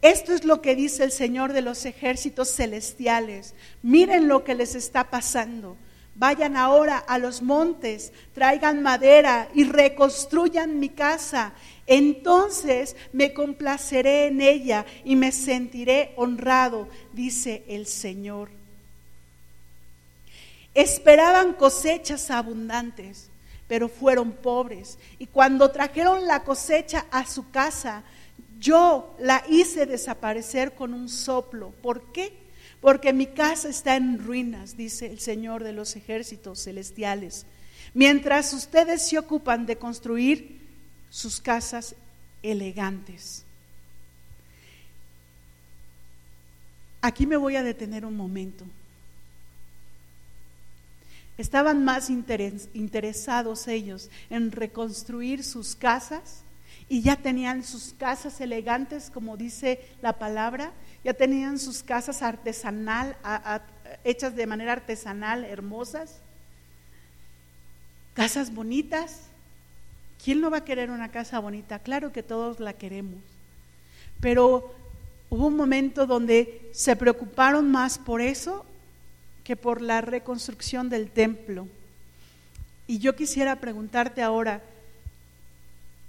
Esto 0.02 0.32
es 0.32 0.44
lo 0.44 0.62
que 0.62 0.74
dice 0.74 1.04
el 1.04 1.12
Señor 1.12 1.52
de 1.52 1.62
los 1.62 1.84
ejércitos 1.84 2.54
celestiales. 2.54 3.54
Miren 3.82 4.28
lo 4.28 4.44
que 4.44 4.54
les 4.54 4.74
está 4.74 5.10
pasando. 5.10 5.76
Vayan 6.14 6.56
ahora 6.56 6.98
a 6.98 7.18
los 7.18 7.40
montes, 7.42 8.12
traigan 8.34 8.82
madera 8.82 9.48
y 9.54 9.64
reconstruyan 9.64 10.80
mi 10.80 10.88
casa. 10.88 11.52
Entonces 11.86 12.96
me 13.12 13.32
complaceré 13.32 14.26
en 14.26 14.40
ella 14.40 14.86
y 15.04 15.16
me 15.16 15.32
sentiré 15.32 16.12
honrado, 16.16 16.88
dice 17.12 17.64
el 17.68 17.86
Señor. 17.86 18.50
Esperaban 20.74 21.52
cosechas 21.54 22.30
abundantes 22.30 23.30
pero 23.70 23.88
fueron 23.88 24.32
pobres. 24.32 24.98
Y 25.20 25.26
cuando 25.26 25.70
trajeron 25.70 26.26
la 26.26 26.42
cosecha 26.42 27.06
a 27.12 27.24
su 27.24 27.52
casa, 27.52 28.02
yo 28.60 29.16
la 29.18 29.42
hice 29.48 29.86
desaparecer 29.86 30.74
con 30.74 30.92
un 30.92 31.08
soplo. 31.08 31.70
¿Por 31.82 32.12
qué? 32.12 32.32
Porque 32.82 33.12
mi 33.12 33.26
casa 33.26 33.70
está 33.70 33.96
en 33.96 34.18
ruinas, 34.18 34.76
dice 34.76 35.06
el 35.06 35.18
Señor 35.18 35.64
de 35.64 35.72
los 35.72 35.96
ejércitos 35.96 36.62
celestiales. 36.62 37.46
Mientras 37.94 38.52
ustedes 38.52 39.08
se 39.08 39.18
ocupan 39.18 39.64
de 39.64 39.76
construir 39.76 40.60
sus 41.08 41.40
casas 41.40 41.96
elegantes. 42.42 43.44
Aquí 47.00 47.26
me 47.26 47.38
voy 47.38 47.56
a 47.56 47.62
detener 47.62 48.04
un 48.04 48.16
momento. 48.16 48.66
Estaban 51.38 51.82
más 51.82 52.10
interesados 52.10 53.66
ellos 53.68 54.10
en 54.28 54.52
reconstruir 54.52 55.42
sus 55.42 55.74
casas 55.74 56.44
y 56.90 57.02
ya 57.02 57.14
tenían 57.14 57.62
sus 57.62 57.94
casas 57.96 58.40
elegantes, 58.40 59.10
como 59.10 59.36
dice 59.36 59.80
la 60.02 60.18
palabra, 60.18 60.72
ya 61.04 61.14
tenían 61.14 61.60
sus 61.60 61.84
casas 61.84 62.20
artesanal, 62.20 63.16
hechas 64.02 64.34
de 64.34 64.44
manera 64.48 64.72
artesanal, 64.72 65.44
hermosas, 65.44 66.16
casas 68.12 68.52
bonitas. 68.52 69.20
¿Quién 70.22 70.40
no 70.40 70.50
va 70.50 70.58
a 70.58 70.64
querer 70.64 70.90
una 70.90 71.12
casa 71.12 71.38
bonita? 71.38 71.78
Claro 71.78 72.10
que 72.10 72.24
todos 72.24 72.58
la 72.58 72.72
queremos, 72.72 73.20
pero 74.18 74.74
hubo 75.30 75.46
un 75.46 75.56
momento 75.56 76.08
donde 76.08 76.70
se 76.72 76.96
preocuparon 76.96 77.70
más 77.70 78.00
por 78.00 78.20
eso 78.20 78.66
que 79.44 79.54
por 79.54 79.80
la 79.80 80.00
reconstrucción 80.00 80.88
del 80.88 81.08
templo. 81.08 81.68
Y 82.88 82.98
yo 82.98 83.14
quisiera 83.14 83.60
preguntarte 83.60 84.22
ahora, 84.22 84.60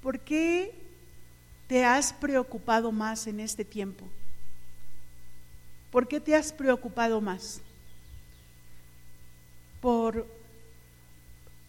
¿por 0.01 0.19
qué 0.19 0.73
te 1.67 1.85
has 1.85 2.13
preocupado 2.13 2.91
más 2.91 3.27
en 3.27 3.39
este 3.39 3.65
tiempo? 3.65 4.05
¿Por 5.91 6.07
qué 6.07 6.19
te 6.19 6.35
has 6.35 6.51
preocupado 6.51 7.21
más? 7.21 7.61
Por, 9.81 10.27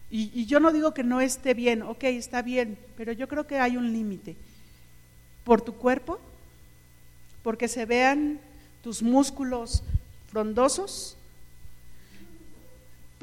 y, 0.09 0.45
yo 0.45 0.59
no 0.59 0.71
digo 0.71 0.93
que 0.93 1.03
no 1.03 1.19
esté 1.21 1.53
bien, 1.53 1.81
ok, 1.81 2.03
está 2.05 2.41
bien, 2.41 2.77
pero 2.95 3.11
yo 3.11 3.27
creo 3.27 3.47
que 3.47 3.59
hay 3.59 3.77
un 3.77 3.91
límite. 3.91 4.35
¿Por 5.43 5.61
tu 5.61 5.73
cuerpo? 5.73 6.19
¿Porque 7.41 7.67
se 7.67 7.85
vean 7.85 8.39
tus 8.81 9.01
músculos 9.01 9.83
frondosos? 10.27 11.17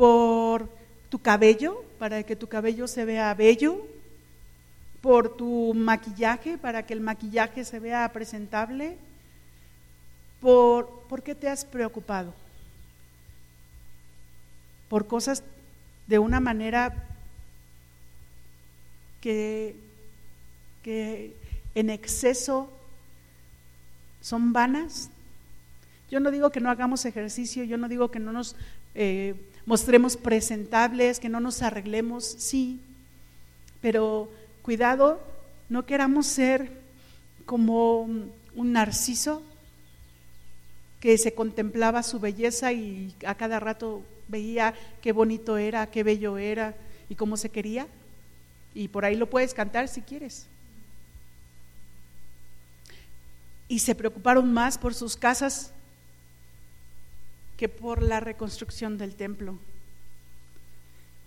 por 0.00 0.66
tu 1.10 1.18
cabello, 1.18 1.84
para 1.98 2.22
que 2.22 2.34
tu 2.34 2.46
cabello 2.46 2.88
se 2.88 3.04
vea 3.04 3.34
bello, 3.34 3.86
por 5.00 5.36
tu 5.36 5.72
maquillaje, 5.74 6.58
para 6.58 6.84
que 6.84 6.92
el 6.92 7.00
maquillaje 7.00 7.64
se 7.64 7.78
vea 7.78 8.12
presentable, 8.12 8.98
por, 10.40 11.04
¿por 11.08 11.22
qué 11.22 11.34
te 11.34 11.48
has 11.48 11.64
preocupado? 11.64 12.34
Por 14.88 15.06
cosas 15.06 15.42
de 16.06 16.18
una 16.18 16.40
manera 16.40 16.92
que, 19.20 19.76
que 20.82 21.36
en 21.74 21.90
exceso 21.90 22.70
son 24.20 24.52
vanas. 24.52 25.10
Yo 26.10 26.20
no 26.20 26.30
digo 26.30 26.50
que 26.50 26.60
no 26.60 26.70
hagamos 26.70 27.04
ejercicio, 27.04 27.64
yo 27.64 27.76
no 27.76 27.88
digo 27.88 28.10
que 28.10 28.18
no 28.18 28.32
nos 28.32 28.56
eh, 28.94 29.34
mostremos 29.66 30.16
presentables, 30.16 31.20
que 31.20 31.28
no 31.28 31.40
nos 31.40 31.62
arreglemos, 31.62 32.24
sí, 32.24 32.80
pero 33.80 34.30
cuidado, 34.70 35.20
no 35.68 35.84
queramos 35.84 36.26
ser 36.28 36.70
como 37.44 38.02
un 38.02 38.72
narciso 38.72 39.42
que 41.00 41.18
se 41.18 41.34
contemplaba 41.34 42.04
su 42.04 42.20
belleza 42.20 42.72
y 42.72 43.12
a 43.26 43.34
cada 43.34 43.58
rato 43.58 44.04
veía 44.28 44.74
qué 45.02 45.10
bonito 45.10 45.58
era, 45.58 45.90
qué 45.90 46.04
bello 46.04 46.38
era 46.38 46.76
y 47.08 47.16
cómo 47.16 47.36
se 47.36 47.48
quería. 47.48 47.88
Y 48.72 48.86
por 48.86 49.04
ahí 49.04 49.16
lo 49.16 49.28
puedes 49.28 49.54
cantar 49.54 49.88
si 49.88 50.02
quieres. 50.02 50.46
Y 53.66 53.80
se 53.80 53.96
preocuparon 53.96 54.52
más 54.52 54.78
por 54.78 54.94
sus 54.94 55.16
casas 55.16 55.72
que 57.56 57.68
por 57.68 58.02
la 58.04 58.20
reconstrucción 58.20 58.98
del 58.98 59.16
templo? 59.16 59.58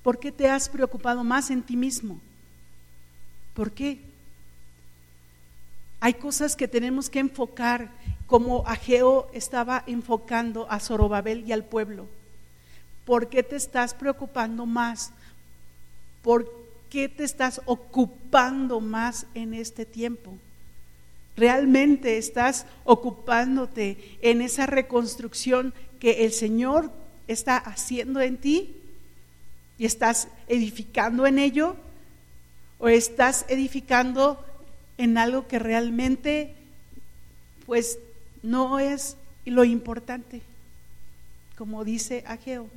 ¿Por 0.01 0.17
qué 0.17 0.31
te 0.31 0.47
has 0.47 0.69
preocupado 0.69 1.25
más 1.25 1.51
en 1.51 1.61
ti 1.61 1.75
mismo? 1.75 2.21
¿Por 3.53 3.71
qué? 3.71 3.99
Hay 5.99 6.15
cosas 6.15 6.55
que 6.55 6.67
tenemos 6.67 7.09
que 7.09 7.19
enfocar 7.19 7.91
como 8.27 8.67
Ageo 8.67 9.29
estaba 9.33 9.83
enfocando 9.87 10.69
a 10.69 10.79
Zorobabel 10.79 11.47
y 11.47 11.51
al 11.51 11.63
pueblo. 11.63 12.07
¿Por 13.05 13.29
qué 13.29 13.43
te 13.43 13.55
estás 13.55 13.93
preocupando 13.93 14.65
más? 14.65 15.11
¿Por 16.21 16.51
qué 16.89 17.09
te 17.09 17.23
estás 17.23 17.61
ocupando 17.65 18.79
más 18.79 19.27
en 19.33 19.53
este 19.53 19.85
tiempo? 19.85 20.37
¿Realmente 21.35 22.17
estás 22.17 22.65
ocupándote 22.83 24.17
en 24.21 24.41
esa 24.41 24.65
reconstrucción 24.65 25.73
que 25.99 26.25
el 26.25 26.31
Señor 26.31 26.91
está 27.27 27.57
haciendo 27.57 28.19
en 28.19 28.37
ti 28.37 28.75
y 29.77 29.85
estás 29.85 30.27
edificando 30.47 31.25
en 31.25 31.39
ello 31.39 31.75
o 32.83 32.89
estás 32.89 33.45
edificando 33.47 34.43
en 34.97 35.17
algo 35.17 35.47
que 35.47 35.57
realmente 35.57 36.53
pues 37.65 37.97
no 38.41 38.77
es 38.77 39.15
lo 39.45 39.63
importante, 39.63 40.41
como 41.57 41.85
dice 41.85 42.25
Ageo. 42.27 42.67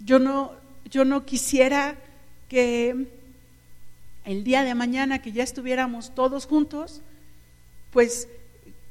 Yo 0.00 0.18
no, 0.18 0.52
yo 0.90 1.04
no 1.04 1.26
quisiera 1.26 1.96
que 2.48 3.08
el 4.24 4.42
día 4.42 4.64
de 4.64 4.74
mañana 4.74 5.20
que 5.20 5.32
ya 5.32 5.44
estuviéramos 5.44 6.14
todos 6.14 6.46
juntos, 6.46 7.02
pues 7.92 8.26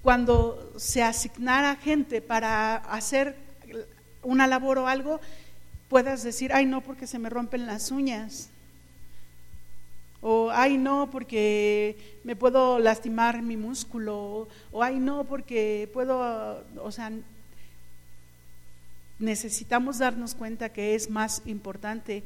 cuando 0.03 0.74
se 0.78 1.01
asignara 1.01 1.76
gente 1.78 2.22
para 2.22 2.76
hacer 2.76 3.36
una 4.22 4.45
labor 4.45 4.78
o 4.78 4.88
algo, 4.88 5.20
puedas 5.89 6.22
decir, 6.22 6.53
ay 6.53 6.68
no, 6.68 6.82
porque 6.82 7.07
se 7.07 7.18
me 7.18 7.32
rompen 7.32 7.65
las 7.65 7.89
uñas. 7.89 8.51
O 10.30 10.51
ay 10.51 10.78
no, 10.78 11.09
porque 11.09 12.19
me 12.25 12.36
puedo 12.36 12.80
lastimar 12.80 13.41
mi 13.41 13.55
músculo. 13.55 14.49
O 14.73 14.84
ay 14.84 14.99
no, 14.99 15.23
porque 15.23 15.89
puedo, 15.93 16.65
o 16.84 16.91
sea, 16.91 17.13
necesitamos 19.19 19.99
darnos 19.99 20.36
cuenta 20.36 20.73
que 20.73 20.95
es 20.95 21.09
más 21.09 21.43
importante 21.45 22.23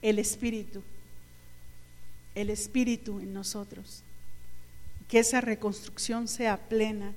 el 0.00 0.18
espíritu, 0.18 0.82
el 2.34 2.48
espíritu 2.48 3.20
en 3.20 3.34
nosotros, 3.34 4.02
que 5.08 5.18
esa 5.18 5.42
reconstrucción 5.42 6.26
sea 6.26 6.56
plena. 6.56 7.12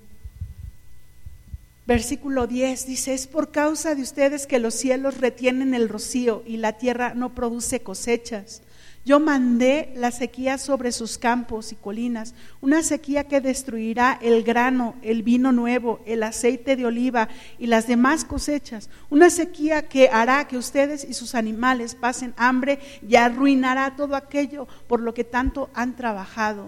Versículo 1.88 2.46
10 2.46 2.88
dice, 2.88 3.14
es 3.14 3.26
por 3.26 3.52
causa 3.52 3.96
de 3.96 4.02
ustedes 4.02 4.48
que 4.48 4.60
los 4.60 4.74
cielos 4.74 5.20
retienen 5.20 5.74
el 5.74 5.88
rocío 5.88 6.44
y 6.46 6.58
la 6.58 6.74
tierra 6.74 7.14
no 7.14 7.34
produce 7.34 7.80
cosechas. 7.80 8.64
Yo 9.04 9.20
mandé 9.20 9.92
la 9.96 10.12
sequía 10.12 10.60
sobre 10.60 10.92
sus 10.92 11.18
campos 11.18 11.72
y 11.72 11.76
colinas, 11.76 12.36
una 12.62 12.84
sequía 12.84 13.24
que 13.24 13.42
destruirá 13.42 14.20
el 14.22 14.44
grano, 14.44 14.94
el 15.02 15.24
vino 15.24 15.52
nuevo, 15.52 16.02
el 16.06 16.22
aceite 16.22 16.76
de 16.76 16.86
oliva 16.86 17.28
y 17.58 17.66
las 17.66 17.88
demás 17.88 18.26
cosechas, 18.26 18.92
una 19.10 19.32
sequía 19.32 19.88
que 19.90 20.10
hará 20.10 20.48
que 20.48 20.58
ustedes 20.58 21.04
y 21.04 21.16
sus 21.16 21.34
animales 21.34 21.96
pasen 21.96 22.36
hambre 22.38 22.78
y 23.08 23.16
arruinará 23.16 23.96
todo 23.96 24.16
aquello 24.16 24.68
por 24.88 25.00
lo 25.00 25.16
que 25.16 25.24
tanto 25.24 25.72
han 25.74 25.96
trabajado. 25.96 26.68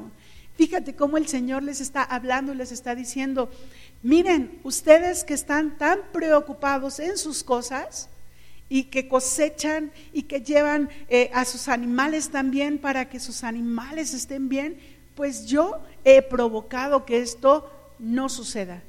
Fíjate 0.55 0.95
cómo 0.95 1.17
el 1.17 1.27
Señor 1.27 1.61
les 1.61 1.81
está 1.81 2.01
hablando 2.01 2.53
y 2.53 2.55
les 2.55 2.71
está 2.71 2.95
diciendo, 2.95 3.51
miren, 4.01 4.59
ustedes 4.63 5.23
que 5.23 5.36
están 5.36 5.77
tan 5.77 5.99
preocupados 6.11 6.99
en 6.99 7.17
sus 7.17 7.43
cosas, 7.43 8.09
y 8.74 8.86
que 8.86 9.07
cosechan 9.07 9.91
y 10.13 10.24
que 10.24 10.41
llevan 10.41 10.89
eh, 11.07 11.30
a 11.32 11.45
sus 11.45 11.67
animales 11.67 12.32
también 12.32 12.80
para 12.80 13.07
que 13.07 13.19
sus 13.19 13.43
animales 13.43 14.15
estén 14.15 14.49
bien, 14.49 14.80
pues 15.13 15.45
yo 15.45 15.80
he 16.03 16.24
provocado 16.24 17.05
que 17.05 17.19
esto 17.19 17.69
no 17.99 18.30
suceda. 18.30 18.82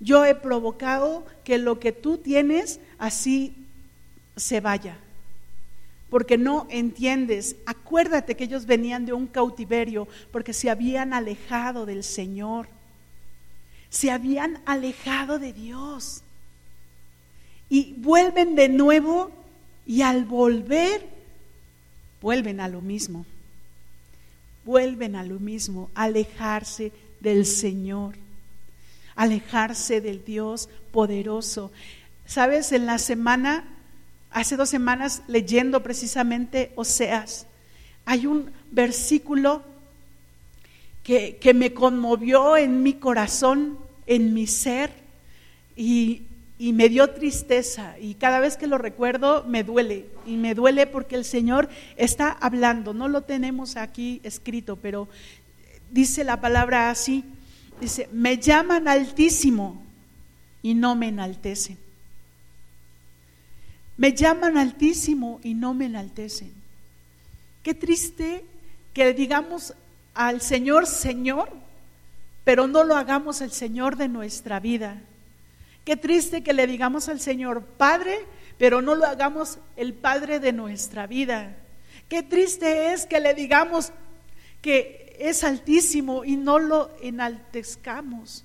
Yo 0.00 0.24
he 0.24 0.34
provocado 0.34 1.24
que 1.44 1.56
lo 1.58 1.78
que 1.78 1.92
tú 1.92 2.18
tienes 2.18 2.80
así 2.98 3.54
se 4.34 4.58
vaya. 4.60 4.98
Porque 6.10 6.36
no 6.36 6.66
entiendes. 6.68 7.54
Acuérdate 7.64 8.34
que 8.34 8.42
ellos 8.42 8.66
venían 8.66 9.06
de 9.06 9.12
un 9.12 9.28
cautiverio 9.28 10.08
porque 10.32 10.52
se 10.52 10.68
habían 10.68 11.12
alejado 11.12 11.86
del 11.86 12.02
Señor. 12.02 12.66
Se 13.88 14.10
habían 14.10 14.60
alejado 14.66 15.38
de 15.38 15.52
Dios 15.52 16.24
y 17.68 17.94
vuelven 17.98 18.54
de 18.54 18.68
nuevo 18.68 19.30
y 19.86 20.02
al 20.02 20.24
volver 20.24 21.18
vuelven 22.20 22.60
a 22.60 22.68
lo 22.68 22.80
mismo. 22.80 23.24
Vuelven 24.64 25.16
a 25.16 25.22
lo 25.22 25.38
mismo, 25.38 25.90
alejarse 25.94 26.92
del 27.20 27.46
Señor, 27.46 28.16
alejarse 29.14 30.00
del 30.00 30.24
Dios 30.24 30.68
poderoso. 30.92 31.72
Sabes, 32.26 32.72
en 32.72 32.84
la 32.84 32.98
semana, 32.98 33.64
hace 34.30 34.56
dos 34.56 34.68
semanas, 34.68 35.22
leyendo 35.26 35.82
precisamente 35.82 36.72
Oseas, 36.76 37.46
hay 38.04 38.26
un 38.26 38.50
versículo 38.70 39.62
que, 41.02 41.38
que 41.40 41.54
me 41.54 41.72
conmovió 41.72 42.56
en 42.56 42.82
mi 42.82 42.94
corazón, 42.94 43.78
en 44.06 44.34
mi 44.34 44.46
ser, 44.46 44.90
y 45.76 46.22
y 46.58 46.72
me 46.72 46.88
dio 46.88 47.08
tristeza 47.10 47.96
y 48.00 48.14
cada 48.14 48.40
vez 48.40 48.56
que 48.56 48.66
lo 48.66 48.78
recuerdo 48.78 49.44
me 49.44 49.62
duele 49.62 50.06
y 50.26 50.36
me 50.36 50.54
duele 50.54 50.86
porque 50.86 51.14
el 51.14 51.24
Señor 51.24 51.68
está 51.96 52.32
hablando, 52.32 52.92
no 52.92 53.06
lo 53.06 53.22
tenemos 53.22 53.76
aquí 53.76 54.20
escrito, 54.24 54.76
pero 54.76 55.08
dice 55.90 56.24
la 56.24 56.40
palabra 56.40 56.90
así, 56.90 57.24
dice, 57.80 58.08
me 58.12 58.38
llaman 58.38 58.88
altísimo 58.88 59.82
y 60.62 60.74
no 60.74 60.96
me 60.96 61.08
enaltecen. 61.08 61.78
Me 63.96 64.12
llaman 64.12 64.56
altísimo 64.56 65.40
y 65.42 65.54
no 65.54 65.74
me 65.74 65.86
enaltecen. 65.86 66.52
Qué 67.62 67.74
triste 67.74 68.44
que 68.94 69.12
digamos 69.12 69.74
al 70.14 70.40
Señor, 70.40 70.86
Señor, 70.86 71.50
pero 72.44 72.66
no 72.66 72.84
lo 72.84 72.96
hagamos 72.96 73.40
el 73.40 73.50
Señor 73.50 73.96
de 73.96 74.08
nuestra 74.08 74.60
vida. 74.60 75.00
Qué 75.88 75.96
triste 75.96 76.42
que 76.42 76.52
le 76.52 76.66
digamos 76.66 77.08
al 77.08 77.18
Señor 77.18 77.64
Padre, 77.64 78.18
pero 78.58 78.82
no 78.82 78.94
lo 78.94 79.06
hagamos 79.06 79.56
el 79.74 79.94
Padre 79.94 80.38
de 80.38 80.52
nuestra 80.52 81.06
vida. 81.06 81.56
Qué 82.10 82.22
triste 82.22 82.92
es 82.92 83.06
que 83.06 83.18
le 83.20 83.32
digamos 83.32 83.90
que 84.60 85.16
es 85.18 85.44
altísimo 85.44 86.26
y 86.26 86.36
no 86.36 86.58
lo 86.58 86.94
enaltezcamos. 87.00 88.44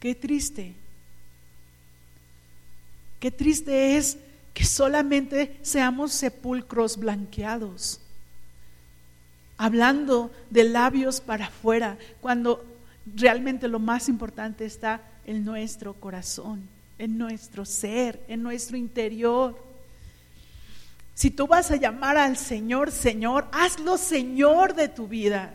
Qué 0.00 0.14
triste. 0.14 0.72
Qué 3.20 3.30
triste 3.30 3.98
es 3.98 4.16
que 4.54 4.64
solamente 4.64 5.58
seamos 5.60 6.12
sepulcros 6.14 6.96
blanqueados, 6.96 8.00
hablando 9.58 10.30
de 10.48 10.64
labios 10.64 11.20
para 11.20 11.48
afuera, 11.48 11.98
cuando 12.22 12.71
realmente 13.06 13.68
lo 13.68 13.78
más 13.78 14.08
importante 14.08 14.64
está 14.64 15.02
en 15.24 15.44
nuestro 15.44 15.94
corazón, 15.94 16.68
en 16.98 17.18
nuestro 17.18 17.64
ser, 17.64 18.22
en 18.28 18.42
nuestro 18.42 18.76
interior. 18.76 19.56
Si 21.14 21.30
tú 21.30 21.46
vas 21.46 21.70
a 21.70 21.76
llamar 21.76 22.16
al 22.16 22.36
Señor, 22.36 22.90
Señor, 22.90 23.48
hazlo 23.52 23.98
Señor 23.98 24.74
de 24.74 24.88
tu 24.88 25.08
vida. 25.08 25.52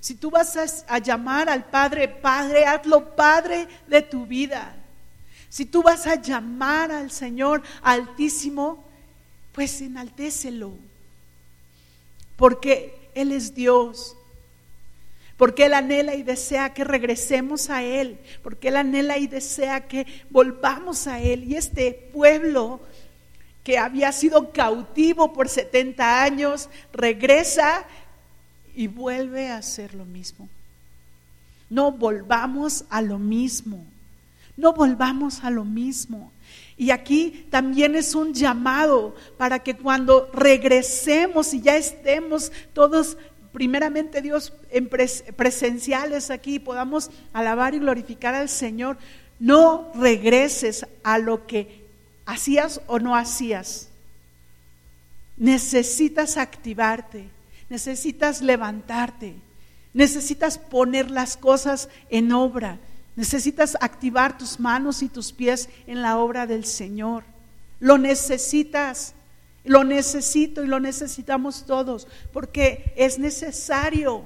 Si 0.00 0.14
tú 0.14 0.30
vas 0.30 0.84
a, 0.86 0.98
llamar 0.98 1.48
al 1.48 1.64
Padre, 1.64 2.08
Padre, 2.08 2.64
hazlo 2.64 3.16
Padre 3.16 3.66
de 3.88 4.02
tu 4.02 4.26
vida. 4.26 4.74
Si 5.48 5.64
tú 5.64 5.82
vas 5.82 6.06
a 6.06 6.16
llamar 6.16 6.92
al 6.92 7.10
Señor 7.10 7.62
Altísimo, 7.82 8.84
pues 9.52 9.80
enaltécelo. 9.80 10.72
Porque 12.36 13.10
Él 13.14 13.32
es 13.32 13.54
Dios 13.54 14.16
porque 15.38 15.66
Él 15.66 15.74
anhela 15.74 16.14
y 16.14 16.22
desea 16.22 16.74
que 16.74 16.84
regresemos 16.84 17.70
a 17.70 17.82
Él, 17.82 18.18
porque 18.42 18.68
Él 18.68 18.76
anhela 18.76 19.16
y 19.16 19.26
desea 19.26 19.88
que 19.88 20.06
volvamos 20.28 21.06
a 21.06 21.20
Él. 21.20 21.44
Y 21.44 21.54
este 21.54 22.10
pueblo 22.12 22.80
que 23.68 23.76
había 23.76 24.12
sido 24.12 24.50
cautivo 24.50 25.34
por 25.34 25.50
70 25.50 26.22
años, 26.22 26.70
regresa 26.90 27.84
y 28.74 28.86
vuelve 28.86 29.48
a 29.48 29.58
hacer 29.58 29.94
lo 29.94 30.06
mismo. 30.06 30.48
No 31.68 31.92
volvamos 31.92 32.86
a 32.88 33.02
lo 33.02 33.18
mismo, 33.18 33.84
no 34.56 34.72
volvamos 34.72 35.44
a 35.44 35.50
lo 35.50 35.66
mismo. 35.66 36.32
Y 36.78 36.92
aquí 36.92 37.46
también 37.50 37.94
es 37.94 38.14
un 38.14 38.32
llamado 38.32 39.14
para 39.36 39.58
que 39.58 39.76
cuando 39.76 40.30
regresemos 40.32 41.52
y 41.52 41.60
ya 41.60 41.76
estemos 41.76 42.50
todos 42.72 43.18
primeramente 43.52 44.22
Dios 44.22 44.52
en 44.70 44.88
presenciales 44.88 46.30
aquí 46.30 46.58
podamos 46.58 47.10
alabar 47.32 47.74
y 47.74 47.78
glorificar 47.78 48.34
al 48.34 48.48
Señor, 48.48 48.98
no 49.38 49.92
regreses 49.94 50.86
a 51.02 51.18
lo 51.18 51.46
que 51.46 51.86
hacías 52.26 52.80
o 52.86 52.98
no 52.98 53.16
hacías. 53.16 53.88
Necesitas 55.36 56.36
activarte, 56.36 57.28
necesitas 57.68 58.42
levantarte, 58.42 59.34
necesitas 59.94 60.58
poner 60.58 61.10
las 61.10 61.36
cosas 61.36 61.88
en 62.10 62.32
obra, 62.32 62.78
necesitas 63.16 63.76
activar 63.80 64.36
tus 64.36 64.58
manos 64.58 65.02
y 65.02 65.08
tus 65.08 65.32
pies 65.32 65.68
en 65.86 66.02
la 66.02 66.18
obra 66.18 66.46
del 66.46 66.64
Señor. 66.64 67.24
Lo 67.80 67.98
necesitas. 67.98 69.14
Lo 69.68 69.84
necesito 69.84 70.64
y 70.64 70.66
lo 70.66 70.80
necesitamos 70.80 71.66
todos, 71.66 72.08
porque 72.32 72.94
es 72.96 73.18
necesario 73.18 74.24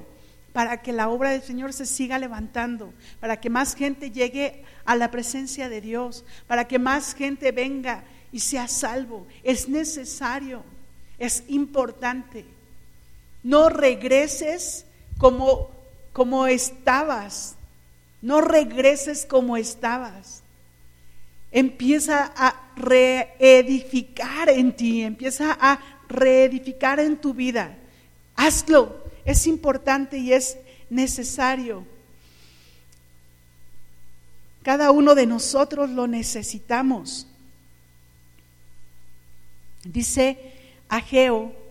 para 0.53 0.81
que 0.81 0.93
la 0.93 1.09
obra 1.09 1.31
del 1.31 1.41
Señor 1.41 1.73
se 1.73 1.85
siga 1.85 2.17
levantando, 2.17 2.93
para 3.19 3.41
que 3.41 3.49
más 3.49 3.75
gente 3.75 4.09
llegue 4.09 4.63
a 4.85 4.95
la 4.95 5.11
presencia 5.11 5.67
de 5.67 5.81
Dios, 5.81 6.23
para 6.47 6.65
que 6.65 6.79
más 6.79 7.13
gente 7.13 7.51
venga 7.51 8.05
y 8.31 8.39
sea 8.39 8.69
salvo. 8.69 9.27
Es 9.43 9.67
necesario, 9.67 10.63
es 11.19 11.43
importante. 11.49 12.45
No 13.43 13.67
regreses 13.67 14.85
como, 15.17 15.71
como 16.13 16.47
estabas, 16.47 17.57
no 18.21 18.39
regreses 18.39 19.25
como 19.25 19.57
estabas. 19.57 20.42
Empieza 21.53 22.33
a 22.35 22.71
reedificar 22.75 24.49
en 24.49 24.75
ti, 24.75 25.03
empieza 25.03 25.57
a 25.59 25.79
reedificar 26.09 26.99
en 26.99 27.15
tu 27.15 27.33
vida. 27.33 27.77
Hazlo, 28.35 29.05
es 29.23 29.47
importante 29.47 30.17
y 30.17 30.33
es 30.33 30.57
necesario. 30.89 31.85
Cada 34.63 34.91
uno 34.91 35.13
de 35.13 35.27
nosotros 35.27 35.89
lo 35.89 36.07
necesitamos. 36.07 37.27
Dice 39.83 40.39
Ageo 40.89 41.62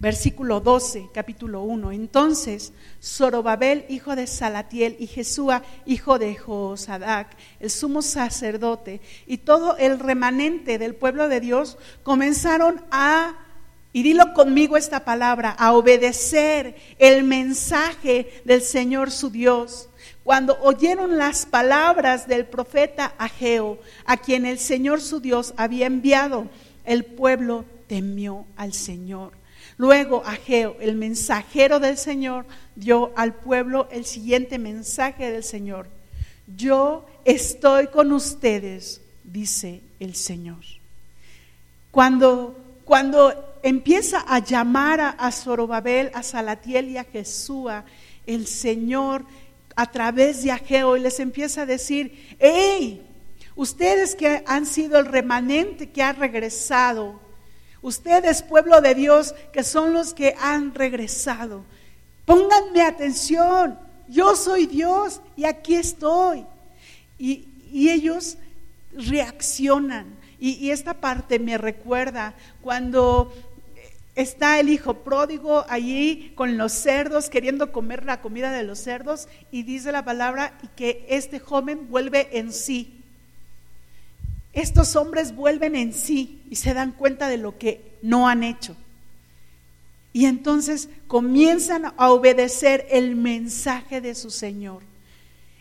Versículo 0.00 0.60
12, 0.60 1.08
capítulo 1.12 1.62
1. 1.62 1.90
Entonces, 1.90 2.72
Zorobabel, 3.02 3.84
hijo 3.88 4.14
de 4.14 4.28
Salatiel, 4.28 4.94
y 5.00 5.08
Jesúa, 5.08 5.64
hijo 5.86 6.20
de 6.20 6.36
Josadac, 6.36 7.36
el 7.58 7.68
sumo 7.68 8.00
sacerdote, 8.02 9.00
y 9.26 9.38
todo 9.38 9.76
el 9.76 9.98
remanente 9.98 10.78
del 10.78 10.94
pueblo 10.94 11.28
de 11.28 11.40
Dios 11.40 11.78
comenzaron 12.04 12.80
a, 12.92 13.38
y 13.92 14.04
dilo 14.04 14.34
conmigo 14.34 14.76
esta 14.76 15.04
palabra, 15.04 15.50
a 15.50 15.72
obedecer 15.72 16.76
el 17.00 17.24
mensaje 17.24 18.40
del 18.44 18.62
Señor 18.62 19.10
su 19.10 19.30
Dios. 19.30 19.88
Cuando 20.22 20.60
oyeron 20.60 21.18
las 21.18 21.44
palabras 21.44 22.28
del 22.28 22.46
profeta 22.46 23.14
Ageo, 23.18 23.80
a 24.04 24.16
quien 24.16 24.46
el 24.46 24.60
Señor 24.60 25.00
su 25.00 25.18
Dios 25.18 25.54
había 25.56 25.86
enviado, 25.86 26.46
el 26.84 27.04
pueblo 27.04 27.64
temió 27.88 28.46
al 28.56 28.74
Señor 28.74 29.38
Luego 29.78 30.24
Ageo, 30.26 30.76
el 30.80 30.96
mensajero 30.96 31.78
del 31.78 31.96
Señor, 31.96 32.46
dio 32.74 33.12
al 33.16 33.34
pueblo 33.34 33.88
el 33.92 34.04
siguiente 34.04 34.58
mensaje 34.58 35.30
del 35.30 35.44
Señor. 35.44 35.86
Yo 36.56 37.06
estoy 37.24 37.86
con 37.86 38.12
ustedes, 38.12 39.00
dice 39.22 39.80
el 40.00 40.16
Señor. 40.16 40.64
Cuando, 41.92 42.58
cuando 42.84 43.60
empieza 43.62 44.24
a 44.26 44.40
llamar 44.40 45.00
a, 45.16 45.30
Zorobabel, 45.30 46.10
a 46.12 46.24
Salatiel 46.24 46.90
y 46.90 46.96
a 46.96 47.04
Jesúa, 47.04 47.84
el 48.26 48.48
Señor 48.48 49.24
a 49.76 49.90
través 49.92 50.42
de 50.42 50.50
Ageo 50.50 50.96
y 50.96 51.00
les 51.00 51.20
empieza 51.20 51.62
a 51.62 51.66
decir, 51.66 52.36
hey, 52.40 53.06
ustedes 53.54 54.16
que 54.16 54.42
han 54.44 54.66
sido 54.66 54.98
el 54.98 55.06
remanente 55.06 55.90
que 55.90 56.02
ha 56.02 56.12
regresado, 56.12 57.20
Ustedes, 57.80 58.42
pueblo 58.42 58.80
de 58.80 58.94
Dios, 58.94 59.34
que 59.52 59.62
son 59.62 59.92
los 59.92 60.12
que 60.12 60.34
han 60.40 60.74
regresado, 60.74 61.64
pónganme 62.24 62.82
atención. 62.82 63.78
Yo 64.08 64.34
soy 64.34 64.66
Dios 64.66 65.20
y 65.36 65.44
aquí 65.44 65.74
estoy. 65.74 66.44
Y, 67.18 67.44
ellos 67.70 68.38
reaccionan. 68.92 70.16
Y, 70.40 70.52
y 70.54 70.70
esta 70.70 70.94
parte 70.94 71.38
me 71.38 71.58
recuerda 71.58 72.34
cuando 72.62 73.32
está 74.14 74.58
el 74.58 74.68
hijo 74.68 74.94
pródigo 74.94 75.64
allí 75.68 76.32
con 76.34 76.56
los 76.56 76.72
cerdos, 76.72 77.28
queriendo 77.28 77.70
comer 77.70 78.04
la 78.04 78.20
comida 78.20 78.50
de 78.50 78.64
los 78.64 78.78
cerdos, 78.78 79.28
y 79.52 79.62
dice 79.62 79.92
la 79.92 80.04
palabra 80.04 80.58
y 80.62 80.68
que 80.68 81.06
este 81.08 81.38
joven 81.38 81.88
vuelve 81.88 82.28
en 82.38 82.52
sí 82.52 82.97
estos 84.60 84.96
hombres 84.96 85.34
vuelven 85.34 85.76
en 85.76 85.92
sí 85.92 86.40
y 86.50 86.56
se 86.56 86.74
dan 86.74 86.92
cuenta 86.92 87.28
de 87.28 87.38
lo 87.38 87.58
que 87.58 87.80
no 88.02 88.28
han 88.28 88.42
hecho. 88.42 88.76
Y 90.12 90.26
entonces 90.26 90.88
comienzan 91.06 91.92
a 91.96 92.10
obedecer 92.10 92.86
el 92.90 93.14
mensaje 93.14 94.00
de 94.00 94.14
su 94.14 94.30
Señor. 94.30 94.82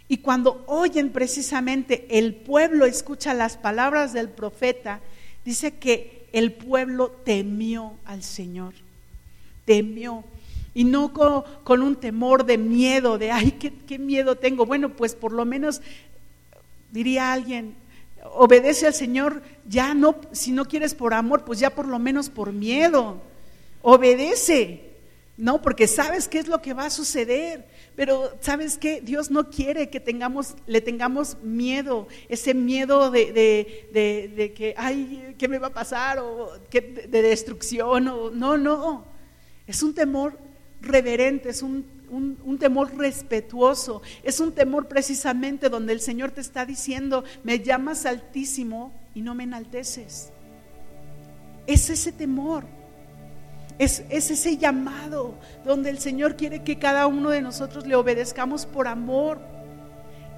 Y 0.07 0.17
cuando 0.17 0.63
oyen 0.67 1.11
precisamente 1.11 2.07
el 2.09 2.33
pueblo 2.33 2.85
escucha 2.85 3.33
las 3.33 3.57
palabras 3.57 4.13
del 4.13 4.29
profeta, 4.29 5.01
dice 5.45 5.75
que 5.75 6.27
el 6.31 6.53
pueblo 6.53 7.11
temió 7.23 7.93
al 8.05 8.23
Señor. 8.23 8.73
Temió. 9.65 10.23
Y 10.73 10.85
no 10.85 11.13
con, 11.13 11.81
un 11.81 11.95
temor 11.97 12.45
de 12.45 12.57
miedo, 12.57 13.17
de, 13.17 13.31
ay, 13.31 13.51
qué, 13.51 13.73
qué 13.73 13.99
miedo 13.99 14.37
tengo. 14.37 14.65
Bueno, 14.65 14.95
pues 14.95 15.13
por 15.13 15.33
lo 15.33 15.45
menos, 15.45 15.81
diría 16.91 17.33
alguien, 17.33 17.75
obedece 18.23 18.87
al 18.87 18.93
Señor, 18.93 19.41
ya 19.67 19.93
no, 19.93 20.15
si 20.31 20.51
no 20.51 20.65
quieres 20.65 20.93
por 20.93 21.13
amor, 21.13 21.43
pues 21.45 21.59
ya 21.59 21.69
por 21.69 21.87
lo 21.87 21.99
menos 21.99 22.29
por 22.29 22.51
miedo. 22.51 23.21
Obedece, 23.81 24.81
¿no? 25.37 25.61
Porque 25.61 25.87
sabes 25.87 26.27
qué 26.27 26.39
es 26.39 26.47
lo 26.47 26.61
que 26.61 26.73
va 26.73 26.85
a 26.85 26.89
suceder. 26.89 27.65
Pero 27.95 28.31
sabes 28.41 28.77
qué, 28.77 29.01
Dios 29.01 29.31
no 29.31 29.49
quiere 29.49 29.89
que 29.89 29.99
tengamos, 29.99 30.55
le 30.67 30.81
tengamos 30.81 31.37
miedo, 31.41 32.07
ese 32.29 32.53
miedo 32.53 33.09
de, 33.09 33.31
de, 33.91 34.53
que, 34.53 34.75
ay, 34.77 35.33
¿qué 35.37 35.47
me 35.47 35.57
va 35.57 35.67
a 35.67 35.73
pasar? 35.73 36.19
O 36.19 36.51
de 36.69 37.21
destrucción, 37.21 38.07
o 38.07 38.29
no, 38.29 38.57
no. 38.57 39.05
Es 39.65 39.81
un 39.81 39.95
temor 39.95 40.37
reverente, 40.79 41.49
es 41.49 41.63
un 41.63 41.96
un, 42.09 42.57
temor 42.59 42.95
respetuoso, 42.95 44.01
es 44.23 44.39
un 44.39 44.51
temor 44.51 44.87
precisamente 44.87 45.69
donde 45.69 45.93
el 45.93 46.01
Señor 46.01 46.31
te 46.31 46.41
está 46.41 46.65
diciendo, 46.65 47.23
me 47.43 47.59
llamas 47.59 48.05
altísimo 48.05 48.91
y 49.13 49.21
no 49.21 49.35
me 49.35 49.43
enalteces. 49.43 50.31
Es 51.65 51.89
ese 51.89 52.11
temor, 52.11 52.63
es, 53.77 54.03
es 54.09 54.31
ese 54.31 54.57
llamado 54.57 55.35
donde 55.65 55.89
el 55.89 55.99
Señor 55.99 56.35
quiere 56.35 56.63
que 56.63 56.79
cada 56.79 57.07
uno 57.07 57.29
de 57.29 57.41
nosotros 57.41 57.85
le 57.85 57.95
obedezcamos 57.95 58.65
por 58.65 58.87
amor, 58.87 59.39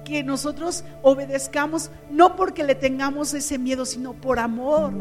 que 0.04 0.22
nosotros 0.24 0.84
obedezcamos 1.02 1.90
no 2.10 2.36
porque 2.36 2.64
le 2.64 2.74
tengamos 2.74 3.32
ese 3.34 3.58
miedo, 3.58 3.86
sino 3.86 4.14
por 4.14 4.38
amor, 4.38 4.92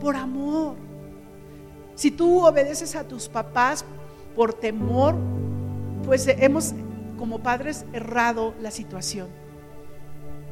por 0.00 0.16
amor. 0.16 0.76
Si 1.94 2.10
tú 2.10 2.44
obedeces 2.44 2.96
a 2.96 3.06
tus 3.06 3.28
papás 3.28 3.84
por 4.34 4.54
temor, 4.54 5.14
pues 6.02 6.26
hemos 6.28 6.74
como 7.18 7.40
padres 7.40 7.84
errado 7.92 8.54
la 8.60 8.70
situación, 8.70 9.28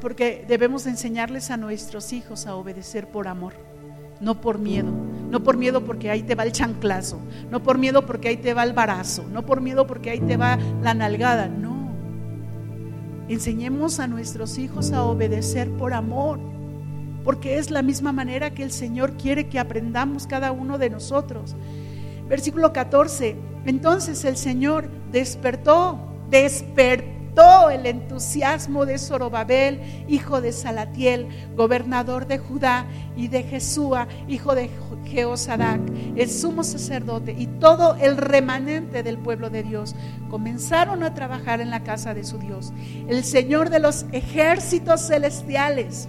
porque 0.01 0.45
debemos 0.49 0.87
enseñarles 0.87 1.51
a 1.51 1.57
nuestros 1.57 2.13
hijos 2.13 2.47
a 2.47 2.55
obedecer 2.55 3.09
por 3.09 3.29
amor, 3.29 3.55
no 4.21 4.41
por 4.41 4.59
miedo, 4.59 4.91
no 5.31 5.43
por 5.43 5.57
miedo 5.57 5.85
porque 5.85 6.11
ahí 6.11 6.23
te 6.23 6.35
va 6.35 6.45
el 6.45 6.53
chanclazo, 6.53 7.21
no 7.51 7.63
por 7.63 7.79
miedo 7.79 8.07
porque 8.07 8.29
ahí 8.29 8.37
te 8.37 8.55
va 8.55 8.65
el 8.65 8.73
barazo, 8.73 9.25
no 9.31 9.45
por 9.45 9.61
miedo 9.61 9.87
porque 9.87 10.11
ahí 10.11 10.21
te 10.21 10.37
va 10.37 10.59
la 10.83 10.95
nalgada, 10.95 11.49
no. 11.49 11.91
Enseñemos 13.29 14.01
a 14.01 14.07
nuestros 14.07 14.59
hijos 14.59 14.93
a 14.93 15.05
obedecer 15.05 15.71
por 15.71 15.93
amor, 15.93 16.41
porque 17.25 17.59
es 17.59 17.71
la 17.71 17.83
misma 17.83 18.13
manera 18.13 18.51
que 18.51 18.63
el 18.63 18.71
Señor 18.71 19.13
quiere 19.13 19.49
que 19.49 19.59
aprendamos 19.59 20.27
cada 20.27 20.53
uno 20.53 20.79
de 20.79 20.91
nosotros. 20.91 21.55
Versículo 22.31 22.73
14. 22.73 23.37
Entonces 23.67 24.25
el 24.25 24.37
Señor 24.37 24.89
despertó, 25.11 25.99
despertó 26.31 27.71
el 27.71 27.87
entusiasmo 27.87 28.87
de 28.87 28.99
Zorobabel, 28.99 29.81
hijo 30.07 30.41
de 30.41 30.53
Salatiel, 30.53 31.27
gobernador 31.57 32.29
de 32.29 32.39
Judá, 32.39 32.87
y 33.17 33.27
de 33.27 33.43
Jesúa, 33.43 34.07
hijo 34.29 34.55
de 34.55 34.71
Jeosadac, 35.07 35.81
el 36.17 36.31
sumo 36.31 36.63
sacerdote, 36.63 37.35
y 37.37 37.47
todo 37.47 37.97
el 37.97 38.17
remanente 38.17 39.03
del 39.03 39.19
pueblo 39.19 39.51
de 39.51 39.65
Dios. 39.65 39.97
Comenzaron 40.31 41.03
a 41.03 41.15
trabajar 41.15 41.61
en 41.61 41.71
la 41.71 41.83
casa 41.83 42.15
de 42.15 42.23
su 42.23 42.39
Dios. 42.39 42.73
El 43.09 43.25
Señor 43.25 43.71
de 43.71 43.81
los 43.81 44.07
ejércitos 44.13 45.09
celestiales 45.09 46.09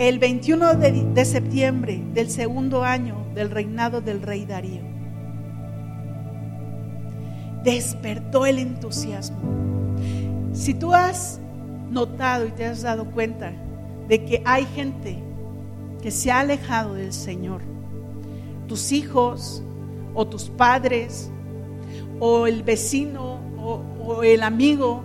el 0.00 0.18
21 0.18 0.76
de, 0.76 1.24
septiembre 1.26 2.02
del 2.14 2.30
segundo 2.30 2.84
año 2.84 3.26
del 3.34 3.50
reinado 3.50 4.00
del 4.00 4.22
rey 4.22 4.46
Darío. 4.46 4.80
Despertó 7.62 8.46
el 8.46 8.60
entusiasmo. 8.60 9.38
Si 10.54 10.72
tú 10.72 10.94
has 10.94 11.38
notado 11.90 12.46
y 12.46 12.50
te 12.52 12.64
has 12.64 12.80
dado 12.80 13.10
cuenta 13.10 13.52
de 14.08 14.24
que 14.24 14.42
hay 14.46 14.64
gente 14.74 15.18
que 16.00 16.10
se 16.10 16.30
ha 16.30 16.40
alejado 16.40 16.94
del 16.94 17.12
Señor, 17.12 17.60
tus 18.68 18.92
hijos 18.92 19.62
o 20.14 20.26
tus 20.26 20.48
padres 20.48 21.30
o 22.20 22.46
el 22.46 22.62
vecino 22.62 23.38
o, 23.58 23.82
o 24.02 24.22
el 24.22 24.44
amigo, 24.44 25.02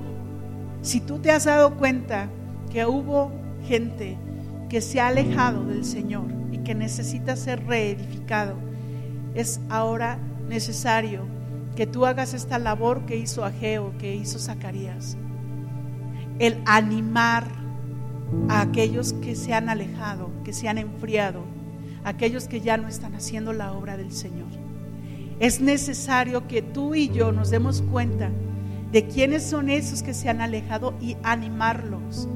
si 0.81 1.01
tú 1.01 1.19
te 1.19 1.31
has 1.31 1.43
dado 1.43 1.75
cuenta 1.75 2.29
que 2.71 2.85
hubo 2.85 3.29
gente 3.67 4.17
que 4.69 4.81
se 4.81 4.99
ha 4.99 5.07
alejado 5.07 5.65
del 5.65 5.85
Señor 5.85 6.25
y 6.51 6.59
que 6.59 6.75
necesita 6.75 7.35
ser 7.35 7.65
reedificado, 7.65 8.55
es 9.33 9.59
ahora 9.69 10.17
necesario 10.47 11.25
que 11.75 11.85
tú 11.85 12.05
hagas 12.05 12.33
esta 12.33 12.57
labor 12.57 13.05
que 13.05 13.17
hizo 13.17 13.43
Ageo, 13.43 13.93
que 13.97 14.15
hizo 14.15 14.39
Zacarías. 14.39 15.17
El 16.39 16.61
animar 16.65 17.45
a 18.49 18.61
aquellos 18.61 19.13
que 19.13 19.35
se 19.35 19.53
han 19.53 19.69
alejado, 19.69 20.31
que 20.43 20.53
se 20.53 20.67
han 20.67 20.77
enfriado, 20.77 21.43
aquellos 22.03 22.47
que 22.47 22.61
ya 22.61 22.77
no 22.77 22.87
están 22.87 23.15
haciendo 23.15 23.53
la 23.53 23.73
obra 23.73 23.97
del 23.97 24.11
Señor. 24.11 24.47
Es 25.39 25.59
necesario 25.59 26.47
que 26.47 26.61
tú 26.61 26.95
y 26.95 27.09
yo 27.09 27.31
nos 27.31 27.49
demos 27.49 27.81
cuenta 27.81 28.31
de 28.91 29.07
quiénes 29.07 29.43
son 29.43 29.69
esos 29.69 30.01
que 30.01 30.13
se 30.13 30.29
han 30.29 30.39
alejado 30.39 30.93
y 31.01 31.17
animarlos, 31.23 32.29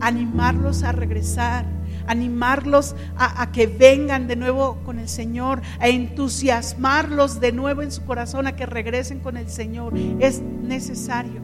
animarlos 0.00 0.82
a 0.82 0.92
regresar, 0.92 1.64
animarlos 2.06 2.96
a, 3.16 3.50
que 3.52 3.66
vengan 3.66 4.26
de 4.26 4.36
nuevo 4.36 4.78
con 4.84 4.98
el 4.98 5.08
Señor, 5.08 5.62
a 5.78 5.88
entusiasmarlos 5.88 7.40
de 7.40 7.52
nuevo 7.52 7.82
en 7.82 7.92
su 7.92 8.04
corazón, 8.04 8.46
a 8.46 8.56
que 8.56 8.66
regresen 8.66 9.20
con 9.20 9.36
el 9.36 9.48
Señor. 9.48 9.94
Es 10.18 10.40
necesario, 10.40 11.40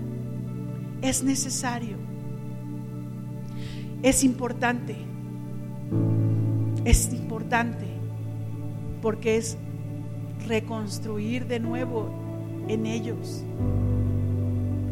es 1.03 1.23
necesario, 1.23 1.97
es 4.03 4.25
importante, 4.25 4.97
es 6.85 7.13
importante, 7.13 7.87
porque 9.03 9.37
es 9.37 9.57
reconstruir 10.47 11.47
de 11.47 11.61
nuevo 11.61 12.11
en 12.69 12.87
ellos 12.87 13.45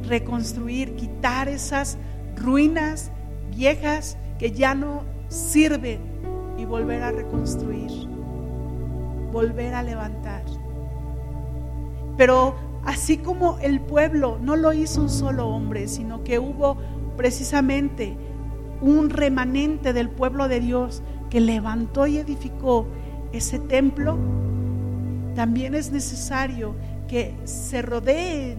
reconstruir, 0.07 0.95
quitar 0.97 1.49
esas 1.49 1.99
ruinas 2.37 3.11
viejas 3.55 4.16
que 4.38 4.52
ya 4.52 4.74
no 4.74 5.02
sirven 5.28 6.00
y 6.59 6.64
volver 6.64 7.02
a 7.02 7.12
reconstruir, 7.12 7.90
volver 9.32 9.74
a 9.74 9.82
levantar. 9.82 10.42
Pero 12.16 12.55
así 12.84 13.18
como 13.18 13.59
el 13.59 13.80
pueblo 13.80 14.38
no 14.40 14.57
lo 14.57 14.72
hizo 14.72 15.00
un 15.02 15.11
solo 15.11 15.48
hombre, 15.48 15.88
sino 15.88 16.22
que 16.22 16.38
hubo 16.38 16.76
precisamente 17.16 18.16
un 18.80 19.11
remanente 19.11 19.92
del 19.92 20.11
pueblo 20.11 20.48
de 20.48 20.61
Dios 20.61 21.02
que 21.30 21.40
levantó 21.40 22.07
y 22.07 22.18
edificó 22.18 22.86
ese 23.32 23.59
templo, 23.59 24.18
también 25.34 25.74
es 25.74 25.90
necesario 25.90 26.74
que 27.09 27.34
se 27.44 27.82
rodeen 27.82 28.59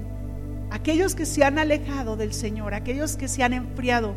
aquellos 0.71 1.15
que 1.15 1.25
se 1.25 1.43
han 1.43 1.57
alejado 1.57 2.17
del 2.17 2.33
Señor, 2.33 2.73
aquellos 2.73 3.15
que 3.15 3.27
se 3.27 3.43
han 3.43 3.53
enfriado 3.53 4.13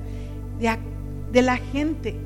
de, 0.59 1.43
la 1.43 1.57
gente, 1.57 2.17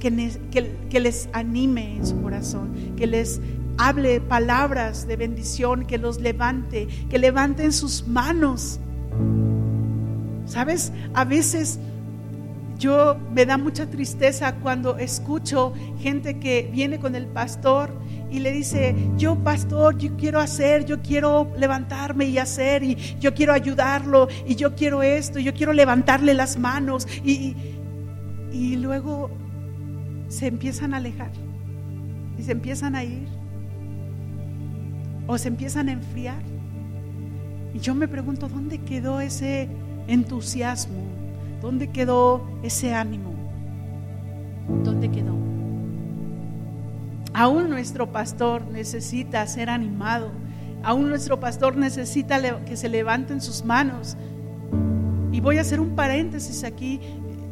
que, 0.00 1.00
les 1.00 1.28
anime 1.32 1.96
en 1.96 2.06
su 2.06 2.20
corazón, 2.20 2.94
que 2.96 3.06
les 3.06 3.40
hable 3.78 4.20
palabras 4.20 5.06
de 5.06 5.16
bendición, 5.16 5.86
que 5.86 5.98
los 5.98 6.20
levante, 6.20 6.88
que 7.08 7.18
levanten 7.18 7.72
sus 7.72 8.06
manos. 8.06 8.80
¿Sabes? 10.46 10.92
A 11.14 11.24
veces 11.24 11.78
yo 12.78 13.16
me 13.32 13.44
da 13.44 13.58
mucha 13.58 13.86
tristeza 13.86 14.54
cuando 14.54 14.98
escucho 14.98 15.72
gente 15.98 16.38
que 16.38 16.70
viene 16.72 17.00
con 17.00 17.16
el 17.16 17.26
pastor 17.26 17.90
y 18.30 18.38
le 18.38 18.52
dice, 18.52 18.94
yo 19.16 19.36
pastor, 19.36 19.98
yo 19.98 20.16
quiero 20.16 20.38
hacer, 20.38 20.84
yo 20.84 21.00
quiero 21.00 21.50
levantarme 21.56 22.26
y 22.26 22.38
hacer, 22.38 22.82
y 22.84 22.94
yo 23.18 23.34
quiero 23.34 23.52
ayudarlo, 23.52 24.28
y 24.46 24.54
yo 24.54 24.74
quiero 24.74 25.02
esto, 25.02 25.38
y 25.38 25.44
yo 25.44 25.54
quiero 25.54 25.72
levantarle 25.72 26.34
las 26.34 26.58
manos, 26.58 27.08
y, 27.24 27.56
y 28.52 28.76
luego 28.76 29.30
se 30.28 30.46
empiezan 30.46 30.92
a 30.92 30.98
alejar, 30.98 31.30
y 32.38 32.42
se 32.42 32.52
empiezan 32.52 32.94
a 32.94 33.04
ir, 33.04 33.28
o 35.26 35.38
se 35.38 35.48
empiezan 35.48 35.88
a 35.88 35.92
enfriar. 35.92 36.42
Y 37.72 37.78
yo 37.80 37.94
me 37.94 38.08
pregunto, 38.08 38.48
¿dónde 38.48 38.78
quedó 38.78 39.20
ese 39.20 39.68
entusiasmo? 40.06 41.17
¿Dónde 41.60 41.88
quedó 41.88 42.42
ese 42.62 42.94
ánimo? 42.94 43.32
¿Dónde 44.84 45.10
quedó? 45.10 45.36
Aún 47.34 47.68
nuestro 47.68 48.10
pastor 48.12 48.66
necesita 48.66 49.46
ser 49.46 49.70
animado. 49.70 50.30
Aún 50.82 51.08
nuestro 51.08 51.40
pastor 51.40 51.76
necesita 51.76 52.64
que 52.64 52.76
se 52.76 52.88
levanten 52.88 53.40
sus 53.40 53.64
manos. 53.64 54.16
Y 55.32 55.40
voy 55.40 55.58
a 55.58 55.62
hacer 55.62 55.80
un 55.80 55.96
paréntesis 55.96 56.64
aquí. 56.64 57.00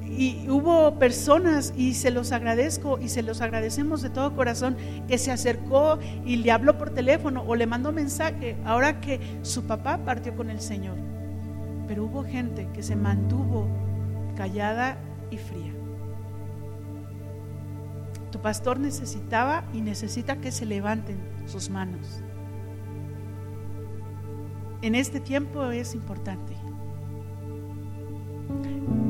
Y 0.05 0.49
hubo 0.49 0.99
personas, 0.99 1.75
y 1.77 1.95
se 1.95 2.11
los 2.11 2.33
agradezco, 2.33 2.99
y 2.99 3.09
se 3.09 3.23
los 3.23 3.43
agradecemos 3.43 4.01
de 4.03 4.09
todo 4.09 4.35
corazón, 4.35 4.77
que 5.07 5.19
se 5.19 5.31
acercó 5.31 5.99
y 6.25 6.37
le 6.37 6.53
habló 6.53 6.79
por 6.79 6.91
teléfono 6.91 7.45
o 7.47 7.55
le 7.55 7.67
mandó 7.67 7.93
mensaje 7.93 8.57
ahora 8.65 9.01
que 9.01 9.21
su 9.43 9.65
papá 9.65 9.99
partió 9.99 10.35
con 10.35 10.49
el 10.49 10.61
Señor. 10.61 10.97
Pero 11.87 12.05
hubo 12.05 12.25
gente 12.25 12.67
que 12.73 12.83
se 12.83 12.97
mantuvo 12.97 13.67
callada 14.37 14.99
y 15.31 15.39
fría. 15.39 15.73
Tu 18.31 18.41
pastor 18.41 18.79
necesitaba 18.79 19.65
y 19.73 19.81
necesita 19.81 20.37
que 20.37 20.53
se 20.53 20.67
levanten 20.67 21.17
sus 21.47 21.71
manos. 21.71 22.23
En 24.83 24.95
este 24.95 25.21
tiempo 25.21 25.71
es 25.71 25.95
importante. 25.95 26.55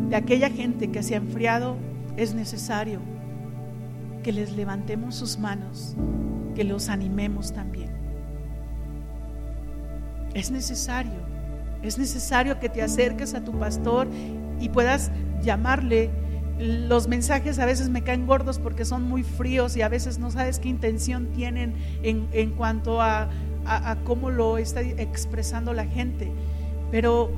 De 0.09 0.16
aquella 0.16 0.49
gente 0.49 0.91
que 0.91 1.03
se 1.03 1.14
ha 1.14 1.18
enfriado, 1.18 1.77
es 2.16 2.35
necesario 2.35 3.01
que 4.22 4.33
les 4.33 4.57
levantemos 4.57 5.14
sus 5.14 5.39
manos, 5.39 5.97
que 6.55 6.64
los 6.64 6.89
animemos 6.89 7.53
también. 7.53 7.91
Es 10.35 10.51
necesario, 10.51 11.20
es 11.83 11.99
necesario 11.99 12.59
que 12.59 12.68
te 12.68 12.83
acerques 12.83 13.35
a 13.35 13.45
tu 13.45 13.53
pastor 13.53 14.09
y 14.61 14.68
puedas 14.68 15.11
llamarle 15.42 16.11
los 16.59 17.07
mensajes 17.07 17.59
a 17.59 17.66
veces 17.66 17.90
me 17.90 18.02
caen 18.02 18.26
gordos 18.26 18.59
porque 18.59 18.84
son 18.84 19.02
muy 19.02 19.22
fríos 19.22 19.76
y 19.76 19.82
a 19.82 19.88
veces 19.88 20.18
no 20.18 20.30
sabes 20.30 20.59
qué 20.59 20.68
intención 20.68 21.26
tienen 21.26 21.74
en, 22.02 22.50
cuanto 22.52 23.02
a, 23.02 23.28
cómo 24.04 24.30
lo 24.30 24.59
está 24.59 24.80
expresando 24.80 25.74
la 25.74 25.84
gente. 25.84 26.32
Pero 26.90 27.30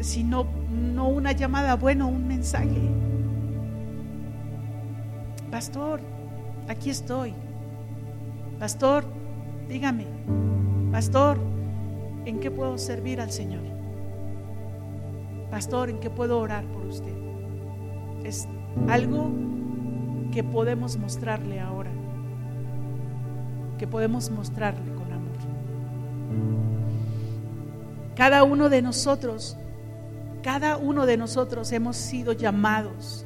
si 0.00 0.24
no, 0.24 0.46
no 0.70 1.08
una 1.08 1.32
llamada, 1.32 1.76
bueno, 1.76 2.08
un 2.08 2.26
mensaje. 2.26 2.80
Pastor, 5.50 6.00
aquí 6.66 6.90
estoy. 6.90 7.34
Pastor, 8.58 9.04
dígame. 9.68 10.06
Pastor, 10.90 11.38
¿en 12.24 12.40
qué 12.40 12.50
puedo 12.50 12.78
servir 12.78 13.20
al 13.20 13.30
Señor? 13.30 13.77
Pastor, 15.50 15.90
¿en 15.90 16.00
qué 16.00 16.10
puedo 16.10 16.38
orar 16.38 16.64
por 16.66 16.86
usted? 16.86 17.28
es 18.28 18.46
algo 18.88 19.30
que 20.32 20.44
podemos 20.44 20.96
mostrarle 20.98 21.60
ahora, 21.60 21.90
que 23.78 23.86
podemos 23.86 24.30
mostrarle 24.30 24.92
con 24.94 25.12
amor. 25.12 25.38
Cada 28.14 28.44
uno 28.44 28.68
de 28.68 28.82
nosotros, 28.82 29.56
cada 30.42 30.76
uno 30.76 31.06
de 31.06 31.16
nosotros 31.16 31.72
hemos 31.72 31.96
sido 31.96 32.32
llamados, 32.32 33.24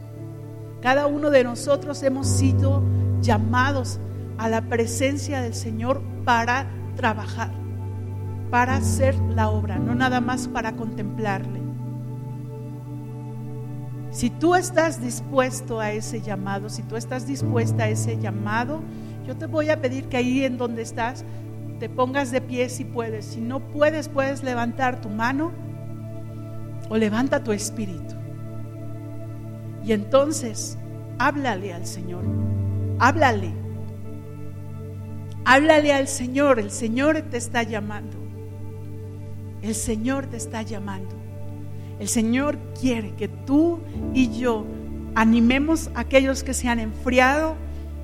cada 0.81 1.07
uno 1.07 1.31
de 1.31 1.45
nosotros 1.45 2.03
hemos 2.03 2.27
sido 2.27 2.83
llamados 3.20 3.99
a 4.39 4.49
la 4.49 4.62
presencia 4.62 5.43
del 5.43 5.55
Señor 5.55 6.01
para 6.25 6.66
trabajar, 6.97 7.53
para 8.51 8.77
hacer 8.77 9.14
la 9.16 9.51
obra, 9.51 9.79
no 9.79 9.95
nada 9.95 10.20
más 10.20 10.49
para 10.49 10.73
contemplarle. 10.77 11.62
Si 14.13 14.29
tú 14.29 14.55
estás 14.55 15.01
dispuesto 15.01 15.81
a 15.81 15.91
ese 15.91 16.21
llamado, 16.21 16.69
si 16.69 16.83
tú 16.83 16.97
estás 16.97 17.27
dispuesta 17.27 17.85
a 17.85 17.89
ese 17.89 18.19
llamado, 18.19 18.83
yo 19.27 19.37
te 19.37 19.47
voy 19.47 19.71
a 19.71 19.81
pedir 19.81 20.09
que 20.09 20.19
ahí 20.19 20.45
en 20.45 20.59
donde 20.59 20.83
estás 20.83 21.25
te 21.81 21.89
pongas 21.89 22.31
de 22.31 22.43
pie 22.43 22.69
si 22.69 22.85
puedes. 22.85 23.25
Si 23.25 23.41
no 23.41 23.59
puedes, 23.59 24.11
puedes 24.11 24.45
levantar 24.45 25.01
tu 25.01 25.09
mano 25.09 25.51
o 26.91 26.97
levanta 26.99 27.43
tu 27.43 27.53
espíritu. 27.53 28.15
Y 29.83 29.93
entonces, 29.93 30.79
háblale 31.19 31.73
al 31.73 31.87
Señor. 31.87 32.23
Háblale. 32.99 33.53
Háblale 35.47 35.93
al 35.95 36.07
Señor. 36.07 36.61
El 36.61 36.71
Señor 36.71 37.21
te 37.23 37.39
está 37.39 37.63
llamando. 37.63 38.19
El 39.63 39.75
Señor 39.75 40.27
te 40.27 40.37
está 40.37 40.61
llamando. 40.61 41.22
El 42.03 42.09
Señor 42.09 42.59
quiere 42.81 43.13
que 43.15 43.29
tú 43.29 43.79
y 44.13 44.37
yo 44.37 44.67
animemos 45.15 45.89
a 45.95 46.01
aquellos 46.01 46.43
que 46.43 46.53
se 46.53 46.69
han 46.69 46.81
enfriado, 46.81 47.55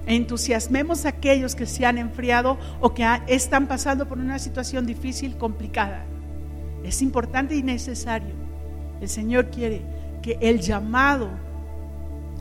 entusiasmemos 0.06 1.04
a 1.04 1.08
aquellos 1.08 1.56
que 1.56 1.66
se 1.66 1.84
han 1.84 1.98
enfriado 1.98 2.58
o 2.80 2.94
que 2.94 3.04
están 3.26 3.66
pasando 3.66 4.06
por 4.06 4.18
una 4.18 4.38
situación 4.38 4.86
difícil, 4.86 5.36
complicada. 5.36 6.04
Es 6.84 7.02
importante 7.02 7.56
y 7.56 7.64
necesario. 7.64 8.36
El 9.00 9.08
Señor 9.08 9.50
quiere 9.50 9.82
que 10.22 10.38
el 10.40 10.60
llamado 10.60 11.30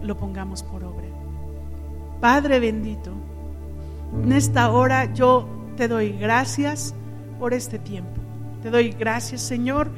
lo 0.03 0.15
pongamos 0.15 0.61
por 0.61 0.83
obra. 0.83 1.07
Padre 2.21 2.59
bendito, 2.59 3.13
en 4.23 4.31
esta 4.31 4.69
hora 4.69 5.11
yo 5.11 5.49
te 5.75 5.87
doy 5.87 6.11
gracias 6.11 6.93
por 7.39 7.55
este 7.55 7.79
tiempo. 7.79 8.21
Te 8.61 8.69
doy 8.69 8.91
gracias, 8.91 9.41
Señor, 9.41 9.89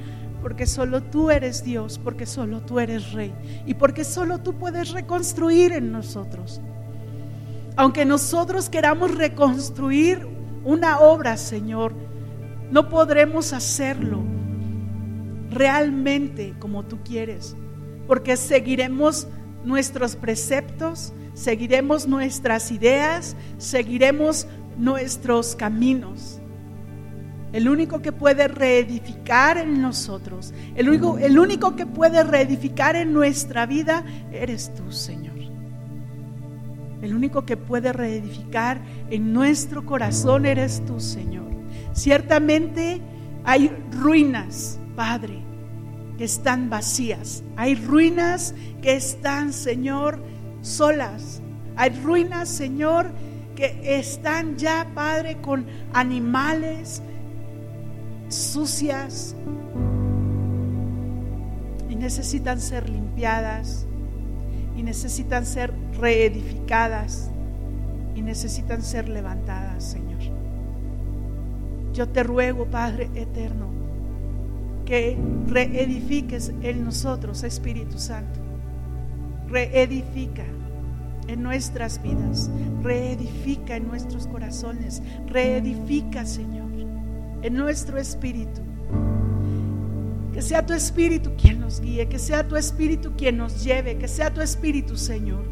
porque 0.42 0.66
solo 0.66 1.04
tú 1.04 1.32
eres 1.32 1.64
Dios, 1.64 2.00
porque 2.04 2.26
solo 2.26 2.62
tú 2.62 2.80
eres 2.80 3.12
Rey 3.14 3.34
y 3.66 3.74
porque 3.74 4.04
solo 4.04 4.40
tú 4.40 4.54
puedes 4.54 4.92
reconstruir 4.92 5.74
en 5.74 5.92
nosotros. 5.92 6.62
Aunque 7.76 8.06
nosotros 8.06 8.70
queramos 8.70 9.16
reconstruir 9.16 10.28
una 10.64 11.00
obra, 11.00 11.38
Señor, 11.38 11.94
no 12.72 12.90
podremos 12.90 13.54
hacerlo 13.54 14.22
realmente 15.50 16.54
como 16.60 16.84
tú 16.84 17.00
quieres, 17.04 17.56
porque 18.08 18.38
seguiremos 18.38 19.28
nuestros 19.64 20.16
preceptos, 20.16 21.14
seguiremos 21.34 22.08
nuestras 22.08 22.72
ideas, 22.72 23.36
seguiremos 23.58 24.48
nuestros 24.78 25.56
caminos. 25.56 26.39
El 27.52 27.68
único 27.68 28.02
que 28.02 28.12
puede 28.12 28.48
reedificar 28.48 29.58
en 29.58 29.82
nosotros, 29.82 30.54
el 30.76 30.88
único, 30.88 31.18
el 31.18 31.40
único 31.40 31.76
que 31.76 31.88
puede 31.88 32.24
reedificar 32.24 32.96
en 32.96 33.12
nuestra 33.12 33.66
vida, 33.66 34.04
eres 34.32 34.72
tú, 34.76 34.92
Señor. 34.92 35.40
El 37.02 37.16
único 37.16 37.46
que 37.46 37.58
puede 37.58 37.94
reedificar 37.94 38.82
en 39.10 39.34
nuestro 39.34 39.86
corazón 39.86 40.46
eres 40.46 40.84
tú, 40.86 41.00
Señor. 41.00 41.48
Ciertamente 41.94 43.02
hay 43.46 43.72
ruinas, 43.92 44.80
Padre, 44.96 45.40
que 46.18 46.26
están 46.26 46.70
vacías. 46.70 47.44
Hay 47.56 47.76
ruinas 47.76 48.54
que 48.82 48.96
están, 48.96 49.54
Señor, 49.54 50.22
solas. 50.62 51.42
Hay 51.78 51.92
ruinas, 52.02 52.50
Señor, 52.50 53.12
que 53.56 53.98
están 53.98 54.58
ya, 54.58 54.88
Padre, 54.94 55.38
con 55.42 55.66
animales 55.94 57.02
sucias 58.30 59.36
y 61.90 61.96
necesitan 61.96 62.62
ser 62.62 62.90
limpiadas 62.90 63.86
y 64.78 64.84
necesitan 64.84 65.46
ser 65.46 65.74
reedificadas 66.00 67.30
y 68.16 68.22
necesitan 68.22 68.82
ser 68.82 69.10
levantadas, 69.10 69.84
Señor. 69.84 70.20
Yo 71.94 72.08
te 72.08 72.24
ruego, 72.24 72.66
Padre 72.66 73.10
eterno, 73.16 73.68
que 74.86 75.18
reedifiques 75.48 76.54
en 76.62 76.86
nosotros, 76.86 77.44
Espíritu 77.44 77.98
Santo. 78.00 78.40
Reedifica 79.48 80.46
en 81.28 81.44
nuestras 81.44 82.02
vidas, 82.02 82.50
reedifica 82.82 83.76
en 83.76 83.88
nuestros 83.88 84.28
corazones, 84.28 85.02
reedifica, 85.28 86.26
Señor, 86.26 86.59
en 87.42 87.54
nuestro 87.54 87.98
espíritu. 87.98 88.62
Que 90.34 90.42
sea 90.42 90.66
tu 90.66 90.74
espíritu 90.74 91.32
quien 91.36 91.60
nos 91.60 91.82
guíe, 91.82 92.08
que 92.08 92.20
sea 92.20 92.48
tu 92.48 92.56
espíritu 92.56 93.14
quien 93.18 93.38
nos 93.38 93.64
lleve, 93.64 93.98
que 93.98 94.08
sea 94.08 94.34
tu 94.34 94.42
espíritu, 94.42 94.96
Señor. 94.96 95.44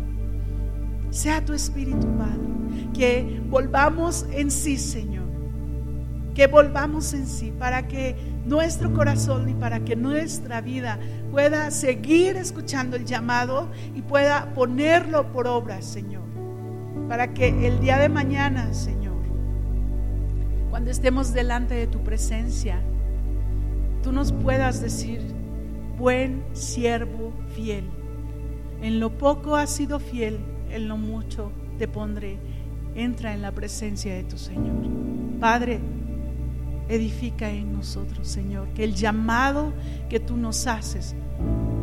Sea 1.09 1.43
tu 1.43 1.53
espíritu, 1.53 2.07
Padre. 2.17 2.41
Que 2.93 3.41
volvamos 3.49 4.25
en 4.31 4.51
sí, 4.51 4.77
Señor 4.77 5.27
que 6.38 6.45
volvamos 6.45 7.15
en 7.15 7.25
sí, 7.25 7.51
para 7.51 7.88
que 7.88 8.15
nuestro 8.45 8.93
corazón 8.93 9.49
y 9.49 9.55
para 9.55 9.79
que 9.79 9.95
nuestra 9.95 10.61
vida 10.61 10.99
pueda 11.31 11.71
seguir 11.71 12.38
escuchando 12.38 12.95
el 12.95 13.05
llamado 13.05 13.71
y 13.95 14.03
pueda 14.03 14.53
ponerlo 14.53 15.31
por 15.31 15.47
obra, 15.47 15.81
Señor. 15.81 16.21
Para 17.09 17.33
que 17.33 17.65
el 17.65 17.79
día 17.79 17.97
de 17.97 18.09
mañana, 18.09 18.71
Señor, 18.75 19.07
cuando 20.78 20.91
estemos 20.91 21.34
delante 21.34 21.73
de 21.73 21.88
tu 21.88 22.03
presencia, 22.03 22.80
tú 24.03 24.11
nos 24.11 24.32
puedas 24.32 24.80
decir, 24.80 25.19
buen 25.97 26.43
siervo 26.53 27.34
fiel. 27.55 27.86
En 28.84 28.99
lo 28.99 29.17
poco 29.17 29.55
has 29.55 29.71
sido 29.71 29.99
fiel, 29.99 30.38
en 30.69 30.88
lo 30.88 30.95
mucho 30.95 31.51
te 31.80 31.88
pondré. 31.88 32.38
Entra 32.93 33.34
en 33.34 33.41
la 33.41 33.51
presencia 33.51 34.13
de 34.13 34.23
tu 34.23 34.38
Señor. 34.38 34.86
Padre, 35.39 35.80
edifica 36.89 37.49
en 37.49 37.73
nosotros, 37.73 38.28
Señor. 38.28 38.67
Que 38.75 38.84
el 38.84 38.93
llamado 38.93 39.73
que 40.09 40.19
tú 40.19 40.38
nos 40.38 40.67
haces 40.67 41.15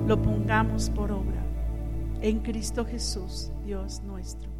lo 0.06 0.22
pongamos 0.22 0.88
por 0.88 1.10
obra. 1.10 1.44
En 2.20 2.38
Cristo 2.38 2.84
Jesús, 2.84 3.50
Dios 3.66 4.02
nuestro. 4.04 4.53